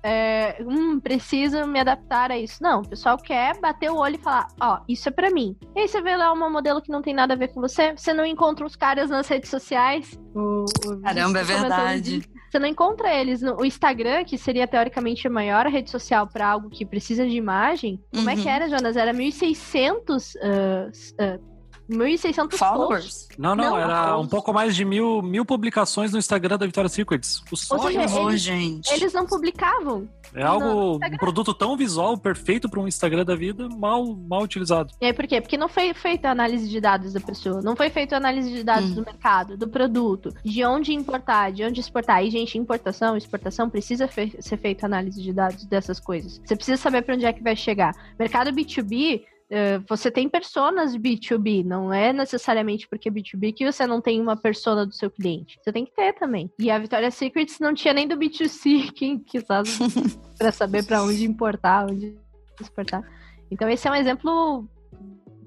é, 0.04 0.58
hum, 0.62 1.00
preciso 1.00 1.66
me 1.68 1.80
adaptar 1.80 2.32
a 2.32 2.38
isso. 2.38 2.62
Não, 2.62 2.82
o 2.82 2.88
pessoal 2.88 3.18
quer 3.18 3.60
bater 3.60 3.92
o 3.92 3.98
olho 3.98 4.16
e 4.16 4.20
falar, 4.20 4.48
ó, 4.60 4.76
oh, 4.76 4.84
isso 4.88 5.10
é 5.10 5.12
para 5.12 5.30
mim. 5.30 5.56
E 5.76 5.82
aí 5.82 5.88
você 5.88 6.02
vê 6.02 6.16
lá 6.16 6.32
uma 6.32 6.50
modelo 6.50 6.82
que 6.82 6.92
não 6.92 7.02
tem 7.02 7.14
nada 7.14 7.34
a 7.34 7.38
ver 7.38 7.50
com 7.50 7.62
você, 7.62 7.96
você 7.96 8.14
não 8.14 8.26
encontra 8.26 8.66
os 8.66 8.76
caras 8.76 9.10
nas 9.10 9.28
redes 9.28 9.50
sociais. 9.50 10.20
O, 10.34 10.66
o, 10.86 11.02
Caramba, 11.02 11.40
é 11.40 11.44
verdade. 11.44 12.22
Você 12.50 12.60
não 12.60 12.68
encontra 12.68 13.14
eles 13.14 13.42
no 13.42 13.62
o 13.62 13.66
Instagram, 13.66 14.26
que 14.26 14.38
seria 14.38 14.68
teoricamente 14.68 15.26
a 15.26 15.30
maior 15.30 15.66
rede 15.68 15.90
social 15.90 16.28
para 16.28 16.48
algo 16.48 16.70
que 16.70 16.86
precisa 16.86 17.26
de 17.26 17.36
imagem. 17.36 17.98
Como 18.12 18.24
uhum. 18.24 18.30
é 18.30 18.36
que 18.36 18.42
uhum. 18.42 18.50
era, 18.50 18.70
Jonas? 18.70 18.98
Era 18.98 19.14
1.600 19.14 20.36
uh, 20.36 20.90
uh, 20.90 21.51
1.600 21.92 22.58
followers. 22.58 23.28
Não, 23.38 23.56
não, 23.56 23.72
não, 23.72 23.78
era 23.78 24.18
um 24.18 24.28
pouco 24.28 24.54
mais 24.54 24.76
de 24.76 24.86
mil, 24.86 25.22
mil 25.22 25.46
publicações 25.46 26.12
no 26.12 26.18
Instagram 26.18 26.58
da 26.58 26.66
Victoria's 26.66 26.94
Secrets. 26.94 27.40
O 27.52 27.76
Ou 27.76 27.84
seja, 27.84 28.04
eles, 28.04 28.42
gente. 28.42 28.94
eles 28.94 29.14
não 29.14 29.26
publicavam. 29.26 30.08
É 30.34 30.44
algo, 30.44 30.96
um 30.96 31.18
produto 31.18 31.54
tão 31.54 31.76
visual, 31.76 32.18
perfeito 32.18 32.70
para 32.70 32.80
um 32.80 32.88
Instagram 32.88 33.26
da 33.26 33.36
vida, 33.36 33.68
mal, 33.68 34.16
mal 34.16 34.44
utilizado. 34.44 34.94
E 35.02 35.06
aí 35.06 35.14
por 35.14 35.28
quê? 35.28 35.42
Porque 35.42 35.58
não 35.58 35.68
foi 35.68 35.94
feita 35.94 36.30
a 36.30 36.32
análise 36.32 36.70
de 36.70 36.80
dados 36.80 37.12
da 37.12 37.20
pessoa, 37.20 37.62
não 37.62 37.76
foi 37.76 37.90
feita 37.90 38.16
a 38.16 38.18
análise 38.18 38.50
de 38.50 38.64
dados 38.64 38.92
hum. 38.92 38.96
do 38.96 39.06
mercado, 39.06 39.58
do 39.58 39.68
produto, 39.68 40.34
de 40.44 40.64
onde 40.64 40.94
importar, 40.94 41.52
de 41.52 41.66
onde 41.66 41.82
exportar. 41.82 42.24
E, 42.24 42.30
gente, 42.32 42.58
importação, 42.58 43.18
exportação, 43.18 43.70
precisa 43.70 44.08
fe 44.08 44.38
ser 44.40 44.58
feita 44.58 44.86
análise 44.86 45.22
de 45.22 45.34
dados 45.34 45.66
dessas 45.66 46.00
coisas. 46.00 46.42
Você 46.46 46.56
precisa 46.56 46.82
saber 46.82 47.02
para 47.02 47.16
onde 47.16 47.26
é 47.26 47.34
que 47.34 47.44
vai 47.44 47.56
chegar. 47.56 47.94
Mercado 48.18 48.52
B2B, 48.52 49.24
Uh, 49.24 49.41
você 49.88 50.10
tem 50.10 50.30
personas 50.30 50.96
B2B, 50.96 51.66
não 51.66 51.94
é 51.94 52.14
necessariamente 52.14 52.88
porque 52.88 53.10
é 53.10 53.12
B2B 53.12 53.54
que 53.54 53.70
você 53.70 53.86
não 53.86 54.00
tem 54.00 54.22
uma 54.22 54.38
persona 54.38 54.86
do 54.86 54.94
seu 54.94 55.12
cliente. 55.12 55.60
Você 55.62 55.74
tem 55.74 55.86
que 55.86 55.94
ter 55.94 56.14
também. 56.14 56.50
E 56.58 56.72
a 56.72 56.80
Victoria's 56.80 57.16
Secrets 57.16 57.60
não 57.60 57.74
tinha 57.74 57.94
nem 57.94 58.08
do 58.08 58.16
B2C, 58.16 58.92
quem 58.96 59.20
quisesse 59.20 59.80
para 60.38 60.52
saber 60.52 60.86
para 60.86 61.04
onde 61.04 61.26
importar, 61.26 61.86
onde 61.90 62.18
exportar. 62.60 63.04
Então 63.50 63.68
esse 63.68 63.88
é 63.88 63.92
um 63.92 63.96
exemplo 63.96 64.66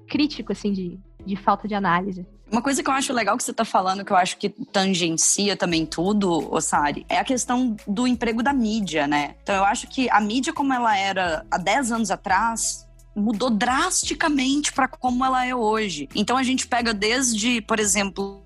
crítico 0.07 0.51
assim 0.51 0.71
de, 0.71 0.99
de 1.25 1.35
falta 1.35 1.67
de 1.67 1.73
análise. 1.73 2.25
Uma 2.51 2.61
coisa 2.61 2.83
que 2.83 2.89
eu 2.89 2.93
acho 2.93 3.11
legal 3.11 3.35
que 3.35 3.43
você 3.43 3.49
está 3.49 3.65
falando, 3.65 4.05
que 4.05 4.13
eu 4.13 4.17
acho 4.17 4.37
que 4.37 4.49
tangencia 4.49 5.57
também 5.57 5.83
tudo, 5.83 6.53
Osari, 6.53 7.03
é 7.09 7.17
a 7.17 7.23
questão 7.23 7.75
do 7.87 8.05
emprego 8.05 8.43
da 8.43 8.53
mídia, 8.53 9.07
né? 9.07 9.35
Então 9.41 9.55
eu 9.55 9.63
acho 9.63 9.87
que 9.87 10.07
a 10.11 10.21
mídia 10.21 10.53
como 10.53 10.71
ela 10.71 10.95
era 10.95 11.43
há 11.49 11.57
10 11.57 11.91
anos 11.91 12.11
atrás, 12.11 12.84
mudou 13.15 13.49
drasticamente 13.49 14.73
para 14.73 14.87
como 14.87 15.23
ela 15.23 15.45
é 15.45 15.55
hoje. 15.55 16.09
Então 16.13 16.37
a 16.37 16.43
gente 16.43 16.67
pega 16.67 16.93
desde, 16.93 17.61
por 17.61 17.79
exemplo, 17.79 18.43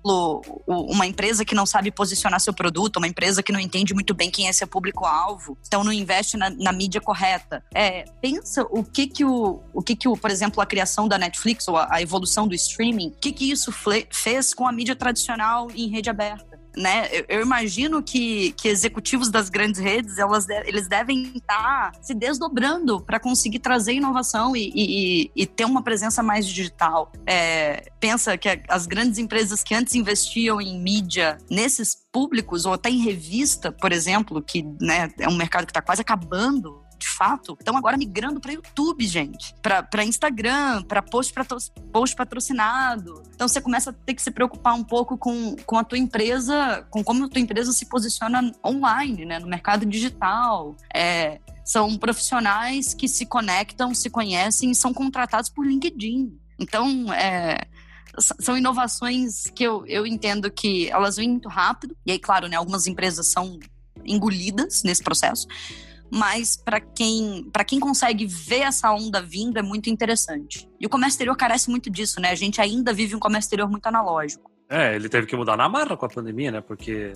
uma 0.66 1.06
empresa 1.06 1.44
que 1.44 1.54
não 1.54 1.66
sabe 1.66 1.90
posicionar 1.90 2.40
seu 2.40 2.54
produto, 2.54 2.98
uma 2.98 3.08
empresa 3.08 3.42
que 3.42 3.52
não 3.52 3.60
entende 3.60 3.92
muito 3.92 4.14
bem 4.14 4.30
quem 4.30 4.48
é 4.48 4.52
seu 4.52 4.66
público-alvo, 4.66 5.58
então 5.66 5.82
não 5.82 5.92
investe 5.92 6.36
na, 6.36 6.50
na, 6.50 6.72
mídia 6.72 7.00
correta. 7.00 7.64
É, 7.74 8.04
pensa 8.20 8.62
o 8.70 8.84
que 8.84 9.06
que 9.06 9.24
o, 9.24 9.60
o 9.72 9.82
que 9.82 9.96
que 9.96 10.08
o, 10.08 10.16
por 10.16 10.30
exemplo, 10.30 10.62
a 10.62 10.66
criação 10.66 11.08
da 11.08 11.18
Netflix 11.18 11.66
ou 11.68 11.76
a, 11.76 11.88
a 11.90 12.02
evolução 12.02 12.46
do 12.46 12.54
streaming, 12.54 13.08
o 13.08 13.20
que 13.20 13.32
que 13.32 13.50
isso 13.50 13.72
fez 14.10 14.54
com 14.54 14.66
a 14.66 14.72
mídia 14.72 14.94
tradicional 14.94 15.68
em 15.74 15.88
rede 15.88 16.08
aberta 16.08 16.49
né? 16.76 17.08
Eu, 17.10 17.24
eu, 17.28 17.42
imagino 17.42 18.02
que, 18.02 18.52
que 18.52 18.68
executivos 18.68 19.28
das 19.28 19.48
grandes 19.48 19.80
redes, 19.80 20.18
elas, 20.18 20.48
eles 20.48 20.88
devem 20.88 21.32
estar 21.34 21.92
se 22.00 22.14
desdobrando 22.14 23.00
para 23.00 23.18
conseguir 23.18 23.58
trazer 23.58 23.94
inovação 23.94 24.56
e, 24.56 24.70
e, 24.74 25.30
e, 25.34 25.46
ter 25.46 25.64
uma 25.64 25.82
presença 25.82 26.22
mais 26.22 26.46
digital. 26.46 27.12
É, 27.26 27.90
pensa 27.98 28.36
que 28.36 28.48
as 28.68 28.86
grandes 28.86 29.18
empresas 29.18 29.62
que 29.62 29.74
antes 29.74 29.94
investiam 29.94 30.60
em 30.60 30.80
mídia 30.80 31.38
nesses 31.50 31.96
públicos, 32.12 32.66
ou 32.66 32.72
até 32.72 32.90
em 32.90 33.02
revista, 33.02 33.70
por 33.72 33.92
exemplo, 33.92 34.42
que 34.42 34.62
né, 34.80 35.10
é 35.18 35.28
um 35.28 35.36
mercado 35.36 35.64
que 35.66 35.70
está 35.70 35.82
quase 35.82 36.00
acabando 36.00 36.79
de 37.00 37.08
fato, 37.08 37.56
estão 37.58 37.76
agora 37.78 37.96
migrando 37.96 38.38
para 38.38 38.52
YouTube, 38.52 39.06
gente. 39.06 39.54
Para 39.62 40.04
Instagram, 40.04 40.82
para 40.82 41.00
post, 41.00 41.32
post 41.90 42.14
patrocinado. 42.14 43.22
Então 43.34 43.48
você 43.48 43.58
começa 43.58 43.88
a 43.88 43.92
ter 43.92 44.12
que 44.12 44.22
se 44.22 44.30
preocupar 44.30 44.74
um 44.74 44.84
pouco 44.84 45.16
com, 45.16 45.56
com 45.64 45.78
a 45.78 45.84
tua 45.84 45.96
empresa, 45.96 46.86
com 46.90 47.02
como 47.02 47.24
a 47.24 47.28
tua 47.28 47.40
empresa 47.40 47.72
se 47.72 47.86
posiciona 47.86 48.52
online, 48.64 49.24
né? 49.24 49.38
No 49.38 49.46
mercado 49.46 49.86
digital. 49.86 50.76
É, 50.94 51.40
são 51.64 51.96
profissionais 51.96 52.92
que 52.92 53.08
se 53.08 53.24
conectam, 53.24 53.94
se 53.94 54.10
conhecem 54.10 54.70
e 54.70 54.74
são 54.74 54.92
contratados 54.92 55.48
por 55.48 55.66
LinkedIn. 55.66 56.38
Então, 56.58 57.10
é, 57.14 57.66
são 58.18 58.58
inovações 58.58 59.44
que 59.44 59.64
eu, 59.64 59.86
eu 59.86 60.06
entendo 60.06 60.50
que 60.50 60.90
elas 60.90 61.16
vêm 61.16 61.30
muito 61.30 61.48
rápido. 61.48 61.96
E 62.04 62.12
aí, 62.12 62.18
claro, 62.18 62.46
né, 62.46 62.56
algumas 62.56 62.86
empresas 62.86 63.28
são 63.28 63.58
engolidas 64.04 64.82
nesse 64.82 65.02
processo 65.02 65.46
mas 66.10 66.56
para 66.56 66.80
quem 66.80 67.48
para 67.52 67.64
quem 67.64 67.78
consegue 67.78 68.26
ver 68.26 68.60
essa 68.60 68.92
onda 68.92 69.22
vindo 69.22 69.58
é 69.58 69.62
muito 69.62 69.88
interessante. 69.88 70.68
E 70.80 70.86
o 70.86 70.88
comércio 70.88 71.14
exterior 71.14 71.36
carece 71.36 71.70
muito 71.70 71.90
disso, 71.90 72.20
né? 72.20 72.30
A 72.30 72.34
gente 72.34 72.60
ainda 72.60 72.92
vive 72.92 73.14
um 73.14 73.20
comércio 73.20 73.46
exterior 73.46 73.70
muito 73.70 73.86
analógico. 73.86 74.49
É, 74.70 74.94
ele 74.94 75.08
teve 75.08 75.26
que 75.26 75.34
mudar 75.34 75.56
na 75.56 75.68
marra 75.68 75.96
com 75.96 76.06
a 76.06 76.08
pandemia, 76.08 76.52
né? 76.52 76.60
Porque 76.60 77.12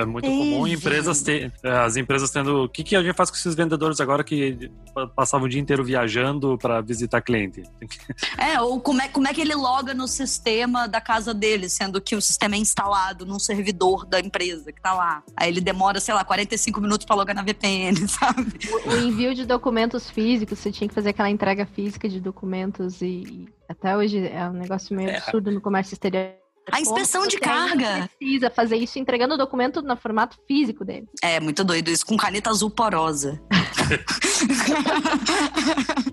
é 0.00 0.04
muito 0.06 0.26
comum 0.26 0.66
empresas 0.66 1.20
ter, 1.20 1.52
é, 1.62 1.70
as 1.70 1.96
empresas 1.96 2.30
tendo. 2.30 2.64
O 2.64 2.68
que, 2.68 2.82
que 2.82 2.96
a 2.96 3.02
gente 3.02 3.14
faz 3.14 3.30
com 3.30 3.36
esses 3.36 3.54
vendedores 3.54 4.00
agora 4.00 4.24
que 4.24 4.70
passavam 5.14 5.44
o 5.46 5.50
dia 5.50 5.60
inteiro 5.60 5.84
viajando 5.84 6.56
para 6.56 6.80
visitar 6.80 7.20
cliente? 7.20 7.62
É, 8.38 8.60
ou 8.60 8.80
como 8.80 9.02
é, 9.02 9.08
como 9.08 9.26
é 9.26 9.34
que 9.34 9.40
ele 9.40 9.54
loga 9.54 9.92
no 9.92 10.06
sistema 10.06 10.86
da 10.86 11.00
casa 11.00 11.34
dele, 11.34 11.68
sendo 11.68 12.00
que 12.00 12.14
o 12.14 12.22
sistema 12.22 12.54
é 12.54 12.58
instalado 12.58 13.26
num 13.26 13.38
servidor 13.38 14.06
da 14.06 14.20
empresa 14.20 14.72
que 14.72 14.80
tá 14.80 14.94
lá. 14.94 15.22
Aí 15.36 15.48
ele 15.48 15.60
demora, 15.60 16.00
sei 16.00 16.14
lá, 16.14 16.24
45 16.24 16.80
minutos 16.80 17.04
para 17.04 17.16
logar 17.16 17.34
na 17.34 17.42
VPN, 17.42 17.96
sabe? 18.08 18.58
O, 18.86 18.90
o 18.90 18.96
envio 18.96 19.34
de 19.34 19.44
documentos 19.44 20.08
físicos, 20.08 20.58
você 20.58 20.70
tinha 20.70 20.88
que 20.88 20.94
fazer 20.94 21.10
aquela 21.10 21.28
entrega 21.28 21.66
física 21.66 22.08
de 22.08 22.20
documentos 22.20 23.02
e 23.02 23.48
até 23.68 23.96
hoje 23.96 24.26
é 24.26 24.48
um 24.48 24.54
negócio 24.54 24.96
meio 24.96 25.10
é. 25.10 25.16
absurdo 25.18 25.50
no 25.50 25.60
comércio 25.60 25.94
exterior 25.94 26.47
A 26.72 26.80
inspeção 26.80 27.26
de 27.26 27.38
carga. 27.38 28.08
Precisa 28.18 28.50
fazer 28.50 28.76
isso 28.76 28.98
entregando 28.98 29.34
o 29.34 29.38
documento 29.38 29.82
no 29.82 29.96
formato 29.96 30.38
físico 30.46 30.84
dele. 30.84 31.08
É, 31.22 31.40
muito 31.40 31.64
doido 31.64 31.90
isso, 31.90 32.06
com 32.06 32.16
caneta 32.16 32.50
azul 32.50 32.70
porosa. 32.70 33.40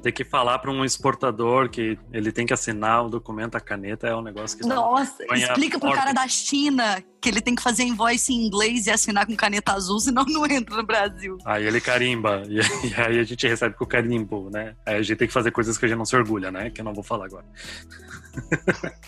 Tem 0.01 0.13
que 0.13 0.23
falar 0.23 0.59
para 0.59 0.71
um 0.71 0.85
exportador 0.85 1.69
que 1.69 1.97
ele 2.11 2.31
tem 2.31 2.45
que 2.45 2.53
assinar 2.53 3.05
o 3.05 3.09
documento, 3.09 3.55
a 3.55 3.59
caneta 3.59 4.07
é 4.07 4.15
um 4.15 4.21
negócio 4.21 4.57
que. 4.57 4.65
Nossa, 4.65 5.23
explica 5.33 5.77
pro 5.79 5.89
ordem. 5.89 6.03
cara 6.03 6.13
da 6.13 6.27
China 6.27 7.03
que 7.25 7.29
ele 7.29 7.41
tem 7.41 7.55
que 7.55 7.63
fazer 7.63 7.81
invoice 7.81 8.31
em 8.31 8.45
inglês 8.45 8.85
e 8.85 8.91
assinar 8.91 9.25
com 9.25 9.35
caneta 9.35 9.73
azul, 9.73 9.99
senão 9.99 10.23
não 10.25 10.45
entra 10.45 10.77
no 10.77 10.83
Brasil. 10.83 11.39
Aí 11.43 11.65
ele 11.65 11.81
carimba. 11.81 12.43
E, 12.55 12.93
aí 13.01 13.19
a 13.19 13.23
gente 13.23 13.47
recebe 13.47 13.75
com 13.75 13.83
o 13.83 13.87
carimbo, 13.87 14.49
né? 14.51 14.75
Aí 14.85 14.95
a 14.95 15.01
gente 15.01 15.17
tem 15.17 15.27
que 15.27 15.33
fazer 15.33 15.49
coisas 15.49 15.77
que 15.77 15.85
a 15.85 15.87
gente 15.87 15.97
não 15.97 16.05
se 16.05 16.15
orgulha, 16.15 16.51
né? 16.51 16.69
Que 16.69 16.81
eu 16.81 16.85
não 16.85 16.93
vou 16.93 17.03
falar 17.03 17.25
agora. 17.25 17.45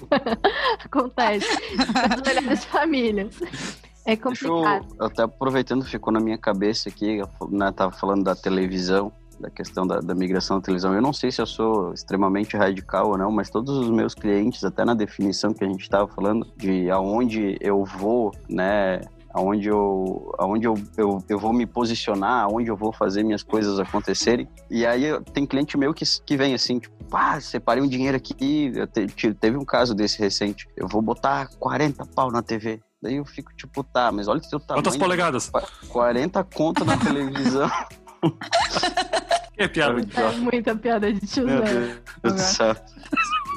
Acontece. 0.83 1.47
As 2.09 2.21
melhores 2.21 2.65
famílias. 2.65 3.35
É 4.05 4.15
Deixa 4.15 4.47
eu, 4.47 4.55
complicado. 4.55 4.95
até 4.99 5.21
aproveitando, 5.23 5.85
ficou 5.85 6.11
na 6.11 6.19
minha 6.19 6.37
cabeça 6.37 6.89
aqui, 6.89 7.17
eu 7.17 7.29
né, 7.49 7.71
tava 7.71 7.91
falando 7.91 8.23
da 8.23 8.35
televisão, 8.35 9.11
da 9.39 9.49
questão 9.49 9.85
da, 9.85 9.99
da 9.99 10.15
migração 10.15 10.57
da 10.57 10.63
televisão. 10.63 10.93
Eu 10.93 11.01
não 11.01 11.13
sei 11.13 11.31
se 11.31 11.41
eu 11.41 11.45
sou 11.45 11.93
extremamente 11.93 12.57
radical 12.57 13.09
ou 13.09 13.17
não, 13.17 13.31
mas 13.31 13.49
todos 13.49 13.75
os 13.77 13.89
meus 13.89 14.13
clientes, 14.13 14.63
até 14.63 14.83
na 14.83 14.93
definição 14.93 15.53
que 15.53 15.63
a 15.63 15.67
gente 15.67 15.81
estava 15.81 16.07
falando, 16.07 16.47
de 16.57 16.89
aonde 16.89 17.57
eu 17.61 17.83
vou, 17.85 18.31
né, 18.49 19.01
aonde 19.33 19.67
eu, 19.67 20.33
aonde 20.39 20.65
eu, 20.65 20.73
eu, 20.97 21.23
eu 21.29 21.37
vou 21.39 21.53
me 21.53 21.65
posicionar, 21.67 22.45
aonde 22.45 22.69
eu 22.69 22.75
vou 22.75 22.91
fazer 22.91 23.23
minhas 23.23 23.43
coisas 23.43 23.79
acontecerem. 23.79 24.47
E 24.69 24.85
aí 24.85 25.03
tem 25.33 25.45
cliente 25.45 25.77
meu 25.77 25.93
que, 25.93 26.03
que 26.25 26.35
vem 26.35 26.53
assim, 26.55 26.79
tipo, 26.79 26.95
pá, 27.05 27.39
separei 27.39 27.83
um 27.83 27.87
dinheiro 27.87 28.17
aqui, 28.17 28.71
eu 28.73 28.87
te- 28.87 29.05
te- 29.07 29.33
teve 29.35 29.55
um 29.57 29.63
caso 29.65 29.93
desse 29.93 30.17
recente, 30.19 30.67
eu 30.75 30.87
vou 30.87 31.01
botar 31.01 31.47
40 31.59 32.05
pau 32.05 32.31
na 32.31 32.41
TV. 32.41 32.81
Daí 32.99 33.17
eu 33.17 33.25
fico 33.25 33.53
tipo, 33.55 33.83
tá, 33.83 34.11
mas 34.11 34.27
olha 34.27 34.39
o 34.39 34.49
teu 34.49 34.59
tamanho. 34.59 34.83
Quantas 34.83 34.97
polegadas? 34.97 35.51
40 35.89 36.43
conto 36.43 36.83
na 36.83 36.97
televisão. 36.97 37.69
Que 39.57 39.67
piada. 39.67 39.99
É 39.99 40.31
muita 40.37 40.75
piada 40.75 41.11
de 41.11 41.19
Meu 41.19 41.27
tiozão. 41.27 41.63
Deus 42.23 42.33
do 42.33 42.39
céu. 42.39 42.75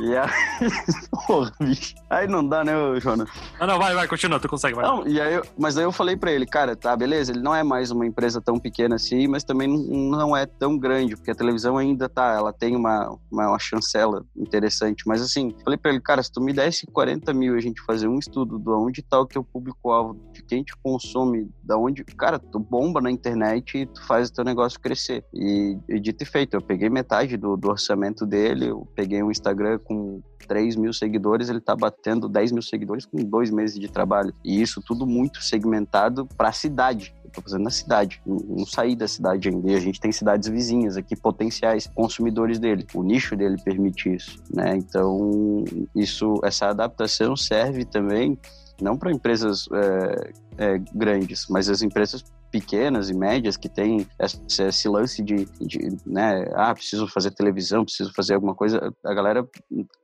E 0.00 0.16
aí, 0.16 0.28
porra, 1.26 1.52
bicho. 1.60 1.94
Aí 2.08 2.26
não 2.26 2.46
dá, 2.46 2.64
né, 2.64 2.72
Jonas? 3.00 3.28
Não, 3.58 3.66
não, 3.66 3.78
vai, 3.78 3.94
vai, 3.94 4.08
continua, 4.08 4.40
tu 4.40 4.48
consegue, 4.48 4.74
vai. 4.74 4.84
Não, 4.84 5.06
e 5.06 5.20
aí, 5.20 5.34
eu- 5.34 5.44
mas 5.58 5.76
aí 5.76 5.84
eu 5.84 5.92
falei 5.92 6.16
pra 6.16 6.32
ele, 6.32 6.46
cara, 6.46 6.74
tá, 6.74 6.96
beleza, 6.96 7.32
ele 7.32 7.40
não 7.42 7.54
é 7.54 7.62
mais 7.62 7.90
uma 7.90 8.06
empresa 8.06 8.40
tão 8.40 8.58
pequena 8.58 8.94
assim, 8.96 9.28
mas 9.28 9.44
também 9.44 9.68
não- 9.68 10.36
é 10.36 10.46
tão 10.46 10.78
grande, 10.78 11.16
porque 11.16 11.30
a 11.30 11.34
televisão 11.34 11.76
ainda 11.76 12.08
tá, 12.08 12.32
ela 12.34 12.52
tem 12.52 12.74
uma, 12.74 13.16
uma, 13.30 13.48
uma 13.48 13.58
chancela 13.58 14.24
interessante, 14.36 15.04
mas 15.06 15.20
assim, 15.20 15.54
falei 15.62 15.76
pra 15.76 15.90
ele, 15.90 16.00
cara, 16.00 16.22
se 16.22 16.32
tu 16.32 16.40
me 16.40 16.52
desse 16.52 16.86
40 16.86 17.32
mil 17.34 17.54
a 17.54 17.60
gente 17.60 17.80
fazer 17.82 18.08
um 18.08 18.18
estudo 18.18 18.58
de 18.58 18.70
onde 18.70 19.02
tá 19.02 19.20
o 19.20 19.26
teu 19.26 19.44
público-alvo, 19.44 20.18
de 20.32 20.42
quem 20.42 20.62
te 20.62 20.72
consome, 20.82 21.50
da 21.62 21.76
onde, 21.76 22.02
cara, 22.04 22.38
tu 22.38 22.58
bomba 22.58 23.00
na 23.00 23.10
internet 23.10 23.78
e 23.78 23.86
tu 23.86 24.04
faz 24.06 24.28
o 24.28 24.32
teu 24.32 24.44
negócio 24.44 24.80
crescer. 24.80 25.24
E, 25.34 25.76
e 25.88 26.00
dito 26.00 26.22
e 26.22 26.26
feito, 26.26 26.54
eu 26.54 26.62
peguei 26.62 26.88
metade 26.88 27.36
do, 27.36 27.56
do 27.56 27.68
orçamento 27.68 28.24
dele, 28.26 28.68
eu 28.68 28.86
peguei 28.94 29.22
um 29.22 29.30
Instagram 29.30 29.78
com 29.90 30.22
3 30.46 30.76
mil 30.76 30.92
seguidores, 30.92 31.48
ele 31.48 31.60
tá 31.60 31.74
batendo 31.74 32.28
10 32.28 32.52
mil 32.52 32.62
seguidores 32.62 33.04
com 33.04 33.18
dois 33.18 33.50
meses 33.50 33.76
de 33.76 33.88
trabalho. 33.88 34.32
E 34.44 34.62
isso 34.62 34.80
tudo 34.80 35.04
muito 35.04 35.42
segmentado 35.42 36.26
pra 36.36 36.52
cidade. 36.52 37.12
Eu 37.24 37.42
fazendo 37.42 37.64
na 37.64 37.70
cidade, 37.70 38.22
não, 38.24 38.36
não 38.36 38.66
saí 38.66 38.94
da 38.94 39.08
cidade 39.08 39.48
ainda. 39.48 39.68
E 39.68 39.74
a 39.74 39.80
gente 39.80 40.00
tem 40.00 40.12
cidades 40.12 40.48
vizinhas 40.48 40.96
aqui, 40.96 41.16
potenciais 41.16 41.88
consumidores 41.88 42.60
dele. 42.60 42.86
O 42.94 43.02
nicho 43.02 43.36
dele 43.36 43.56
permite 43.64 44.14
isso, 44.14 44.40
né? 44.54 44.76
Então, 44.76 45.64
isso, 45.94 46.34
essa 46.44 46.68
adaptação 46.68 47.36
serve 47.36 47.84
também 47.84 48.38
não 48.80 48.96
para 48.96 49.10
empresas 49.10 49.68
é, 49.72 50.32
é, 50.56 50.78
grandes, 50.94 51.46
mas 51.50 51.68
as 51.68 51.82
empresas 51.82 52.24
pequenas 52.50 53.08
e 53.08 53.14
médias 53.14 53.56
que 53.56 53.68
têm 53.68 54.06
esse, 54.18 54.88
lance 54.88 55.22
de, 55.22 55.44
de, 55.60 55.96
né, 56.04 56.50
ah, 56.54 56.74
preciso 56.74 57.06
fazer 57.06 57.30
televisão, 57.30 57.84
preciso 57.84 58.12
fazer 58.12 58.34
alguma 58.34 58.54
coisa, 58.54 58.92
a 59.04 59.14
galera 59.14 59.48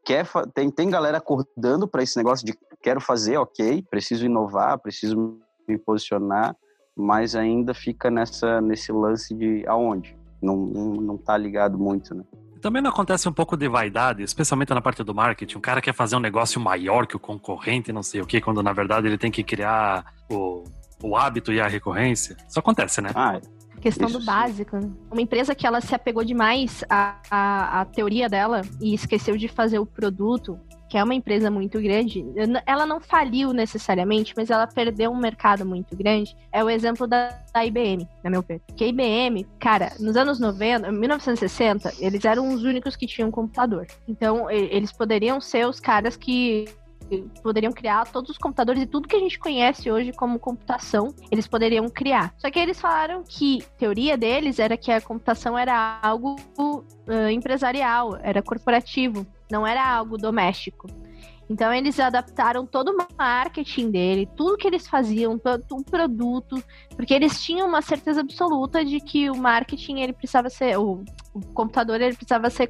quer, 0.04 0.26
tem, 0.54 0.70
tem 0.70 0.88
galera 0.88 1.18
acordando 1.18 1.88
para 1.88 2.02
esse 2.02 2.16
negócio 2.16 2.46
de 2.46 2.56
quero 2.80 3.00
fazer, 3.00 3.36
ok, 3.36 3.84
preciso 3.90 4.24
inovar, 4.24 4.78
preciso 4.78 5.38
me 5.68 5.76
posicionar, 5.76 6.54
mas 6.96 7.34
ainda 7.34 7.74
fica 7.74 8.10
nessa, 8.10 8.60
nesse 8.60 8.92
lance 8.92 9.34
de 9.34 9.66
aonde? 9.66 10.16
Não, 10.40 10.56
não, 10.56 10.92
não 10.94 11.18
tá 11.18 11.36
ligado 11.36 11.78
muito, 11.78 12.14
né? 12.14 12.22
Também 12.60 12.80
não 12.80 12.90
acontece 12.90 13.28
um 13.28 13.32
pouco 13.32 13.56
de 13.56 13.68
vaidade, 13.68 14.22
especialmente 14.22 14.72
na 14.72 14.80
parte 14.80 15.02
do 15.04 15.14
marketing. 15.14 15.58
O 15.58 15.60
cara 15.60 15.80
quer 15.80 15.92
fazer 15.92 16.16
um 16.16 16.20
negócio 16.20 16.60
maior 16.60 17.06
que 17.06 17.14
o 17.14 17.18
concorrente, 17.18 17.92
não 17.92 18.02
sei 18.02 18.20
o 18.20 18.26
que, 18.26 18.40
quando 18.40 18.62
na 18.62 18.72
verdade 18.72 19.06
ele 19.06 19.18
tem 19.18 19.30
que 19.30 19.44
criar 19.44 20.04
o, 20.30 20.64
o 21.02 21.16
hábito 21.16 21.52
e 21.52 21.60
a 21.60 21.66
recorrência. 21.66 22.36
Isso 22.48 22.58
acontece, 22.58 23.00
né? 23.00 23.10
Ah, 23.14 23.40
questão 23.86 24.08
Isso 24.08 24.18
do 24.18 24.20
sim. 24.20 24.26
básico. 24.26 24.76
né? 24.76 24.90
Uma 25.10 25.22
empresa 25.22 25.54
que 25.54 25.66
ela 25.66 25.80
se 25.80 25.94
apegou 25.94 26.24
demais 26.24 26.84
à, 26.90 27.16
à, 27.30 27.80
à 27.80 27.84
teoria 27.84 28.28
dela 28.28 28.62
e 28.80 28.92
esqueceu 28.94 29.36
de 29.36 29.46
fazer 29.46 29.78
o 29.78 29.86
produto, 29.86 30.58
que 30.88 30.98
é 30.98 31.04
uma 31.04 31.14
empresa 31.14 31.50
muito 31.50 31.80
grande, 31.80 32.24
ela 32.64 32.86
não 32.86 33.00
faliu 33.00 33.52
necessariamente, 33.52 34.34
mas 34.36 34.50
ela 34.50 34.66
perdeu 34.66 35.10
um 35.10 35.16
mercado 35.16 35.64
muito 35.64 35.96
grande. 35.96 36.36
É 36.52 36.62
o 36.62 36.70
exemplo 36.70 37.06
da, 37.06 37.28
da 37.52 37.64
IBM, 37.64 38.08
na 38.22 38.30
meu 38.30 38.42
ver. 38.42 38.60
Porque 38.66 38.84
a 38.84 38.86
IBM, 38.88 39.46
cara, 39.58 39.92
nos 39.98 40.16
anos 40.16 40.38
90, 40.40 40.90
1960, 40.90 41.92
eles 41.98 42.24
eram 42.24 42.48
os 42.54 42.62
únicos 42.62 42.96
que 42.96 43.06
tinham 43.06 43.30
computador. 43.30 43.86
Então, 44.06 44.50
eles 44.50 44.92
poderiam 44.92 45.40
ser 45.40 45.66
os 45.66 45.80
caras 45.80 46.16
que 46.16 46.66
poderiam 47.42 47.72
criar 47.72 48.06
todos 48.06 48.30
os 48.30 48.38
computadores 48.38 48.82
e 48.82 48.86
tudo 48.86 49.08
que 49.08 49.16
a 49.16 49.20
gente 49.20 49.38
conhece 49.38 49.90
hoje 49.90 50.12
como 50.12 50.38
computação, 50.38 51.14
eles 51.30 51.46
poderiam 51.46 51.88
criar. 51.88 52.34
Só 52.38 52.50
que 52.50 52.58
eles 52.58 52.80
falaram 52.80 53.22
que 53.26 53.62
a 53.62 53.78
teoria 53.78 54.16
deles 54.16 54.58
era 54.58 54.76
que 54.76 54.90
a 54.90 55.00
computação 55.00 55.56
era 55.56 55.98
algo 56.02 56.36
uh, 56.58 57.28
empresarial, 57.30 58.16
era 58.22 58.42
corporativo, 58.42 59.26
não 59.50 59.66
era 59.66 59.84
algo 59.86 60.16
doméstico. 60.16 60.86
Então 61.48 61.72
eles 61.72 61.98
adaptaram 62.00 62.66
todo 62.66 62.90
o 62.90 63.06
marketing 63.16 63.90
dele, 63.90 64.28
tudo 64.36 64.56
que 64.56 64.66
eles 64.66 64.88
faziam, 64.88 65.38
todo 65.38 65.64
o 65.70 65.84
produto, 65.84 66.62
porque 66.96 67.14
eles 67.14 67.42
tinham 67.42 67.68
uma 67.68 67.80
certeza 67.80 68.20
absoluta 68.20 68.84
de 68.84 69.00
que 69.00 69.30
o 69.30 69.36
marketing 69.36 70.00
ele 70.00 70.12
precisava 70.12 70.50
ser, 70.50 70.76
o, 70.78 71.04
o 71.32 71.40
computador 71.54 72.00
ele 72.00 72.16
precisava 72.16 72.50
ser 72.50 72.68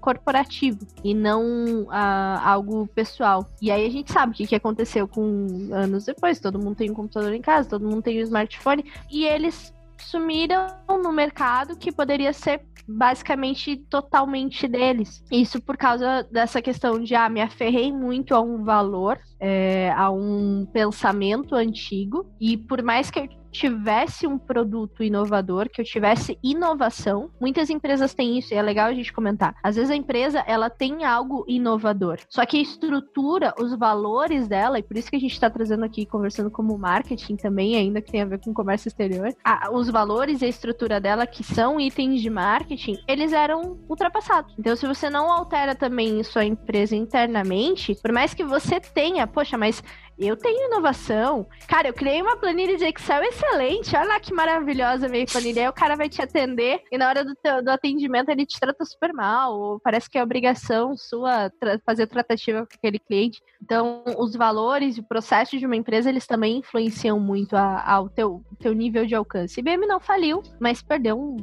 corporativo 0.00 0.78
e 1.02 1.14
não 1.14 1.86
ah, 1.90 2.40
algo 2.44 2.86
pessoal. 2.88 3.46
E 3.60 3.70
aí 3.70 3.86
a 3.86 3.90
gente 3.90 4.10
sabe 4.10 4.32
o 4.32 4.34
que, 4.34 4.46
que 4.46 4.54
aconteceu 4.54 5.06
com 5.06 5.46
anos 5.72 6.04
depois, 6.04 6.40
todo 6.40 6.58
mundo 6.58 6.76
tem 6.76 6.90
um 6.90 6.94
computador 6.94 7.32
em 7.32 7.42
casa, 7.42 7.68
todo 7.68 7.88
mundo 7.88 8.02
tem 8.02 8.18
um 8.18 8.22
smartphone 8.22 8.84
e 9.10 9.24
eles 9.24 9.72
sumiram 9.98 10.66
no 11.02 11.12
mercado 11.12 11.76
que 11.76 11.92
poderia 11.92 12.32
ser 12.32 12.62
basicamente 12.86 13.76
totalmente 13.88 14.68
deles. 14.68 15.24
Isso 15.30 15.60
por 15.60 15.76
causa 15.76 16.26
dessa 16.30 16.60
questão 16.60 17.02
de, 17.02 17.14
ah, 17.14 17.28
me 17.28 17.40
aferrei 17.40 17.92
muito 17.92 18.34
a 18.34 18.40
um 18.40 18.62
valor, 18.62 19.18
é, 19.40 19.90
a 19.96 20.10
um 20.10 20.66
pensamento 20.72 21.54
antigo, 21.54 22.26
e 22.40 22.56
por 22.56 22.82
mais 22.82 23.10
que 23.10 23.18
eu 23.18 23.28
tivesse 23.54 24.26
um 24.26 24.36
produto 24.36 25.02
inovador, 25.04 25.70
que 25.70 25.80
eu 25.80 25.84
tivesse 25.84 26.36
inovação, 26.42 27.30
muitas 27.40 27.70
empresas 27.70 28.12
têm 28.12 28.36
isso, 28.36 28.52
e 28.52 28.56
é 28.56 28.62
legal 28.62 28.88
a 28.88 28.94
gente 28.94 29.12
comentar. 29.12 29.54
Às 29.62 29.76
vezes 29.76 29.90
a 29.92 29.96
empresa, 29.96 30.42
ela 30.46 30.68
tem 30.68 31.04
algo 31.04 31.44
inovador, 31.46 32.18
só 32.28 32.44
que 32.44 32.58
a 32.58 32.62
estrutura, 32.62 33.54
os 33.58 33.76
valores 33.78 34.48
dela, 34.48 34.78
e 34.78 34.82
por 34.82 34.96
isso 34.96 35.08
que 35.08 35.16
a 35.16 35.20
gente 35.20 35.32
está 35.32 35.48
trazendo 35.48 35.84
aqui, 35.84 36.04
conversando 36.04 36.50
como 36.50 36.76
marketing 36.76 37.36
também, 37.36 37.76
ainda 37.76 38.02
que 38.02 38.10
tem 38.10 38.22
a 38.22 38.26
ver 38.26 38.40
com 38.40 38.52
comércio 38.52 38.88
exterior, 38.88 39.32
a- 39.44 39.70
os 39.72 39.88
valores 39.88 40.42
e 40.42 40.46
a 40.46 40.48
estrutura 40.48 41.00
dela, 41.00 41.24
que 41.24 41.44
são 41.44 41.78
itens 41.78 42.20
de 42.20 42.28
marketing, 42.28 42.98
eles 43.06 43.32
eram 43.32 43.78
ultrapassados. 43.88 44.52
Então, 44.58 44.74
se 44.74 44.86
você 44.86 45.08
não 45.08 45.30
altera 45.30 45.76
também 45.76 46.22
sua 46.24 46.44
empresa 46.44 46.96
internamente, 46.96 47.94
por 48.02 48.10
mais 48.10 48.34
que 48.34 48.42
você 48.42 48.80
tenha, 48.80 49.26
poxa, 49.28 49.56
mas 49.56 49.82
eu 50.18 50.36
tenho 50.36 50.66
inovação. 50.66 51.46
Cara, 51.68 51.88
eu 51.88 51.94
criei 51.94 52.20
uma 52.22 52.36
planilha 52.36 52.76
de 52.76 52.84
Excel 52.84 53.22
excelente. 53.24 53.96
Olha 53.96 54.08
lá 54.08 54.20
que 54.20 54.32
maravilhosa 54.32 55.06
a 55.06 55.08
minha 55.08 55.26
planilha. 55.26 55.62
Aí 55.62 55.68
o 55.68 55.72
cara 55.72 55.96
vai 55.96 56.08
te 56.08 56.20
atender 56.22 56.82
e 56.90 56.98
na 56.98 57.08
hora 57.08 57.24
do, 57.24 57.34
teu- 57.34 57.62
do 57.62 57.70
atendimento 57.70 58.28
ele 58.28 58.46
te 58.46 58.58
trata 58.60 58.84
super 58.84 59.12
mal. 59.12 59.58
Ou 59.58 59.80
parece 59.80 60.08
que 60.08 60.18
é 60.18 60.22
obrigação 60.22 60.96
sua 60.96 61.50
tra- 61.58 61.80
fazer 61.84 62.06
tratativa 62.06 62.60
com 62.66 62.74
aquele 62.74 62.98
cliente. 62.98 63.40
Então, 63.62 64.04
os 64.18 64.34
valores 64.36 64.96
e 64.96 65.00
o 65.00 65.04
processo 65.04 65.58
de 65.58 65.64
uma 65.66 65.76
empresa, 65.76 66.08
eles 66.10 66.26
também 66.26 66.58
influenciam 66.58 67.18
muito 67.18 67.54
ao 67.56 68.08
teu, 68.10 68.44
teu 68.60 68.74
nível 68.74 69.06
de 69.06 69.14
alcance. 69.14 69.58
IBM 69.60 69.86
não 69.86 69.98
faliu, 69.98 70.42
mas 70.60 70.82
perdeu 70.82 71.18
um 71.18 71.36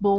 bom, 0.00 0.16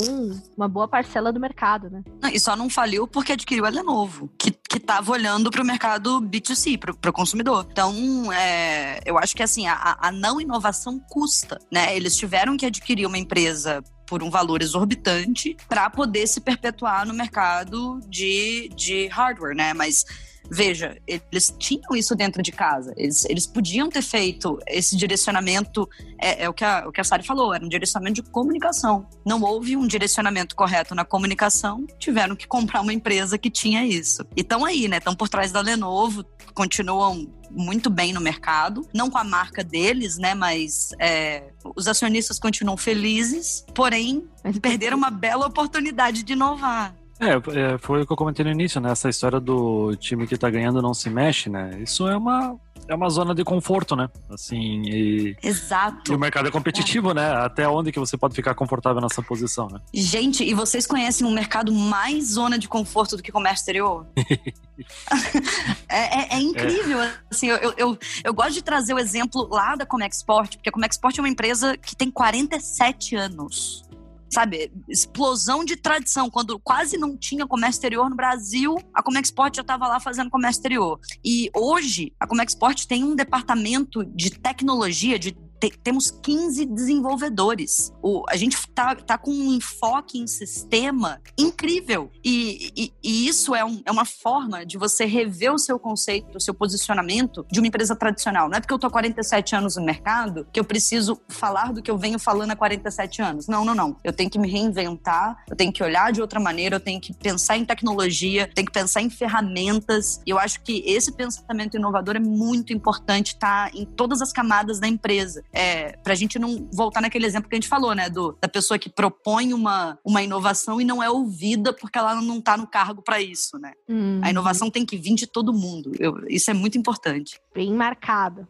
uma 0.57 0.67
boa 0.67 0.87
parcela 0.87 1.31
do 1.31 1.39
mercado, 1.39 1.89
né? 1.89 2.03
Não, 2.21 2.29
e 2.29 2.39
só 2.39 2.55
não 2.55 2.69
faliu 2.69 3.07
porque 3.07 3.31
adquiriu 3.33 3.65
a 3.65 3.69
Lenovo, 3.69 4.29
que, 4.37 4.54
que 4.75 4.79
tava 4.81 5.09
olhando 5.13 5.49
para 5.49 5.61
o 5.61 5.65
mercado 5.65 6.19
B2C, 6.19 6.77
para 6.77 7.09
o 7.09 7.13
consumidor. 7.13 7.65
Então, 7.71 8.29
é, 8.33 8.99
eu 9.05 9.17
acho 9.17 9.33
que 9.33 9.41
assim, 9.41 9.65
a, 9.67 9.97
a 10.01 10.11
não 10.11 10.41
inovação 10.41 10.99
custa, 10.99 11.57
né? 11.71 11.95
Eles 11.95 12.17
tiveram 12.17 12.57
que 12.57 12.65
adquirir 12.65 13.05
uma 13.05 13.17
empresa 13.17 13.81
por 14.05 14.21
um 14.21 14.29
valor 14.29 14.61
exorbitante 14.61 15.55
para 15.69 15.89
poder 15.89 16.27
se 16.27 16.41
perpetuar 16.41 17.05
no 17.05 17.13
mercado 17.13 18.01
de, 18.09 18.69
de 18.75 19.07
hardware, 19.07 19.55
né? 19.55 19.73
Mas 19.73 20.03
veja, 20.49 20.97
eles 21.07 21.53
tinham 21.57 21.95
isso 21.95 22.15
dentro 22.15 22.41
de 22.41 22.51
casa. 22.51 22.93
Eles, 22.97 23.25
eles 23.25 23.47
podiam 23.47 23.89
ter 23.89 24.01
feito 24.01 24.59
esse 24.67 24.95
direcionamento, 24.95 25.87
é, 26.19 26.43
é 26.43 26.49
o, 26.49 26.53
que 26.53 26.63
a, 26.63 26.87
o 26.87 26.91
que 26.91 27.01
a 27.01 27.03
Sari 27.03 27.25
falou, 27.25 27.53
era 27.53 27.63
um 27.63 27.69
direcionamento 27.69 28.21
de 28.21 28.29
comunicação. 28.29 29.07
Não 29.25 29.41
houve 29.41 29.75
um 29.75 29.87
direcionamento 29.87 30.55
correto 30.55 30.93
na 30.95 31.05
comunicação, 31.05 31.85
tiveram 31.97 32.35
que 32.35 32.47
comprar 32.47 32.81
uma 32.81 32.93
empresa 32.93 33.37
que 33.37 33.49
tinha 33.49 33.85
isso. 33.85 34.25
E 34.35 34.41
estão 34.41 34.65
aí, 34.65 34.87
né? 34.87 34.97
Estão 34.97 35.15
por 35.15 35.29
trás 35.29 35.51
da 35.51 35.61
Lenovo, 35.61 36.25
continuam 36.53 37.27
muito 37.51 37.89
bem 37.89 38.11
no 38.11 38.19
mercado, 38.19 38.87
não 38.93 39.09
com 39.09 39.17
a 39.17 39.23
marca 39.23 39.63
deles, 39.63 40.17
né? 40.17 40.33
Mas 40.33 40.91
é, 40.99 41.51
os 41.75 41.87
acionistas 41.87 42.37
continuam 42.39 42.77
felizes, 42.77 43.65
porém 43.73 44.27
perderam 44.61 44.97
uma 44.97 45.09
bela 45.09 45.47
oportunidade 45.47 46.23
de 46.23 46.33
inovar. 46.33 46.95
É, 47.19 47.29
é, 47.33 47.77
foi 47.77 48.01
o 48.01 48.05
que 48.05 48.11
eu 48.11 48.17
comentei 48.17 48.43
no 48.43 48.51
início, 48.51 48.81
né? 48.81 48.91
Essa 48.91 49.09
história 49.09 49.39
do 49.39 49.95
time 49.95 50.27
que 50.27 50.37
tá 50.37 50.49
ganhando 50.49 50.81
não 50.81 50.93
se 50.93 51.09
mexe, 51.09 51.49
né? 51.49 51.71
Isso 51.81 52.07
é 52.07 52.17
uma, 52.17 52.59
é 52.87 52.95
uma 52.95 53.09
zona 53.09 53.33
de 53.33 53.43
conforto, 53.43 53.95
né? 53.95 54.09
Assim, 54.29 54.81
e... 54.83 55.37
Exato. 55.41 56.11
E 56.11 56.15
o 56.15 56.19
mercado 56.19 56.49
é 56.49 56.51
competitivo, 56.51 57.11
é. 57.11 57.13
né? 57.13 57.31
Até 57.37 57.67
onde 57.67 57.91
que 57.91 57.99
você 57.99 58.17
pode 58.17 58.35
ficar 58.35 58.53
confortável 58.53 59.01
nessa 59.01 59.21
posição, 59.21 59.67
né? 59.69 59.79
Gente, 59.93 60.43
e 60.43 60.53
vocês 60.53 60.85
conhecem 60.85 61.25
um 61.25 61.33
mercado 61.33 61.71
mais 61.71 62.31
zona 62.33 62.59
de 62.59 62.67
conforto 62.67 63.15
do 63.15 63.23
que 63.23 63.31
comércio 63.31 63.61
exterior? 63.61 64.05
é, 65.87 66.35
é, 66.35 66.35
é, 66.35 66.39
incrível. 66.41 67.01
É. 67.01 67.13
Assim, 67.31 67.47
eu, 67.47 67.73
eu, 67.77 67.97
eu, 68.23 68.33
gosto 68.33 68.53
de 68.53 68.61
trazer 68.61 68.93
o 68.93 68.99
exemplo 68.99 69.47
lá 69.49 69.75
da 69.75 69.85
Comexport, 69.85 70.57
porque 70.57 70.67
a 70.67 70.71
Comexport 70.71 71.17
é 71.17 71.21
uma 71.21 71.29
empresa 71.29 71.77
que 71.77 71.95
tem 71.95 72.11
47 72.11 73.15
anos 73.15 73.84
sabe, 74.29 74.71
explosão 74.89 75.63
de 75.63 75.75
tradição. 75.75 76.29
Quando 76.29 76.59
quase 76.59 76.97
não 76.97 77.17
tinha 77.17 77.47
comércio 77.47 77.77
exterior 77.77 78.09
no 78.09 78.15
Brasil, 78.15 78.75
a 78.93 79.01
Comexport 79.01 79.55
já 79.55 79.61
estava 79.61 79.87
lá 79.87 79.99
fazendo 79.99 80.29
comércio 80.29 80.59
exterior. 80.59 80.99
E 81.23 81.49
hoje, 81.55 82.13
a 82.19 82.27
Comexport 82.27 82.85
tem 82.85 83.03
um 83.03 83.15
departamento 83.15 84.03
de 84.03 84.31
tecnologia, 84.31 85.17
de 85.17 85.31
te, 85.59 85.71
temos 85.83 86.11
15 86.11 86.65
desenvolvedores. 86.65 87.93
O, 88.01 88.23
a 88.29 88.35
gente 88.35 88.57
tá, 88.73 88.95
tá 88.95 89.17
com 89.17 89.31
um 89.31 89.53
enfoque 89.55 90.19
em 90.19 90.27
sistema 90.27 91.21
incrível. 91.37 92.11
E, 92.23 92.71
e, 92.75 92.93
e 93.03 93.27
isso 93.27 93.55
é, 93.55 93.63
um, 93.63 93.81
é 93.85 93.91
uma 93.91 94.05
forma 94.05 94.65
de 94.65 94.77
você 94.77 95.05
rever 95.05 95.53
o 95.53 95.59
seu 95.59 95.79
conceito, 95.79 96.37
o 96.37 96.41
seu 96.41 96.53
posicionamento 96.53 97.45
de 97.51 97.59
uma 97.59 97.67
empresa 97.67 97.95
tradicional. 97.95 98.49
Não 98.49 98.57
é 98.57 98.59
porque 98.59 98.73
eu 98.73 98.79
tô 98.79 98.87
há 98.87 98.91
47 98.91 99.55
anos 99.55 99.75
no 99.75 99.83
mercado 99.83 100.47
que 100.51 100.59
eu 100.59 100.63
preciso 100.63 101.19
falar 101.27 101.73
do 101.73 101.81
que 101.81 101.89
eu 101.89 101.97
venho 101.97 102.19
falando 102.19 102.51
há 102.51 102.55
47 102.55 103.21
anos. 103.21 103.47
Não, 103.47 103.63
não, 103.65 103.75
não. 103.75 103.97
Eu 104.03 104.13
tenho 104.13 104.29
que 104.29 104.39
me 104.39 104.49
reinventar, 104.49 105.43
eu 105.49 105.55
tenho 105.55 105.71
que 105.71 105.83
olhar 105.83 106.11
de 106.11 106.21
outra 106.21 106.39
maneira, 106.39 106.75
eu 106.75 106.79
tenho 106.79 106.99
que 106.99 107.13
pensar 107.13 107.57
em 107.57 107.65
tecnologia, 107.65 108.49
tenho 108.53 108.65
que 108.65 108.73
pensar 108.73 109.01
em 109.01 109.09
ferramentas. 109.09 110.21
E 110.25 110.29
eu 110.29 110.39
acho 110.39 110.61
que 110.61 110.83
esse 110.85 111.11
pensamento 111.11 111.77
inovador 111.77 112.15
é 112.15 112.19
muito 112.19 112.73
importante 112.73 113.37
tá 113.37 113.69
em 113.73 113.85
todas 113.85 114.21
as 114.21 114.31
camadas 114.31 114.79
da 114.79 114.87
empresa 114.87 115.43
é, 115.55 115.93
para 116.03 116.13
a 116.13 116.15
gente 116.15 116.37
não 116.37 116.69
voltar 116.73 117.01
naquele 117.01 117.25
exemplo 117.25 117.49
que 117.49 117.55
a 117.55 117.59
gente 117.59 117.69
falou, 117.69 117.95
né? 117.95 118.09
Do, 118.09 118.37
da 118.41 118.47
pessoa 118.47 118.77
que 118.77 118.89
propõe 118.89 119.53
uma, 119.53 119.97
uma 120.03 120.21
inovação 120.21 120.81
e 120.81 120.85
não 120.85 121.01
é 121.01 121.09
ouvida 121.09 121.71
porque 121.71 121.97
ela 121.97 122.15
não 122.21 122.39
está 122.39 122.57
no 122.57 122.67
cargo 122.67 123.01
para 123.01 123.21
isso, 123.21 123.57
né? 123.57 123.71
Uhum. 123.87 124.19
A 124.21 124.29
inovação 124.29 124.69
tem 124.69 124.85
que 124.85 124.97
vir 124.97 125.15
de 125.15 125.25
todo 125.25 125.53
mundo. 125.53 125.93
Eu, 125.97 126.27
isso 126.27 126.51
é 126.51 126.53
muito 126.53 126.77
importante. 126.77 127.39
Bem 127.53 127.73
marcado. 127.73 128.45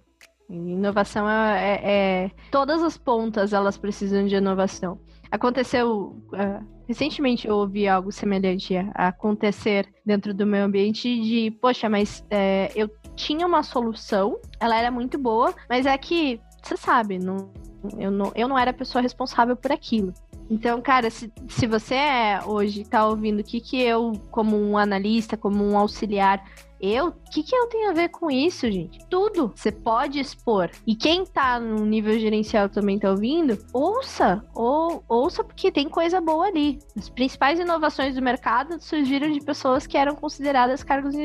Inovação 0.50 1.30
é, 1.30 1.60
é, 1.60 1.82
é, 1.84 2.32
Todas 2.52 2.82
as 2.84 2.98
pontas 2.98 3.54
elas 3.54 3.78
precisam 3.78 4.26
de 4.26 4.36
inovação. 4.36 5.00
Aconteceu. 5.32 6.16
Uh, 6.32 6.76
recentemente 6.88 7.48
eu 7.48 7.56
ouvi 7.56 7.88
algo 7.88 8.12
semelhante 8.12 8.76
a 8.94 9.08
acontecer 9.08 9.92
dentro 10.06 10.34
do 10.34 10.46
meu 10.46 10.66
ambiente 10.66 11.20
de, 11.22 11.52
poxa, 11.60 11.90
mas 11.90 12.24
é, 12.30 12.72
eu 12.76 12.90
tinha 13.16 13.48
uma 13.48 13.64
solução, 13.64 14.40
ela 14.60 14.78
era 14.78 14.92
muito 14.92 15.18
boa, 15.18 15.54
mas 15.68 15.86
é 15.86 15.98
que 15.98 16.40
você 16.66 16.78
sabe, 16.78 17.20
não, 17.20 17.50
eu, 17.98 18.10
não, 18.10 18.32
eu 18.36 18.48
não 18.48 18.58
era 18.58 18.72
a 18.72 18.74
pessoa 18.74 19.02
responsável 19.02 19.56
por 19.56 19.72
aquilo. 19.72 20.14
Então, 20.50 20.82
cara, 20.82 21.10
se, 21.10 21.32
se 21.48 21.66
você 21.66 21.96
é, 21.96 22.40
hoje 22.46 22.84
tá 22.86 23.08
ouvindo 23.08 23.40
o 23.40 23.44
que, 23.44 23.60
que 23.60 23.82
eu, 23.82 24.14
como 24.32 24.58
um 24.58 24.78
analista, 24.78 25.36
como 25.36 25.64
um 25.64 25.78
auxiliar, 25.78 26.44
eu, 26.80 27.08
o 27.08 27.32
que, 27.32 27.42
que 27.42 27.56
eu 27.56 27.68
tenho 27.68 27.90
a 27.90 27.94
ver 27.94 28.10
com 28.10 28.30
isso, 28.30 28.70
gente? 28.70 29.00
Tudo 29.10 29.52
você 29.56 29.72
pode 29.72 30.20
expor. 30.20 30.70
E 30.86 30.96
quem 30.96 31.26
tá 31.26 31.60
no 31.60 31.86
nível 31.86 32.20
gerencial 32.20 32.70
também 32.70 33.00
tá 33.00 33.10
ouvindo, 33.10 33.58
ouça, 33.74 34.44
ou 34.54 35.04
ouça 35.08 35.44
porque 35.44 35.72
tem 35.72 35.90
coisa 35.90 36.22
boa 36.22 36.48
ali. 36.48 36.80
As 36.96 37.10
principais 37.10 37.60
inovações 37.60 38.14
do 38.14 38.22
mercado 38.22 38.80
surgiram 38.80 39.32
de 39.32 39.40
pessoas 39.40 39.88
que 39.88 39.98
eram 39.98 40.16
consideradas 40.16 40.84
cargos 40.84 41.16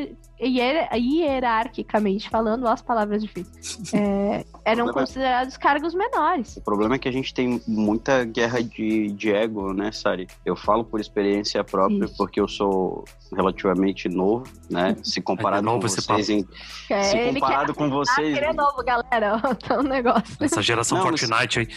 hierarquicamente 0.42 2.28
falando, 2.28 2.66
as 2.66 2.80
palavras 2.82 3.22
difíceis, 3.22 3.92
é, 3.92 4.44
eram 4.64 4.92
considerados 4.92 5.56
cargos 5.56 5.94
menores. 5.94 6.56
O 6.56 6.62
problema 6.62 6.94
é 6.94 6.98
que 6.98 7.08
a 7.08 7.12
gente 7.12 7.32
tem 7.34 7.62
muita 7.66 8.24
guerra 8.24 8.62
de, 8.62 9.08
de 9.12 9.32
ego, 9.32 9.72
né, 9.72 9.92
Sari? 9.92 10.26
Eu 10.44 10.56
falo 10.56 10.84
por 10.84 11.00
experiência 11.00 11.62
própria, 11.62 12.04
Isso. 12.04 12.16
porque 12.16 12.40
eu 12.40 12.48
sou 12.48 13.04
relativamente 13.34 14.08
novo, 14.08 14.44
né? 14.70 14.96
Se 15.02 15.20
comparado 15.20 15.68
é 15.68 15.72
com 15.72 15.80
vocês, 15.80 16.30
em, 16.30 16.46
é, 16.88 17.02
se 17.02 17.32
comparado 17.32 17.74
com 17.74 17.90
vocês. 17.90 18.36
Ele 18.36 18.46
é 18.46 18.52
novo, 18.52 18.82
galera. 18.84 19.40
Tá 19.60 19.78
um 19.78 19.82
negócio. 19.82 20.36
Essa 20.40 20.62
geração 20.62 20.98
não, 20.98 21.04
Fortnite 21.04 21.60
aí. 21.60 21.68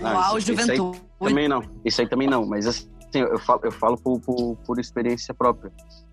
Não, 0.00 0.14
Uau, 0.14 0.38
isso, 0.38 0.48
juventude. 0.48 0.98
Isso 0.98 1.04
também 1.20 1.48
não. 1.48 1.62
Isso 1.84 2.00
aí 2.00 2.08
também 2.08 2.28
não. 2.28 2.44
Mas 2.46 2.66
assim, 2.66 2.88
eu 3.14 3.38
falo, 3.38 3.60
eu 3.64 3.72
falo 3.72 3.96
por, 3.96 4.20
por, 4.20 4.56
por 4.56 4.78
experiência 4.78 5.34
própria. 5.34 5.72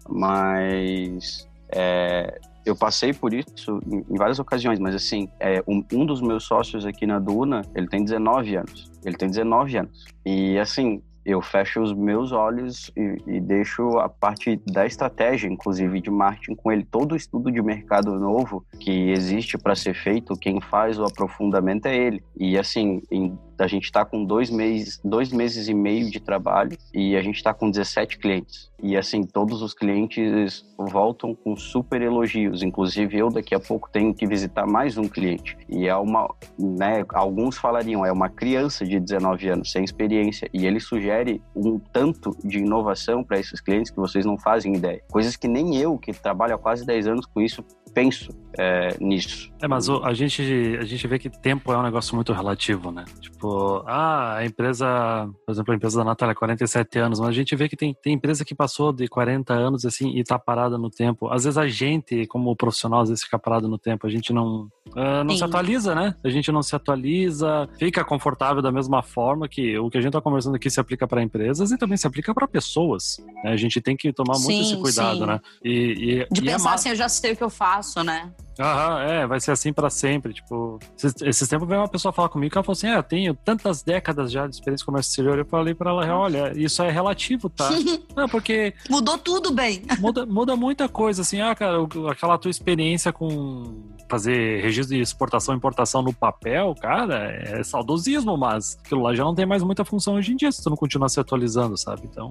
Mas 0.10 1.48
é, 1.70 2.40
eu 2.66 2.76
passei 2.76 3.14
por 3.14 3.34
isso 3.34 3.80
em, 3.86 4.04
várias 4.18 4.40
ocasiões, 4.40 4.80
mas 4.80 4.96
assim, 4.96 5.30
é, 5.40 5.64
um, 5.68 5.84
um, 5.94 6.06
dos 6.06 6.22
meus 6.22 6.44
sócios 6.44 6.86
aqui 6.86 7.06
na 7.06 7.20
Duna, 7.20 7.62
ele 7.74 7.88
tem 7.88 8.04
19 8.04 8.56
anos. 8.56 8.92
Ele 9.06 9.16
tem 9.16 9.30
19 9.30 9.78
anos. 9.78 10.06
E 10.26 10.58
assim, 10.60 11.02
eu 11.26 11.42
fecho 11.42 11.82
os 11.82 11.94
meus 11.94 12.32
olhos 12.32 12.90
e, 12.96 13.18
e, 13.28 13.40
deixo 13.42 13.98
a 14.00 14.08
parte 14.08 14.62
da 14.66 14.86
estratégia, 14.86 15.50
inclusive 15.50 16.00
de 16.00 16.10
marketing, 16.10 16.56
com 16.56 16.72
ele. 16.72 16.86
Todo 16.90 17.12
o 17.12 17.16
estudo 17.16 17.52
de 17.52 17.62
mercado 17.62 18.18
novo 18.18 18.66
que 18.80 19.12
existe 19.12 19.58
para 19.58 19.76
ser 19.76 19.94
feito, 19.94 20.38
quem 20.40 20.62
faz 20.62 20.98
o 20.98 21.04
aprofundamento 21.04 21.86
é 21.86 21.98
ele. 21.98 22.24
E 22.36 22.58
assim, 22.58 23.02
em 23.12 23.38
a 23.60 23.68
gente 23.68 23.86
está 23.86 24.06
com 24.06 24.24
dois 24.24 24.50
meses, 24.50 25.00
dois 25.04 25.32
meses 25.32 25.68
e 25.68 25.74
meio 25.74 26.10
de 26.10 26.20
trabalho 26.20 26.78
e 26.94 27.16
a 27.16 27.22
gente 27.22 27.36
está 27.36 27.54
com 27.54 27.70
17 27.70 28.18
clientes. 28.18 28.72
E 28.82 28.96
assim, 28.96 29.24
todos 29.24 29.62
os 29.62 29.74
clientes 29.74 30.64
voltam 30.78 31.34
com 31.34 31.56
super 31.56 32.02
elogios. 32.02 32.62
Inclusive, 32.62 33.18
eu 33.18 33.30
daqui 33.30 33.56
a 33.56 33.60
pouco 33.60 33.90
tenho 33.92 34.14
que 34.14 34.28
visitar 34.28 34.68
mais 34.68 34.98
um 34.98 35.08
cliente. 35.08 35.58
E 35.68 35.88
é 35.88 35.96
uma, 35.96 36.30
né, 36.60 37.04
alguns 37.10 37.58
falariam, 37.58 38.06
é 38.06 38.12
uma 38.12 38.30
criança 38.30 38.86
de 38.86 39.00
19 39.00 39.50
anos, 39.50 39.72
sem 39.72 39.84
experiência. 39.84 40.48
E 40.54 40.68
ele 40.68 40.80
sugere 40.80 41.42
um 41.56 41.80
tanto 41.80 42.38
de 42.44 42.60
inovação 42.60 43.24
para 43.24 43.40
esses 43.40 43.60
clientes 43.60 43.90
que 43.90 43.98
vocês 43.98 44.26
não 44.26 44.38
fazem 44.38 44.76
ideia. 44.76 45.02
Coisas 45.12 45.36
que 45.36 45.48
nem 45.48 45.76
eu, 45.78 45.98
que 45.98 46.14
trabalho 46.14 46.54
há 46.54 46.58
quase 46.58 46.86
10 46.86 47.08
anos 47.08 47.26
com 47.26 47.42
isso, 47.42 47.64
penso 47.98 48.30
é, 48.58 48.96
nisso. 49.00 49.52
É, 49.62 49.68
mas 49.68 49.88
a 49.90 50.14
gente, 50.14 50.42
a 50.80 50.84
gente 50.84 51.08
vê 51.08 51.20
que 51.20 51.30
tempo 51.30 51.72
é 51.72 51.78
um 51.78 51.84
negócio 51.84 52.16
muito 52.16 52.34
relativo, 52.34 52.92
né? 52.92 53.06
Tipo, 53.20 53.84
ah, 53.86 54.36
a 54.38 54.46
empresa, 54.46 55.30
por 55.46 55.52
exemplo, 55.52 55.74
a 55.74 55.76
empresa 55.76 56.00
da 56.00 56.04
Natália, 56.04 56.34
47 56.34 57.00
anos, 57.00 57.20
mas 57.20 57.30
a 57.30 57.34
gente 57.34 57.56
vê 57.56 57.70
que 57.70 57.76
tem, 57.76 57.96
tem 58.02 58.14
empresa 58.14 58.44
que 58.44 58.56
passou 58.56 58.92
de 58.92 59.08
40 59.08 59.54
anos 59.54 59.86
assim 59.86 60.18
e 60.18 60.24
tá 60.24 60.40
parada 60.40 60.78
no 60.78 60.90
tempo. 60.90 61.28
Às 61.32 61.44
vezes 61.44 61.58
a 61.58 61.68
gente, 61.68 62.26
como 62.28 62.56
profissional, 62.56 63.02
às 63.02 63.10
vezes 63.10 63.24
fica 63.24 63.38
parado 63.38 63.68
no 63.68 63.78
tempo, 63.78 64.08
a 64.08 64.10
gente 64.10 64.34
não, 64.34 64.68
uh, 64.90 65.24
não 65.24 65.36
se 65.36 65.44
atualiza, 65.44 65.94
né? 65.94 66.16
A 66.24 66.30
gente 66.30 66.52
não 66.52 66.64
se 66.64 66.76
atualiza, 66.76 67.70
fica 67.78 68.04
confortável 68.04 68.62
da 68.62 68.72
mesma 68.72 69.04
forma 69.04 69.48
que 69.48 69.78
o 69.78 69.90
que 69.90 69.98
a 69.98 70.02
gente 70.02 70.14
tá 70.14 70.22
conversando 70.22 70.56
aqui 70.56 70.70
se 70.70 70.80
aplica 70.80 71.08
para 71.08 71.22
empresas 71.22 71.72
e 71.72 71.78
também 71.78 71.98
se 71.98 72.08
aplica 72.08 72.34
para 72.34 72.48
pessoas. 72.48 73.18
Né? 73.44 73.52
A 73.52 73.58
gente 73.58 73.80
tem 73.82 73.96
que 73.96 74.12
tomar 74.12 74.34
muito 74.40 74.48
sim, 74.48 74.62
esse 74.62 74.78
cuidado, 74.78 75.20
sim. 75.20 75.26
né? 75.26 75.40
E, 75.64 75.72
e, 75.72 76.34
de 76.34 76.44
e 76.44 76.50
é 76.50 76.54
pensar 76.54 76.72
é 76.72 76.74
assim, 76.74 76.90
eu 76.90 76.96
já 76.96 77.10
sei 77.10 77.34
o 77.34 77.36
que 77.36 77.44
eu 77.44 77.50
faço 77.50 77.87
espaço, 77.88 78.04
né? 78.04 78.34
Aham, 78.60 79.02
é, 79.02 79.28
vai 79.28 79.40
ser 79.40 79.52
assim 79.52 79.72
para 79.72 79.90
sempre. 79.90 80.34
Tipo, 80.34 80.80
esses, 80.98 81.14
esses 81.22 81.48
tempos 81.48 81.68
veio 81.68 81.82
uma 81.82 81.88
pessoa 81.88 82.12
falar 82.12 82.30
comigo 82.30 82.52
que 82.52 82.58
ela 82.58 82.64
falou 82.64 82.78
assim: 82.78 82.88
Ah, 82.88 83.04
tenho 83.04 83.34
tantas 83.34 83.84
décadas 83.84 84.32
já 84.32 84.48
de 84.48 84.56
experiência 84.56 84.86
comércio 84.86 85.10
exterior. 85.10 85.38
Eu 85.38 85.46
falei 85.46 85.74
para 85.74 85.92
ela: 85.92 86.18
Olha, 86.18 86.52
isso 86.56 86.82
é 86.82 86.90
relativo, 86.90 87.50
tá? 87.50 87.70
Não, 88.16 88.28
porque. 88.28 88.74
Mudou 88.90 89.18
tudo 89.18 89.52
bem. 89.52 89.84
Muda, 90.00 90.26
muda 90.26 90.56
muita 90.56 90.90
coisa, 90.90 91.22
assim, 91.22 91.42
ah, 91.42 91.54
cara, 91.54 91.78
aquela 92.10 92.38
tua 92.38 92.52
experiência 92.52 93.12
com 93.12 93.84
fazer 94.10 94.62
registro 94.62 94.96
de 94.96 95.02
exportação 95.02 95.54
e 95.54 95.58
importação 95.58 96.02
no 96.02 96.14
papel, 96.14 96.74
cara, 96.76 97.30
é 97.30 97.62
saudosismo, 97.62 98.38
mas 98.38 98.78
aquilo 98.84 99.02
lá 99.02 99.14
já 99.14 99.24
não 99.24 99.36
tem 99.36 99.46
mais 99.46 99.62
muita 99.64 99.84
função 99.84 100.16
hoje 100.16 100.32
em 100.32 100.36
dia 100.36 100.52
se 100.52 100.64
tu 100.64 100.70
não 100.70 100.78
continuar 100.78 101.10
se 101.10 101.20
atualizando, 101.20 101.78
sabe? 101.78 102.04
Então. 102.06 102.30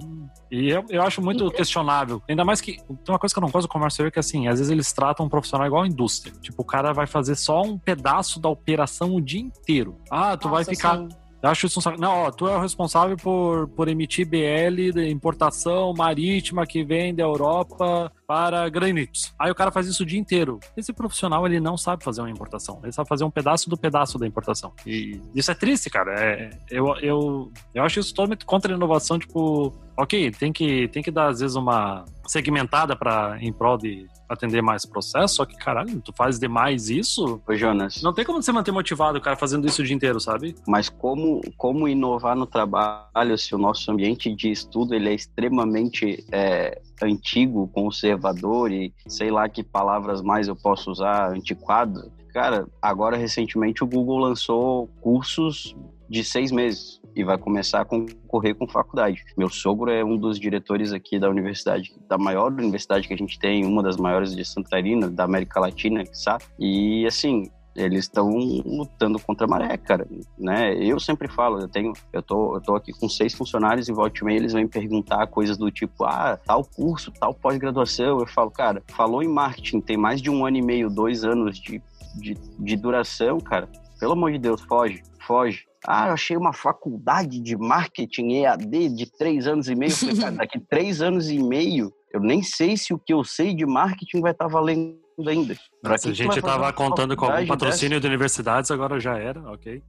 E 0.50 0.70
eu, 0.70 0.84
eu 0.88 1.02
acho 1.02 1.22
muito 1.22 1.50
questionável. 1.50 2.22
Ainda 2.28 2.44
mais 2.44 2.60
que. 2.60 2.76
Tem 2.76 3.10
uma 3.10 3.18
coisa 3.18 3.34
que 3.34 3.38
eu 3.38 3.42
não 3.42 3.50
gosto 3.50 3.66
do 3.66 3.70
comércio 3.70 3.94
exterior 3.96 4.10
que, 4.10 4.18
assim, 4.18 4.48
às 4.48 4.58
vezes 4.58 4.70
eles 4.70 4.92
tratam 4.92 5.26
um 5.26 5.28
profissional 5.28 5.66
igual 5.66 5.82
a 5.82 5.86
indústria 5.86 6.15
indústria. 6.16 6.34
Tipo, 6.40 6.62
o 6.62 6.64
cara 6.64 6.92
vai 6.92 7.06
fazer 7.06 7.36
só 7.36 7.62
um 7.62 7.78
pedaço 7.78 8.40
da 8.40 8.48
operação 8.48 9.14
o 9.14 9.20
dia 9.20 9.40
inteiro. 9.40 9.96
Ah, 10.10 10.36
tu 10.36 10.48
Nossa, 10.48 10.64
vai 10.64 10.64
ficar. 10.64 10.98
Sim. 10.98 11.08
Eu 11.42 11.50
acho 11.50 11.66
isso 11.66 11.78
um 11.78 11.96
Não, 11.98 12.24
ó, 12.24 12.30
tu 12.30 12.48
é 12.48 12.56
o 12.56 12.60
responsável 12.60 13.16
por, 13.16 13.68
por 13.68 13.88
emitir 13.88 14.26
BL 14.26 14.90
de 14.92 15.08
importação 15.10 15.92
marítima 15.92 16.66
que 16.66 16.82
vem 16.82 17.14
da 17.14 17.22
Europa 17.22 18.10
para 18.26 18.68
granitos. 18.68 19.32
Aí 19.38 19.50
o 19.50 19.54
cara 19.54 19.70
faz 19.70 19.86
isso 19.86 20.02
o 20.02 20.06
dia 20.06 20.18
inteiro. 20.18 20.58
Esse 20.76 20.92
profissional, 20.92 21.46
ele 21.46 21.60
não 21.60 21.76
sabe 21.76 22.02
fazer 22.02 22.22
uma 22.22 22.30
importação. 22.30 22.80
Ele 22.82 22.90
sabe 22.90 23.08
fazer 23.08 23.22
um 23.22 23.30
pedaço 23.30 23.68
do 23.68 23.76
pedaço 23.76 24.18
da 24.18 24.26
importação. 24.26 24.72
E 24.84 25.20
isso 25.34 25.50
é 25.50 25.54
triste, 25.54 25.90
cara. 25.90 26.18
É, 26.18 26.50
eu, 26.70 26.96
eu, 26.96 27.52
eu 27.74 27.84
acho 27.84 28.00
isso 28.00 28.14
totalmente 28.14 28.44
contra 28.44 28.72
a 28.72 28.76
inovação, 28.76 29.18
tipo, 29.18 29.72
ok, 29.96 30.30
tem 30.32 30.52
que, 30.52 30.88
tem 30.88 31.02
que 31.02 31.10
dar 31.10 31.28
às 31.28 31.40
vezes 31.40 31.54
uma 31.54 32.04
segmentada 32.26 32.96
para 32.96 33.38
em 33.40 33.52
prol 33.52 33.76
de 33.76 34.06
atender 34.28 34.62
mais 34.62 34.84
processo, 34.84 35.36
só 35.36 35.44
que 35.44 35.56
caralho, 35.56 36.00
tu 36.00 36.12
faz 36.12 36.38
demais 36.38 36.88
isso? 36.88 37.40
Ô, 37.46 37.54
Jonas. 37.54 38.02
Não 38.02 38.12
tem 38.12 38.24
como 38.24 38.42
você 38.42 38.52
manter 38.52 38.72
motivado 38.72 39.18
o 39.18 39.20
cara 39.20 39.36
fazendo 39.36 39.66
isso 39.66 39.82
o 39.82 39.84
dia 39.84 39.94
inteiro, 39.94 40.20
sabe? 40.20 40.54
Mas 40.66 40.88
como, 40.88 41.40
como 41.56 41.88
inovar 41.88 42.36
no 42.36 42.46
trabalho 42.46 43.36
se 43.38 43.54
o 43.54 43.58
nosso 43.58 43.90
ambiente 43.90 44.34
de 44.34 44.50
estudo 44.50 44.94
ele 44.94 45.08
é 45.08 45.14
extremamente 45.14 46.24
é, 46.32 46.80
antigo, 47.02 47.68
conservador 47.68 48.72
e 48.72 48.92
sei 49.06 49.30
lá 49.30 49.48
que 49.48 49.62
palavras 49.62 50.22
mais 50.22 50.48
eu 50.48 50.56
posso 50.56 50.90
usar, 50.90 51.30
antiquado? 51.30 52.12
Cara, 52.32 52.66
agora 52.82 53.16
recentemente 53.16 53.82
o 53.82 53.86
Google 53.86 54.18
lançou 54.18 54.88
cursos 55.00 55.74
de 56.08 56.24
seis 56.24 56.50
meses 56.50 57.00
e 57.14 57.24
vai 57.24 57.38
começar 57.38 57.80
a 57.80 57.84
concorrer 57.84 58.54
com 58.54 58.68
faculdade. 58.68 59.24
Meu 59.36 59.48
sogro 59.48 59.90
é 59.90 60.04
um 60.04 60.16
dos 60.16 60.38
diretores 60.38 60.92
aqui 60.92 61.18
da 61.18 61.30
universidade, 61.30 61.94
da 62.08 62.18
maior 62.18 62.52
universidade 62.52 63.08
que 63.08 63.14
a 63.14 63.16
gente 63.16 63.38
tem, 63.38 63.64
uma 63.64 63.82
das 63.82 63.96
maiores 63.96 64.36
de 64.36 64.44
Santa 64.44 64.70
Catarina, 64.70 65.08
da 65.08 65.24
América 65.24 65.58
Latina, 65.58 66.04
sabe? 66.12 66.44
E 66.58 67.06
assim, 67.06 67.50
eles 67.76 68.04
estão 68.04 68.30
lutando 68.30 69.18
contra 69.18 69.46
a 69.46 69.48
maré, 69.48 69.76
cara, 69.76 70.06
né? 70.38 70.74
Eu 70.74 70.98
sempre 70.98 71.28
falo, 71.28 71.60
eu 71.60 71.68
tenho, 71.68 71.92
eu 72.12 72.22
tô, 72.22 72.56
eu 72.56 72.60
tô 72.60 72.74
aqui 72.74 72.92
com 72.92 73.08
seis 73.08 73.34
funcionários 73.34 73.88
e 73.88 73.92
volta 73.92 74.18
e 74.20 74.24
meia 74.24 74.36
eles 74.36 74.52
vêm 74.52 74.66
perguntar 74.66 75.26
coisas 75.26 75.56
do 75.56 75.70
tipo, 75.70 76.04
ah, 76.04 76.38
tal 76.44 76.64
curso, 76.64 77.12
tal 77.12 77.34
pós-graduação. 77.34 78.18
Eu 78.18 78.26
falo, 78.26 78.50
cara, 78.50 78.82
falou 78.88 79.22
em 79.22 79.28
marketing, 79.28 79.80
tem 79.80 79.96
mais 79.96 80.22
de 80.22 80.30
um 80.30 80.44
ano 80.44 80.56
e 80.56 80.62
meio, 80.62 80.88
dois 80.88 81.24
anos 81.24 81.58
de, 81.58 81.82
de, 82.14 82.34
de 82.58 82.76
duração, 82.76 83.38
cara. 83.38 83.68
Pelo 84.00 84.12
amor 84.12 84.32
de 84.32 84.38
Deus, 84.38 84.60
foge, 84.62 85.02
foge. 85.26 85.64
Ah, 85.86 86.08
eu 86.08 86.14
achei 86.14 86.36
uma 86.36 86.52
faculdade 86.52 87.40
de 87.40 87.56
marketing 87.56 88.42
EAD 88.42 88.88
de 88.88 89.06
três 89.18 89.46
anos 89.46 89.68
e 89.68 89.74
meio. 89.74 89.92
Eu 89.92 89.96
falei, 89.96 90.16
cara, 90.16 90.32
daqui 90.36 90.60
três 90.68 91.00
anos 91.00 91.30
e 91.30 91.38
meio, 91.38 91.92
eu 92.12 92.20
nem 92.20 92.42
sei 92.42 92.76
se 92.76 92.92
o 92.92 92.98
que 92.98 93.12
eu 93.12 93.22
sei 93.22 93.54
de 93.54 93.64
marketing 93.64 94.20
vai 94.20 94.32
estar 94.32 94.48
valendo 94.48 94.98
ainda. 95.26 95.56
Nossa, 95.82 96.10
a 96.10 96.12
gente 96.12 96.38
estava 96.38 96.72
contando 96.72 97.16
com 97.16 97.26
algum 97.26 97.46
patrocínio 97.46 97.98
dessa? 97.98 98.00
de 98.00 98.06
universidades, 98.06 98.70
agora 98.70 98.98
já 98.98 99.16
era, 99.16 99.40
ok. 99.50 99.82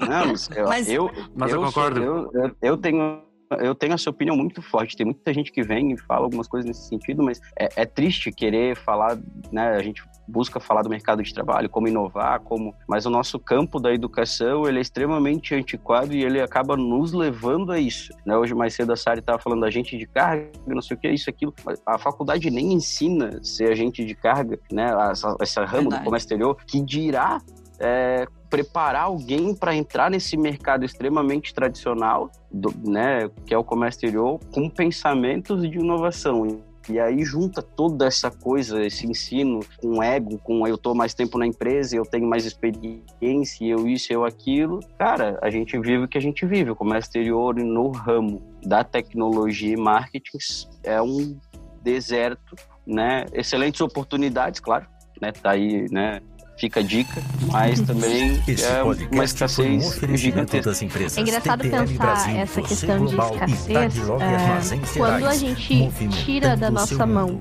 Não, 0.00 0.26
mas 0.26 0.48
eu, 0.50 0.64
mas, 0.68 0.88
eu, 0.88 1.10
mas 1.34 1.52
eu, 1.52 1.60
eu 1.60 1.66
concordo. 1.66 2.02
Eu, 2.02 2.30
eu, 2.32 2.56
eu 2.62 2.76
tenho 2.76 3.22
eu 3.60 3.74
tenho 3.74 3.92
essa 3.92 4.10
opinião 4.10 4.36
muito 4.36 4.60
forte. 4.60 4.96
Tem 4.96 5.06
muita 5.06 5.32
gente 5.32 5.52
que 5.52 5.62
vem 5.62 5.92
e 5.92 5.98
fala 5.98 6.24
algumas 6.24 6.48
coisas 6.48 6.66
nesse 6.66 6.88
sentido, 6.88 7.22
mas 7.22 7.40
é, 7.58 7.68
é, 7.76 7.84
triste 7.84 8.32
querer 8.32 8.76
falar, 8.76 9.18
né? 9.52 9.68
A 9.76 9.82
gente 9.82 10.02
busca 10.26 10.58
falar 10.58 10.82
do 10.82 10.90
mercado 10.90 11.22
de 11.22 11.32
trabalho, 11.32 11.68
como 11.68 11.86
inovar, 11.86 12.40
como, 12.40 12.74
mas 12.88 13.06
o 13.06 13.10
nosso 13.10 13.38
campo 13.38 13.78
da 13.78 13.92
educação 13.92 14.66
ele 14.66 14.78
é 14.78 14.80
extremamente 14.80 15.54
antiquado 15.54 16.12
e 16.12 16.24
ele 16.24 16.40
acaba 16.40 16.76
nos 16.76 17.12
levando 17.12 17.70
a 17.70 17.78
isso. 17.78 18.12
Né? 18.24 18.36
Hoje 18.36 18.54
mais 18.54 18.74
cedo 18.74 18.92
a 18.92 18.96
Sari 18.96 19.20
estava 19.20 19.38
falando 19.38 19.60
da 19.60 19.70
gente 19.70 19.96
de 19.96 20.06
carga, 20.06 20.50
não 20.66 20.82
sei 20.82 20.96
o 20.96 21.00
que, 21.00 21.08
isso, 21.08 21.30
aquilo. 21.30 21.54
A 21.86 21.98
faculdade 21.98 22.50
nem 22.50 22.72
ensina 22.72 23.42
ser 23.42 23.70
agente 23.70 24.04
de 24.04 24.14
carga, 24.14 24.58
né? 24.72 24.90
Essa, 25.10 25.36
essa 25.40 25.64
ramo 25.64 25.82
Verdade. 25.82 26.02
do 26.02 26.04
comércio 26.04 26.26
exterior 26.26 26.56
que 26.66 26.80
dirá 26.80 27.40
é, 27.78 28.26
preparar 28.48 29.04
alguém 29.04 29.54
para 29.54 29.74
entrar 29.74 30.10
nesse 30.10 30.36
mercado 30.36 30.84
extremamente 30.84 31.52
tradicional, 31.54 32.30
do, 32.50 32.72
né, 32.88 33.30
que 33.44 33.52
é 33.52 33.58
o 33.58 33.64
comércio 33.64 33.98
exterior, 33.98 34.40
com 34.52 34.68
pensamentos 34.68 35.68
de 35.68 35.78
inovação. 35.78 36.62
E 36.88 37.00
aí 37.00 37.24
junta 37.24 37.60
toda 37.60 38.06
essa 38.06 38.30
coisa, 38.30 38.84
esse 38.84 39.06
ensino 39.06 39.60
com 39.78 40.00
ego, 40.00 40.38
com 40.38 40.66
eu 40.68 40.78
tô 40.78 40.94
mais 40.94 41.14
tempo 41.14 41.36
na 41.36 41.46
empresa, 41.46 41.96
eu 41.96 42.04
tenho 42.04 42.28
mais 42.28 42.44
experiência, 42.44 43.64
eu 43.64 43.88
isso, 43.88 44.12
eu 44.12 44.24
aquilo. 44.24 44.78
Cara, 44.96 45.36
a 45.42 45.50
gente 45.50 45.76
vive 45.78 46.04
o 46.04 46.08
que 46.08 46.16
a 46.16 46.20
gente 46.20 46.46
vive. 46.46 46.70
O 46.70 46.76
comércio 46.76 47.08
exterior 47.08 47.56
no 47.56 47.90
ramo 47.90 48.40
da 48.64 48.84
tecnologia 48.84 49.74
e 49.74 49.76
marketing 49.76 50.38
é 50.84 51.02
um 51.02 51.36
deserto, 51.82 52.54
né? 52.86 53.26
Excelentes 53.32 53.80
oportunidades, 53.80 54.60
claro, 54.60 54.86
né? 55.20 55.32
Tá 55.32 55.50
aí, 55.50 55.86
né? 55.90 56.20
Fica 56.56 56.80
a 56.80 56.82
dica, 56.82 57.22
mas 57.50 57.80
também 57.80 58.42
é 58.48 58.82
uma 59.12 59.24
escassez 59.24 60.00
gigantesca. 60.14 60.70
Das 60.70 60.82
empresas. 60.82 61.18
É 61.18 61.20
engraçado 61.20 61.62
pensar 61.62 61.86
Brasil, 61.86 62.36
essa 62.36 62.62
questão 62.62 63.04
de 63.04 63.14
escassez 63.14 63.98
é, 64.20 64.96
quando 64.96 65.26
a 65.26 65.34
gente 65.34 65.90
tira 66.24 66.56
da 66.56 66.70
nossa 66.70 67.06
mão 67.06 67.40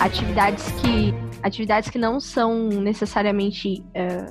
atividades 0.00 0.64
que 0.80 1.14
atividades 1.42 1.90
que 1.90 1.98
não 1.98 2.18
são 2.18 2.68
necessariamente 2.68 3.84
é, 3.94 4.26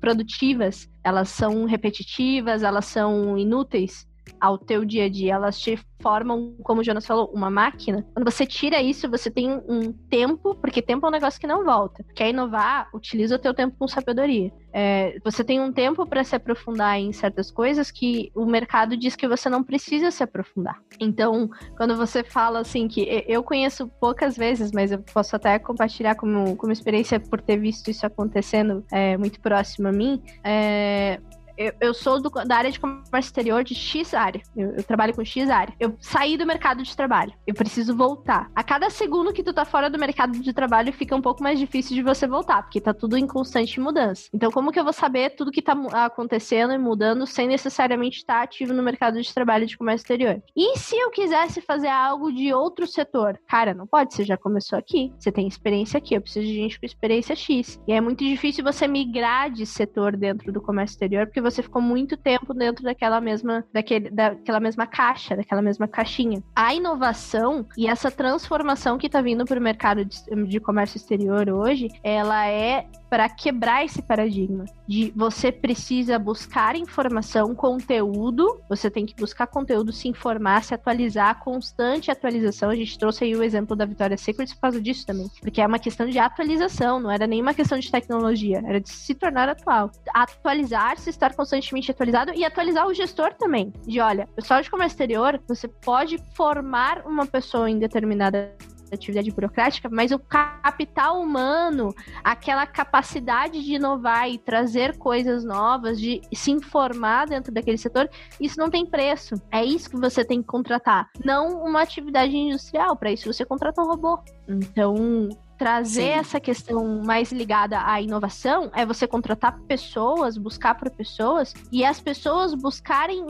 produtivas, 0.00 0.88
elas 1.04 1.28
são 1.28 1.66
repetitivas, 1.66 2.62
elas 2.62 2.86
são 2.86 3.36
inúteis 3.36 4.07
ao 4.40 4.58
teu 4.58 4.84
dia 4.84 5.04
a 5.04 5.08
dia, 5.08 5.34
elas 5.34 5.58
te 5.58 5.78
formam, 6.00 6.54
como 6.62 6.80
o 6.80 6.84
Jonas 6.84 7.06
falou, 7.06 7.30
uma 7.34 7.50
máquina. 7.50 8.06
Quando 8.14 8.30
você 8.30 8.46
tira 8.46 8.80
isso, 8.80 9.10
você 9.10 9.30
tem 9.30 9.50
um 9.68 9.92
tempo, 9.92 10.54
porque 10.54 10.80
tempo 10.80 11.04
é 11.06 11.08
um 11.08 11.12
negócio 11.12 11.40
que 11.40 11.46
não 11.46 11.64
volta. 11.64 12.04
Quer 12.14 12.30
inovar, 12.30 12.88
utiliza 12.94 13.36
o 13.36 13.38
teu 13.38 13.52
tempo 13.52 13.76
com 13.78 13.88
sabedoria. 13.88 14.52
É, 14.72 15.18
você 15.24 15.42
tem 15.42 15.60
um 15.60 15.72
tempo 15.72 16.06
para 16.06 16.22
se 16.22 16.36
aprofundar 16.36 16.98
em 16.98 17.12
certas 17.12 17.50
coisas 17.50 17.90
que 17.90 18.30
o 18.34 18.44
mercado 18.44 18.96
diz 18.96 19.16
que 19.16 19.26
você 19.26 19.48
não 19.48 19.64
precisa 19.64 20.10
se 20.10 20.22
aprofundar. 20.22 20.80
Então, 21.00 21.50
quando 21.76 21.96
você 21.96 22.22
fala 22.22 22.60
assim 22.60 22.86
que 22.86 23.24
eu 23.26 23.42
conheço 23.42 23.88
poucas 24.00 24.36
vezes, 24.36 24.70
mas 24.72 24.92
eu 24.92 24.98
posso 24.98 25.34
até 25.34 25.58
compartilhar 25.58 26.14
como, 26.14 26.56
como 26.56 26.72
experiência 26.72 27.18
por 27.18 27.40
ter 27.40 27.56
visto 27.56 27.90
isso 27.90 28.06
acontecendo 28.06 28.84
é, 28.92 29.16
muito 29.16 29.40
próximo 29.40 29.88
a 29.88 29.92
mim, 29.92 30.22
é, 30.44 31.18
eu, 31.58 31.72
eu 31.80 31.92
sou 31.92 32.22
do, 32.22 32.30
da 32.30 32.56
área 32.56 32.70
de 32.70 32.78
comércio 32.78 33.18
exterior 33.18 33.64
de 33.64 33.74
X 33.74 34.14
área. 34.14 34.40
Eu, 34.56 34.74
eu, 34.76 34.84
trabalho 34.84 35.14
com 35.14 35.24
X 35.24 35.50
área. 35.50 35.74
Eu 35.80 35.96
saí 36.00 36.36
do 36.36 36.46
mercado 36.46 36.82
de 36.82 36.96
trabalho. 36.96 37.34
Eu 37.46 37.54
preciso 37.54 37.96
voltar. 37.96 38.50
A 38.54 38.62
cada 38.62 38.88
segundo 38.88 39.32
que 39.32 39.42
tu 39.42 39.52
tá 39.52 39.64
fora 39.64 39.90
do 39.90 39.98
mercado 39.98 40.38
de 40.38 40.52
trabalho, 40.52 40.92
fica 40.92 41.16
um 41.16 41.20
pouco 41.20 41.42
mais 41.42 41.58
difícil 41.58 41.96
de 41.96 42.02
você 42.02 42.26
voltar, 42.26 42.62
porque 42.62 42.80
tá 42.80 42.94
tudo 42.94 43.16
em 43.16 43.26
constante 43.26 43.80
mudança. 43.80 44.28
Então, 44.32 44.50
como 44.52 44.70
que 44.70 44.78
eu 44.78 44.84
vou 44.84 44.92
saber 44.92 45.30
tudo 45.30 45.50
que 45.50 45.60
tá 45.60 45.76
acontecendo 45.92 46.72
e 46.72 46.78
mudando 46.78 47.26
sem 47.26 47.48
necessariamente 47.48 48.18
estar 48.18 48.42
ativo 48.42 48.72
no 48.72 48.82
mercado 48.82 49.20
de 49.20 49.34
trabalho 49.34 49.66
de 49.66 49.76
comércio 49.76 50.04
exterior? 50.04 50.40
E 50.56 50.78
se 50.78 50.96
eu 50.96 51.10
quisesse 51.10 51.60
fazer 51.60 51.88
algo 51.88 52.32
de 52.32 52.52
outro 52.52 52.86
setor? 52.86 53.38
Cara, 53.48 53.74
não 53.74 53.86
pode, 53.86 54.14
você 54.14 54.24
já 54.24 54.36
começou 54.36 54.78
aqui. 54.78 55.12
Você 55.18 55.32
tem 55.32 55.48
experiência 55.48 55.98
aqui. 55.98 56.14
Eu 56.14 56.20
preciso 56.20 56.46
de 56.46 56.54
gente 56.54 56.78
com 56.78 56.86
experiência 56.86 57.34
X. 57.34 57.80
E 57.88 57.92
é 57.92 58.00
muito 58.00 58.24
difícil 58.24 58.62
você 58.62 58.86
migrar 58.86 59.50
de 59.50 59.66
setor 59.66 60.16
dentro 60.16 60.52
do 60.52 60.60
comércio 60.60 60.94
exterior, 60.94 61.26
porque 61.26 61.40
você 61.50 61.62
ficou 61.62 61.80
muito 61.80 62.16
tempo 62.16 62.54
dentro 62.54 62.84
daquela 62.84 63.20
mesma, 63.20 63.64
daquele, 63.72 64.10
daquela 64.10 64.60
mesma 64.60 64.86
caixa, 64.86 65.36
daquela 65.36 65.62
mesma 65.62 65.86
caixinha. 65.88 66.42
A 66.54 66.74
inovação 66.74 67.66
e 67.76 67.86
essa 67.86 68.10
transformação 68.10 68.98
que 68.98 69.06
está 69.06 69.20
vindo 69.20 69.44
para 69.44 69.58
o 69.58 69.62
mercado 69.62 70.04
de, 70.04 70.18
de 70.46 70.60
comércio 70.60 70.96
exterior 70.96 71.48
hoje, 71.48 71.88
ela 72.02 72.46
é 72.46 72.86
para 73.08 73.28
quebrar 73.28 73.84
esse 73.84 74.02
paradigma 74.02 74.64
de 74.86 75.12
você 75.16 75.50
precisa 75.50 76.18
buscar 76.18 76.76
informação, 76.76 77.54
conteúdo, 77.54 78.60
você 78.68 78.90
tem 78.90 79.06
que 79.06 79.14
buscar 79.14 79.46
conteúdo, 79.46 79.92
se 79.92 80.08
informar, 80.08 80.62
se 80.62 80.74
atualizar, 80.74 81.38
constante 81.40 82.10
atualização. 82.10 82.70
A 82.70 82.74
gente 82.74 82.98
trouxe 82.98 83.24
aí 83.24 83.34
o 83.34 83.42
exemplo 83.42 83.74
da 83.74 83.84
Victoria's 83.84 84.20
Secret 84.20 84.54
por 84.54 84.60
causa 84.60 84.80
disso 84.80 85.06
também, 85.06 85.28
porque 85.40 85.60
é 85.60 85.66
uma 85.66 85.78
questão 85.78 86.06
de 86.06 86.18
atualização, 86.18 87.00
não 87.00 87.10
era 87.10 87.26
nem 87.26 87.40
uma 87.40 87.54
questão 87.54 87.78
de 87.78 87.90
tecnologia, 87.90 88.62
era 88.64 88.80
de 88.80 88.90
se 88.90 89.14
tornar 89.14 89.48
atual. 89.48 89.90
Atualizar-se, 90.14 91.10
estar 91.10 91.34
constantemente 91.34 91.90
atualizado 91.90 92.32
e 92.34 92.44
atualizar 92.44 92.86
o 92.86 92.94
gestor 92.94 93.34
também. 93.34 93.72
De 93.86 94.00
olha, 94.00 94.26
pessoal 94.36 94.62
de 94.62 94.70
comércio 94.70 94.94
exterior, 94.94 95.40
você 95.46 95.68
pode 95.68 96.18
formar 96.34 97.06
uma 97.06 97.26
pessoa 97.26 97.70
em 97.70 97.78
determinada 97.78 98.54
atividade 98.94 99.30
burocrática, 99.30 99.88
mas 99.90 100.10
o 100.12 100.18
capital 100.18 101.20
humano, 101.20 101.94
aquela 102.22 102.66
capacidade 102.66 103.62
de 103.62 103.74
inovar 103.74 104.28
e 104.28 104.38
trazer 104.38 104.96
coisas 104.98 105.44
novas, 105.44 106.00
de 106.00 106.20
se 106.32 106.50
informar 106.50 107.26
dentro 107.26 107.52
daquele 107.52 107.78
setor, 107.78 108.08
isso 108.40 108.58
não 108.58 108.70
tem 108.70 108.86
preço. 108.86 109.34
É 109.50 109.64
isso 109.64 109.90
que 109.90 109.96
você 109.96 110.24
tem 110.24 110.40
que 110.40 110.48
contratar, 110.48 111.08
não 111.24 111.62
uma 111.62 111.82
atividade 111.82 112.36
industrial. 112.36 112.96
Para 112.96 113.12
isso 113.12 113.32
você 113.32 113.44
contrata 113.44 113.82
um 113.82 113.86
robô. 113.86 114.18
Então, 114.48 115.28
trazer 115.58 116.02
Sim. 116.02 116.20
essa 116.20 116.40
questão 116.40 117.02
mais 117.02 117.32
ligada 117.32 117.84
à 117.84 118.00
inovação 118.00 118.70
é 118.74 118.86
você 118.86 119.06
contratar 119.06 119.58
pessoas, 119.62 120.38
buscar 120.38 120.74
por 120.76 120.88
pessoas 120.90 121.52
e 121.72 121.84
as 121.84 122.00
pessoas 122.00 122.54
buscarem 122.54 123.24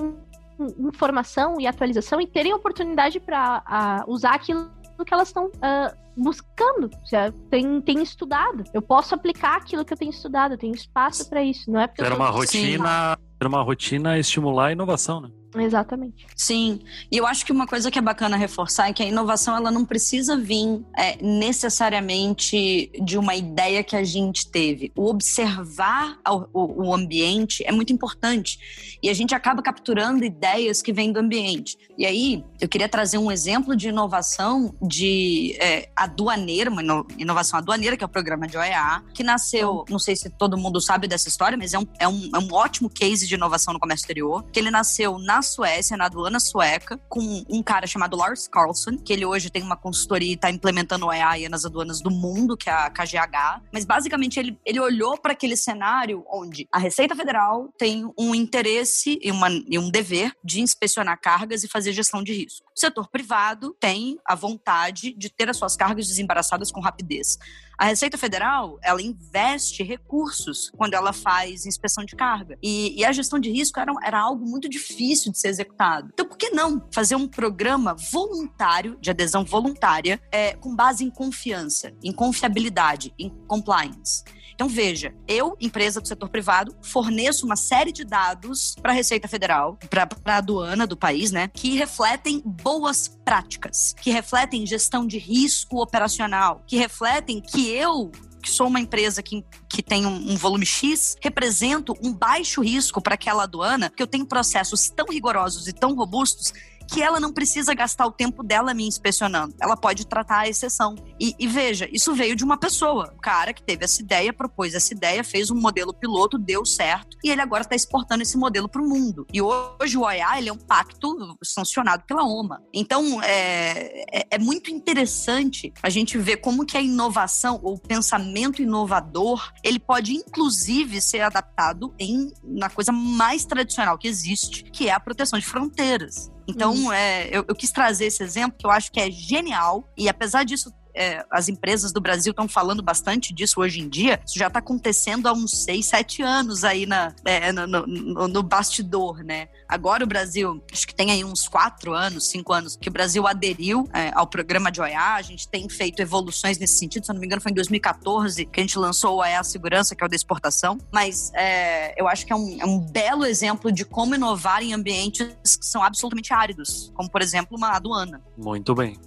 informação 0.78 1.60
e 1.60 1.66
atualização 1.66 2.20
e 2.20 2.26
terem 2.26 2.52
oportunidade 2.52 3.20
para 3.20 4.04
usar 4.06 4.34
aquilo 4.34 4.70
que 5.04 5.14
elas 5.14 5.28
estão 5.28 5.46
uh, 5.46 5.96
buscando, 6.16 6.90
já 7.10 7.32
tem, 7.50 7.80
tem 7.80 8.02
estudado. 8.02 8.64
Eu 8.72 8.82
posso 8.82 9.14
aplicar 9.14 9.56
aquilo 9.56 9.84
que 9.84 9.92
eu 9.92 9.96
tenho 9.96 10.10
estudado, 10.10 10.54
eu 10.54 10.58
tenho 10.58 10.74
espaço 10.74 11.28
para 11.28 11.42
isso. 11.42 11.70
Não 11.70 11.80
é 11.80 11.86
porque 11.86 12.02
era 12.02 12.14
uma 12.14 12.30
rotina, 12.30 13.18
era 13.40 13.48
uma 13.48 13.62
rotina 13.62 14.18
estimular 14.18 14.66
a 14.66 14.72
inovação, 14.72 15.20
né? 15.20 15.30
Exatamente. 15.56 16.26
Sim, 16.36 16.80
e 17.10 17.16
eu 17.16 17.26
acho 17.26 17.44
que 17.44 17.52
uma 17.52 17.66
coisa 17.66 17.90
que 17.90 17.98
é 17.98 18.02
bacana 18.02 18.36
reforçar 18.36 18.90
é 18.90 18.92
que 18.92 19.02
a 19.02 19.06
inovação 19.06 19.56
ela 19.56 19.70
não 19.70 19.84
precisa 19.84 20.36
vir 20.36 20.84
é, 20.96 21.16
necessariamente 21.22 22.90
de 23.02 23.16
uma 23.16 23.34
ideia 23.34 23.82
que 23.82 23.96
a 23.96 24.04
gente 24.04 24.50
teve. 24.50 24.92
O 24.94 25.08
observar 25.08 26.18
o, 26.52 26.88
o, 26.88 26.94
ambiente 26.94 27.64
é 27.66 27.72
muito 27.72 27.92
importante 27.92 28.98
e 29.02 29.08
a 29.08 29.14
gente 29.14 29.34
acaba 29.34 29.62
capturando 29.62 30.24
ideias 30.24 30.82
que 30.82 30.92
vêm 30.92 31.12
do 31.12 31.18
ambiente. 31.18 31.78
E 31.96 32.04
aí 32.04 32.44
eu 32.60 32.68
queria 32.68 32.88
trazer 32.88 33.16
um 33.16 33.32
exemplo 33.32 33.74
de 33.74 33.88
inovação 33.88 34.74
de 34.82 35.56
é, 35.60 35.88
aduaneira, 35.96 36.70
uma 36.70 36.82
inovação 37.16 37.58
aduaneira 37.58 37.96
que 37.96 38.04
é 38.04 38.06
o 38.06 38.10
programa 38.10 38.46
de 38.46 38.58
OEA, 38.58 39.02
que 39.14 39.22
nasceu, 39.22 39.84
não 39.88 39.98
sei 39.98 40.14
se 40.14 40.28
todo 40.28 40.58
mundo 40.58 40.80
sabe 40.80 41.08
dessa 41.08 41.28
história, 41.28 41.56
mas 41.56 41.72
é 41.72 41.78
um, 41.78 41.86
é 41.98 42.08
um, 42.08 42.30
é 42.34 42.38
um 42.38 42.52
ótimo 42.52 42.90
case 42.90 43.26
de 43.26 43.34
inovação 43.34 43.72
no 43.72 43.80
comércio 43.80 44.04
exterior, 44.04 44.44
que 44.52 44.58
ele 44.58 44.70
nasceu 44.70 45.18
na 45.18 45.37
Suécia, 45.42 45.96
na 45.96 46.06
aduana 46.06 46.40
sueca, 46.40 46.98
com 47.08 47.44
um 47.48 47.62
cara 47.62 47.86
chamado 47.86 48.16
Lars 48.16 48.48
Carlson, 48.48 48.96
que 48.98 49.12
ele 49.12 49.24
hoje 49.24 49.50
tem 49.50 49.62
uma 49.62 49.76
consultoria 49.76 50.30
e 50.30 50.34
está 50.34 50.50
implementando 50.50 51.06
o 51.06 51.12
EAIA 51.12 51.48
nas 51.48 51.64
aduanas 51.64 52.00
do 52.00 52.10
mundo, 52.10 52.56
que 52.56 52.68
é 52.68 52.72
a 52.72 52.90
KGH. 52.90 53.62
Mas 53.72 53.84
basicamente 53.84 54.38
ele, 54.38 54.58
ele 54.64 54.80
olhou 54.80 55.18
para 55.18 55.32
aquele 55.32 55.56
cenário 55.56 56.24
onde 56.30 56.66
a 56.72 56.78
Receita 56.78 57.14
Federal 57.14 57.68
tem 57.78 58.10
um 58.18 58.34
interesse 58.34 59.18
e, 59.22 59.30
uma, 59.30 59.48
e 59.50 59.78
um 59.78 59.90
dever 59.90 60.32
de 60.44 60.60
inspecionar 60.60 61.18
cargas 61.20 61.64
e 61.64 61.68
fazer 61.68 61.92
gestão 61.92 62.22
de 62.22 62.32
risco. 62.32 62.66
O 62.76 62.78
setor 62.78 63.08
privado 63.08 63.76
tem 63.80 64.18
a 64.24 64.34
vontade 64.34 65.14
de 65.14 65.30
ter 65.30 65.48
as 65.48 65.56
suas 65.56 65.76
cargas 65.76 66.06
desembaraçadas 66.06 66.70
com 66.70 66.80
rapidez. 66.80 67.38
A 67.78 67.84
Receita 67.84 68.18
Federal, 68.18 68.76
ela 68.82 69.00
investe 69.00 69.84
recursos 69.84 70.68
quando 70.76 70.94
ela 70.94 71.12
faz 71.12 71.64
inspeção 71.64 72.04
de 72.04 72.16
carga. 72.16 72.58
E, 72.60 72.98
e 72.98 73.04
a 73.04 73.12
gestão 73.12 73.38
de 73.38 73.52
risco 73.52 73.78
era, 73.78 73.92
era 74.02 74.18
algo 74.18 74.44
muito 74.44 74.68
difícil 74.68 75.30
de 75.30 75.38
ser 75.38 75.46
executado. 75.46 76.10
Então, 76.12 76.26
por 76.26 76.36
que 76.36 76.50
não 76.50 76.84
fazer 76.92 77.14
um 77.14 77.28
programa 77.28 77.94
voluntário, 78.10 78.98
de 79.00 79.10
adesão 79.10 79.44
voluntária, 79.44 80.20
é, 80.32 80.56
com 80.56 80.74
base 80.74 81.04
em 81.04 81.10
confiança, 81.10 81.92
em 82.02 82.10
confiabilidade, 82.10 83.14
em 83.16 83.30
compliance? 83.46 84.24
Então, 84.58 84.68
veja, 84.68 85.14
eu, 85.28 85.56
empresa 85.60 86.00
do 86.00 86.08
setor 86.08 86.28
privado, 86.28 86.74
forneço 86.82 87.46
uma 87.46 87.54
série 87.54 87.92
de 87.92 88.02
dados 88.02 88.74
para 88.82 88.90
a 88.90 88.94
Receita 88.94 89.28
Federal, 89.28 89.78
para 89.88 90.08
a 90.24 90.38
aduana 90.38 90.84
do 90.84 90.96
país, 90.96 91.30
né, 91.30 91.46
que 91.54 91.76
refletem 91.76 92.42
boas 92.44 93.06
práticas, 93.24 93.94
que 94.02 94.10
refletem 94.10 94.66
gestão 94.66 95.06
de 95.06 95.16
risco 95.16 95.80
operacional, 95.80 96.64
que 96.66 96.76
refletem 96.76 97.40
que 97.40 97.70
eu 97.70 98.10
que 98.42 98.50
sou 98.50 98.66
uma 98.68 98.80
empresa 98.80 99.22
que, 99.22 99.44
que 99.68 99.82
tem 99.82 100.06
um, 100.06 100.32
um 100.32 100.36
volume 100.36 100.64
X, 100.64 101.16
represento 101.20 101.92
um 102.02 102.12
baixo 102.12 102.60
risco 102.60 103.00
para 103.00 103.14
aquela 103.14 103.44
aduana, 103.44 103.90
que 103.90 104.02
eu 104.02 104.06
tenho 104.06 104.26
processos 104.26 104.90
tão 104.90 105.06
rigorosos 105.06 105.68
e 105.68 105.72
tão 105.72 105.94
robustos 105.94 106.52
que 106.88 107.02
ela 107.02 107.20
não 107.20 107.32
precisa 107.32 107.74
gastar 107.74 108.06
o 108.06 108.12
tempo 108.12 108.42
dela 108.42 108.72
me 108.72 108.86
inspecionando. 108.86 109.54
Ela 109.60 109.76
pode 109.76 110.06
tratar 110.06 110.40
a 110.40 110.48
exceção. 110.48 110.94
E, 111.20 111.34
e 111.38 111.46
veja, 111.46 111.88
isso 111.92 112.14
veio 112.14 112.34
de 112.34 112.42
uma 112.42 112.56
pessoa. 112.56 113.12
O 113.16 113.20
cara 113.20 113.52
que 113.52 113.62
teve 113.62 113.84
essa 113.84 114.00
ideia, 114.00 114.32
propôs 114.32 114.74
essa 114.74 114.92
ideia, 114.94 115.22
fez 115.22 115.50
um 115.50 115.60
modelo 115.60 115.92
piloto, 115.92 116.38
deu 116.38 116.64
certo, 116.64 117.16
e 117.22 117.30
ele 117.30 117.42
agora 117.42 117.62
está 117.62 117.76
exportando 117.76 118.22
esse 118.22 118.38
modelo 118.38 118.68
para 118.68 118.82
o 118.82 118.88
mundo. 118.88 119.26
E 119.32 119.42
hoje 119.42 119.96
o 119.96 120.02
OEA 120.02 120.38
ele 120.38 120.48
é 120.48 120.52
um 120.52 120.58
pacto 120.58 121.36
sancionado 121.44 122.04
pela 122.06 122.24
OMA. 122.24 122.62
Então, 122.72 123.22
é, 123.22 124.04
é, 124.20 124.26
é 124.32 124.38
muito 124.38 124.70
interessante 124.70 125.72
a 125.82 125.90
gente 125.90 126.16
ver 126.16 126.38
como 126.38 126.64
que 126.64 126.76
a 126.76 126.80
inovação, 126.80 127.60
ou 127.62 127.74
o 127.74 127.80
pensamento 127.80 128.62
inovador, 128.62 129.52
ele 129.62 129.78
pode 129.78 130.14
inclusive 130.14 131.00
ser 131.00 131.20
adaptado 131.20 131.94
em, 131.98 132.32
na 132.42 132.70
coisa 132.70 132.92
mais 132.92 133.44
tradicional 133.44 133.98
que 133.98 134.08
existe, 134.08 134.64
que 134.64 134.88
é 134.88 134.92
a 134.92 135.00
proteção 135.00 135.38
de 135.38 135.46
fronteiras. 135.46 136.30
Então, 136.48 136.74
uhum. 136.74 136.92
é, 136.92 137.28
eu, 137.28 137.44
eu, 137.46 137.54
quis 137.54 137.70
trazer 137.70 138.06
esse 138.06 138.22
exemplo 138.22 138.56
que 138.58 138.66
eu 138.66 138.70
acho 138.70 138.90
que 138.90 138.98
é 138.98 139.10
genial. 139.10 139.86
E 139.96 140.08
apesar 140.08 140.44
disso 140.44 140.72
é, 140.98 141.24
as 141.30 141.48
empresas 141.48 141.92
do 141.92 142.00
Brasil 142.00 142.32
estão 142.32 142.48
falando 142.48 142.82
bastante 142.82 143.32
disso 143.32 143.60
hoje 143.60 143.80
em 143.80 143.88
dia. 143.88 144.20
Isso 144.26 144.36
já 144.36 144.48
está 144.48 144.58
acontecendo 144.58 145.28
há 145.28 145.32
uns 145.32 145.52
6, 145.62 145.86
7 145.86 146.22
anos 146.22 146.64
aí 146.64 146.86
na, 146.86 147.14
é, 147.24 147.52
no, 147.52 147.66
no, 147.66 148.28
no, 148.28 148.42
bastidor, 148.42 149.22
né? 149.22 149.48
Agora 149.68 150.02
o 150.02 150.06
Brasil, 150.06 150.60
acho 150.72 150.86
que 150.86 150.94
tem 150.94 151.12
aí 151.12 151.24
uns 151.24 151.46
4 151.46 151.94
anos, 151.94 152.28
5 152.28 152.52
anos, 152.52 152.76
que 152.76 152.88
o 152.88 152.92
Brasil 152.92 153.26
aderiu 153.28 153.88
é, 153.94 154.10
ao 154.12 154.26
programa 154.26 154.72
de 154.72 154.80
OEA. 154.80 155.14
A 155.14 155.22
gente 155.22 155.48
tem 155.48 155.68
feito 155.68 156.02
evoluções 156.02 156.58
nesse 156.58 156.78
sentido. 156.78 157.06
Se 157.06 157.12
eu 157.12 157.14
não 157.14 157.20
me 157.20 157.26
engano, 157.26 157.40
foi 157.40 157.52
em 157.52 157.54
2014 157.54 158.44
que 158.46 158.58
a 158.58 158.62
gente 158.62 158.76
lançou 158.76 159.16
o 159.16 159.20
OEA 159.20 159.44
Segurança, 159.44 159.94
que 159.94 160.02
é 160.02 160.06
o 160.06 160.10
da 160.10 160.16
exportação. 160.16 160.78
Mas 160.92 161.30
é, 161.34 161.94
eu 162.00 162.08
acho 162.08 162.26
que 162.26 162.32
é 162.32 162.36
um, 162.36 162.56
é 162.60 162.66
um 162.66 162.80
belo 162.80 163.24
exemplo 163.24 163.70
de 163.70 163.84
como 163.84 164.16
inovar 164.16 164.64
em 164.64 164.74
ambientes 164.74 165.56
que 165.56 165.64
são 165.64 165.80
absolutamente 165.80 166.34
áridos, 166.34 166.90
como, 166.94 167.08
por 167.08 167.22
exemplo, 167.22 167.56
uma 167.56 167.76
aduana. 167.76 168.20
Muito 168.36 168.74
bem. 168.74 168.98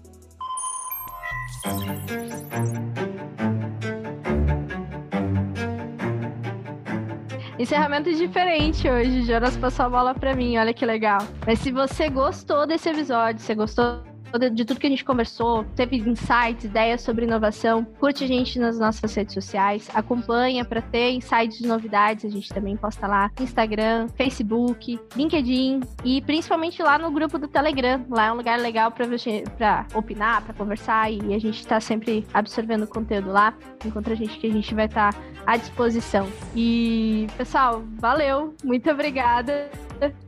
Encerramento 7.60 8.12
diferente 8.12 8.90
hoje. 8.90 9.22
Jonas 9.22 9.56
passou 9.56 9.86
a 9.86 9.90
bola 9.90 10.16
pra 10.16 10.34
mim, 10.34 10.58
olha 10.58 10.74
que 10.74 10.84
legal. 10.84 11.20
Mas 11.46 11.60
se 11.60 11.72
você 11.72 12.10
gostou 12.10 12.66
desse 12.66 12.90
episódio, 12.90 13.40
você 13.40 13.54
gostou 13.54 14.02
de 14.38 14.66
tudo 14.66 14.80
que 14.80 14.88
a 14.88 14.90
gente 14.90 15.06
conversou, 15.06 15.64
teve 15.76 15.98
insights, 15.98 16.66
ideias 16.66 17.02
sobre 17.02 17.26
inovação, 17.26 17.84
curte 18.00 18.24
a 18.24 18.28
gente 18.28 18.60
nas 18.60 18.80
nossas 18.80 19.14
redes 19.14 19.34
sociais, 19.34 19.90
acompanha 19.94 20.64
para 20.66 20.82
ter 20.82 21.12
insights 21.12 21.58
de 21.58 21.68
novidades, 21.68 22.26
a 22.26 22.30
gente 22.30 22.50
também 22.50 22.76
posta 22.76 23.08
lá 23.08 23.32
Instagram, 23.40 24.08
Facebook, 24.16 25.00
LinkedIn 25.16 25.82
e 26.04 26.22
principalmente 26.22 26.82
lá 26.82 26.98
no 26.98 27.12
grupo 27.12 27.38
do 27.38 27.48
Telegram. 27.48 28.06
Lá 28.10 28.28
é 28.28 28.32
um 28.32 28.36
lugar 28.36 28.60
legal 28.60 28.92
para 28.92 29.86
opinar, 29.94 30.42
para 30.44 30.54
conversar 30.54 31.12
e 31.12 31.34
a 31.34 31.40
gente 31.40 31.60
está 31.60 31.80
sempre 31.80 32.26
absorvendo 32.34 32.88
conteúdo 32.88 33.32
lá. 33.32 33.54
Encontra 33.86 34.14
a 34.14 34.18
gente 34.18 34.38
que 34.38 34.48
a 34.48 34.52
gente 34.52 34.74
vai 34.74 34.86
estar 34.86 35.14
tá 35.14 35.20
à 35.46 35.58
disposição. 35.58 36.28
E 36.56 37.28
pessoal, 37.38 37.84
valeu, 38.00 38.56
muito 38.64 38.90
obrigada. 38.90 39.70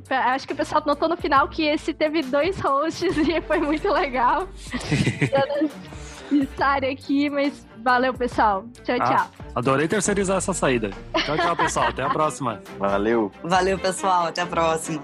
Acho 0.09 0.47
que 0.47 0.53
o 0.53 0.55
pessoal 0.55 0.83
notou 0.85 1.09
no 1.09 1.17
final 1.17 1.47
que 1.47 1.63
esse 1.63 1.93
teve 1.93 2.21
dois 2.21 2.59
hosts 2.59 3.17
e 3.17 3.41
foi 3.41 3.59
muito 3.59 3.91
legal. 3.91 4.47
Estar 6.31 6.83
aqui, 6.83 7.29
mas 7.29 7.65
valeu, 7.83 8.13
pessoal. 8.13 8.65
Tchau, 8.83 8.95
ah, 8.99 9.05
tchau. 9.05 9.45
Adorei 9.53 9.87
terceirizar 9.87 10.37
essa 10.37 10.53
saída. 10.53 10.89
Tchau, 11.25 11.37
tchau, 11.37 11.55
pessoal. 11.55 11.87
Até 11.89 12.01
a 12.01 12.09
próxima. 12.09 12.61
Valeu. 12.79 13.31
Valeu, 13.43 13.77
pessoal. 13.77 14.27
Até 14.27 14.41
a 14.41 14.47
próxima. 14.47 15.03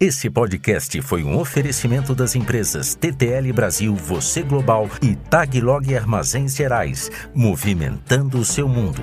Esse 0.00 0.30
podcast 0.30 1.02
foi 1.02 1.24
um 1.24 1.36
oferecimento 1.36 2.14
das 2.14 2.36
empresas 2.36 2.94
TTL 2.94 3.52
Brasil, 3.52 3.96
Você 3.96 4.42
Global 4.42 4.88
e 5.02 5.16
Taglog 5.16 5.92
Armazéns 5.92 6.54
Gerais, 6.54 7.10
movimentando 7.34 8.38
o 8.38 8.44
seu 8.44 8.68
mundo. 8.68 9.02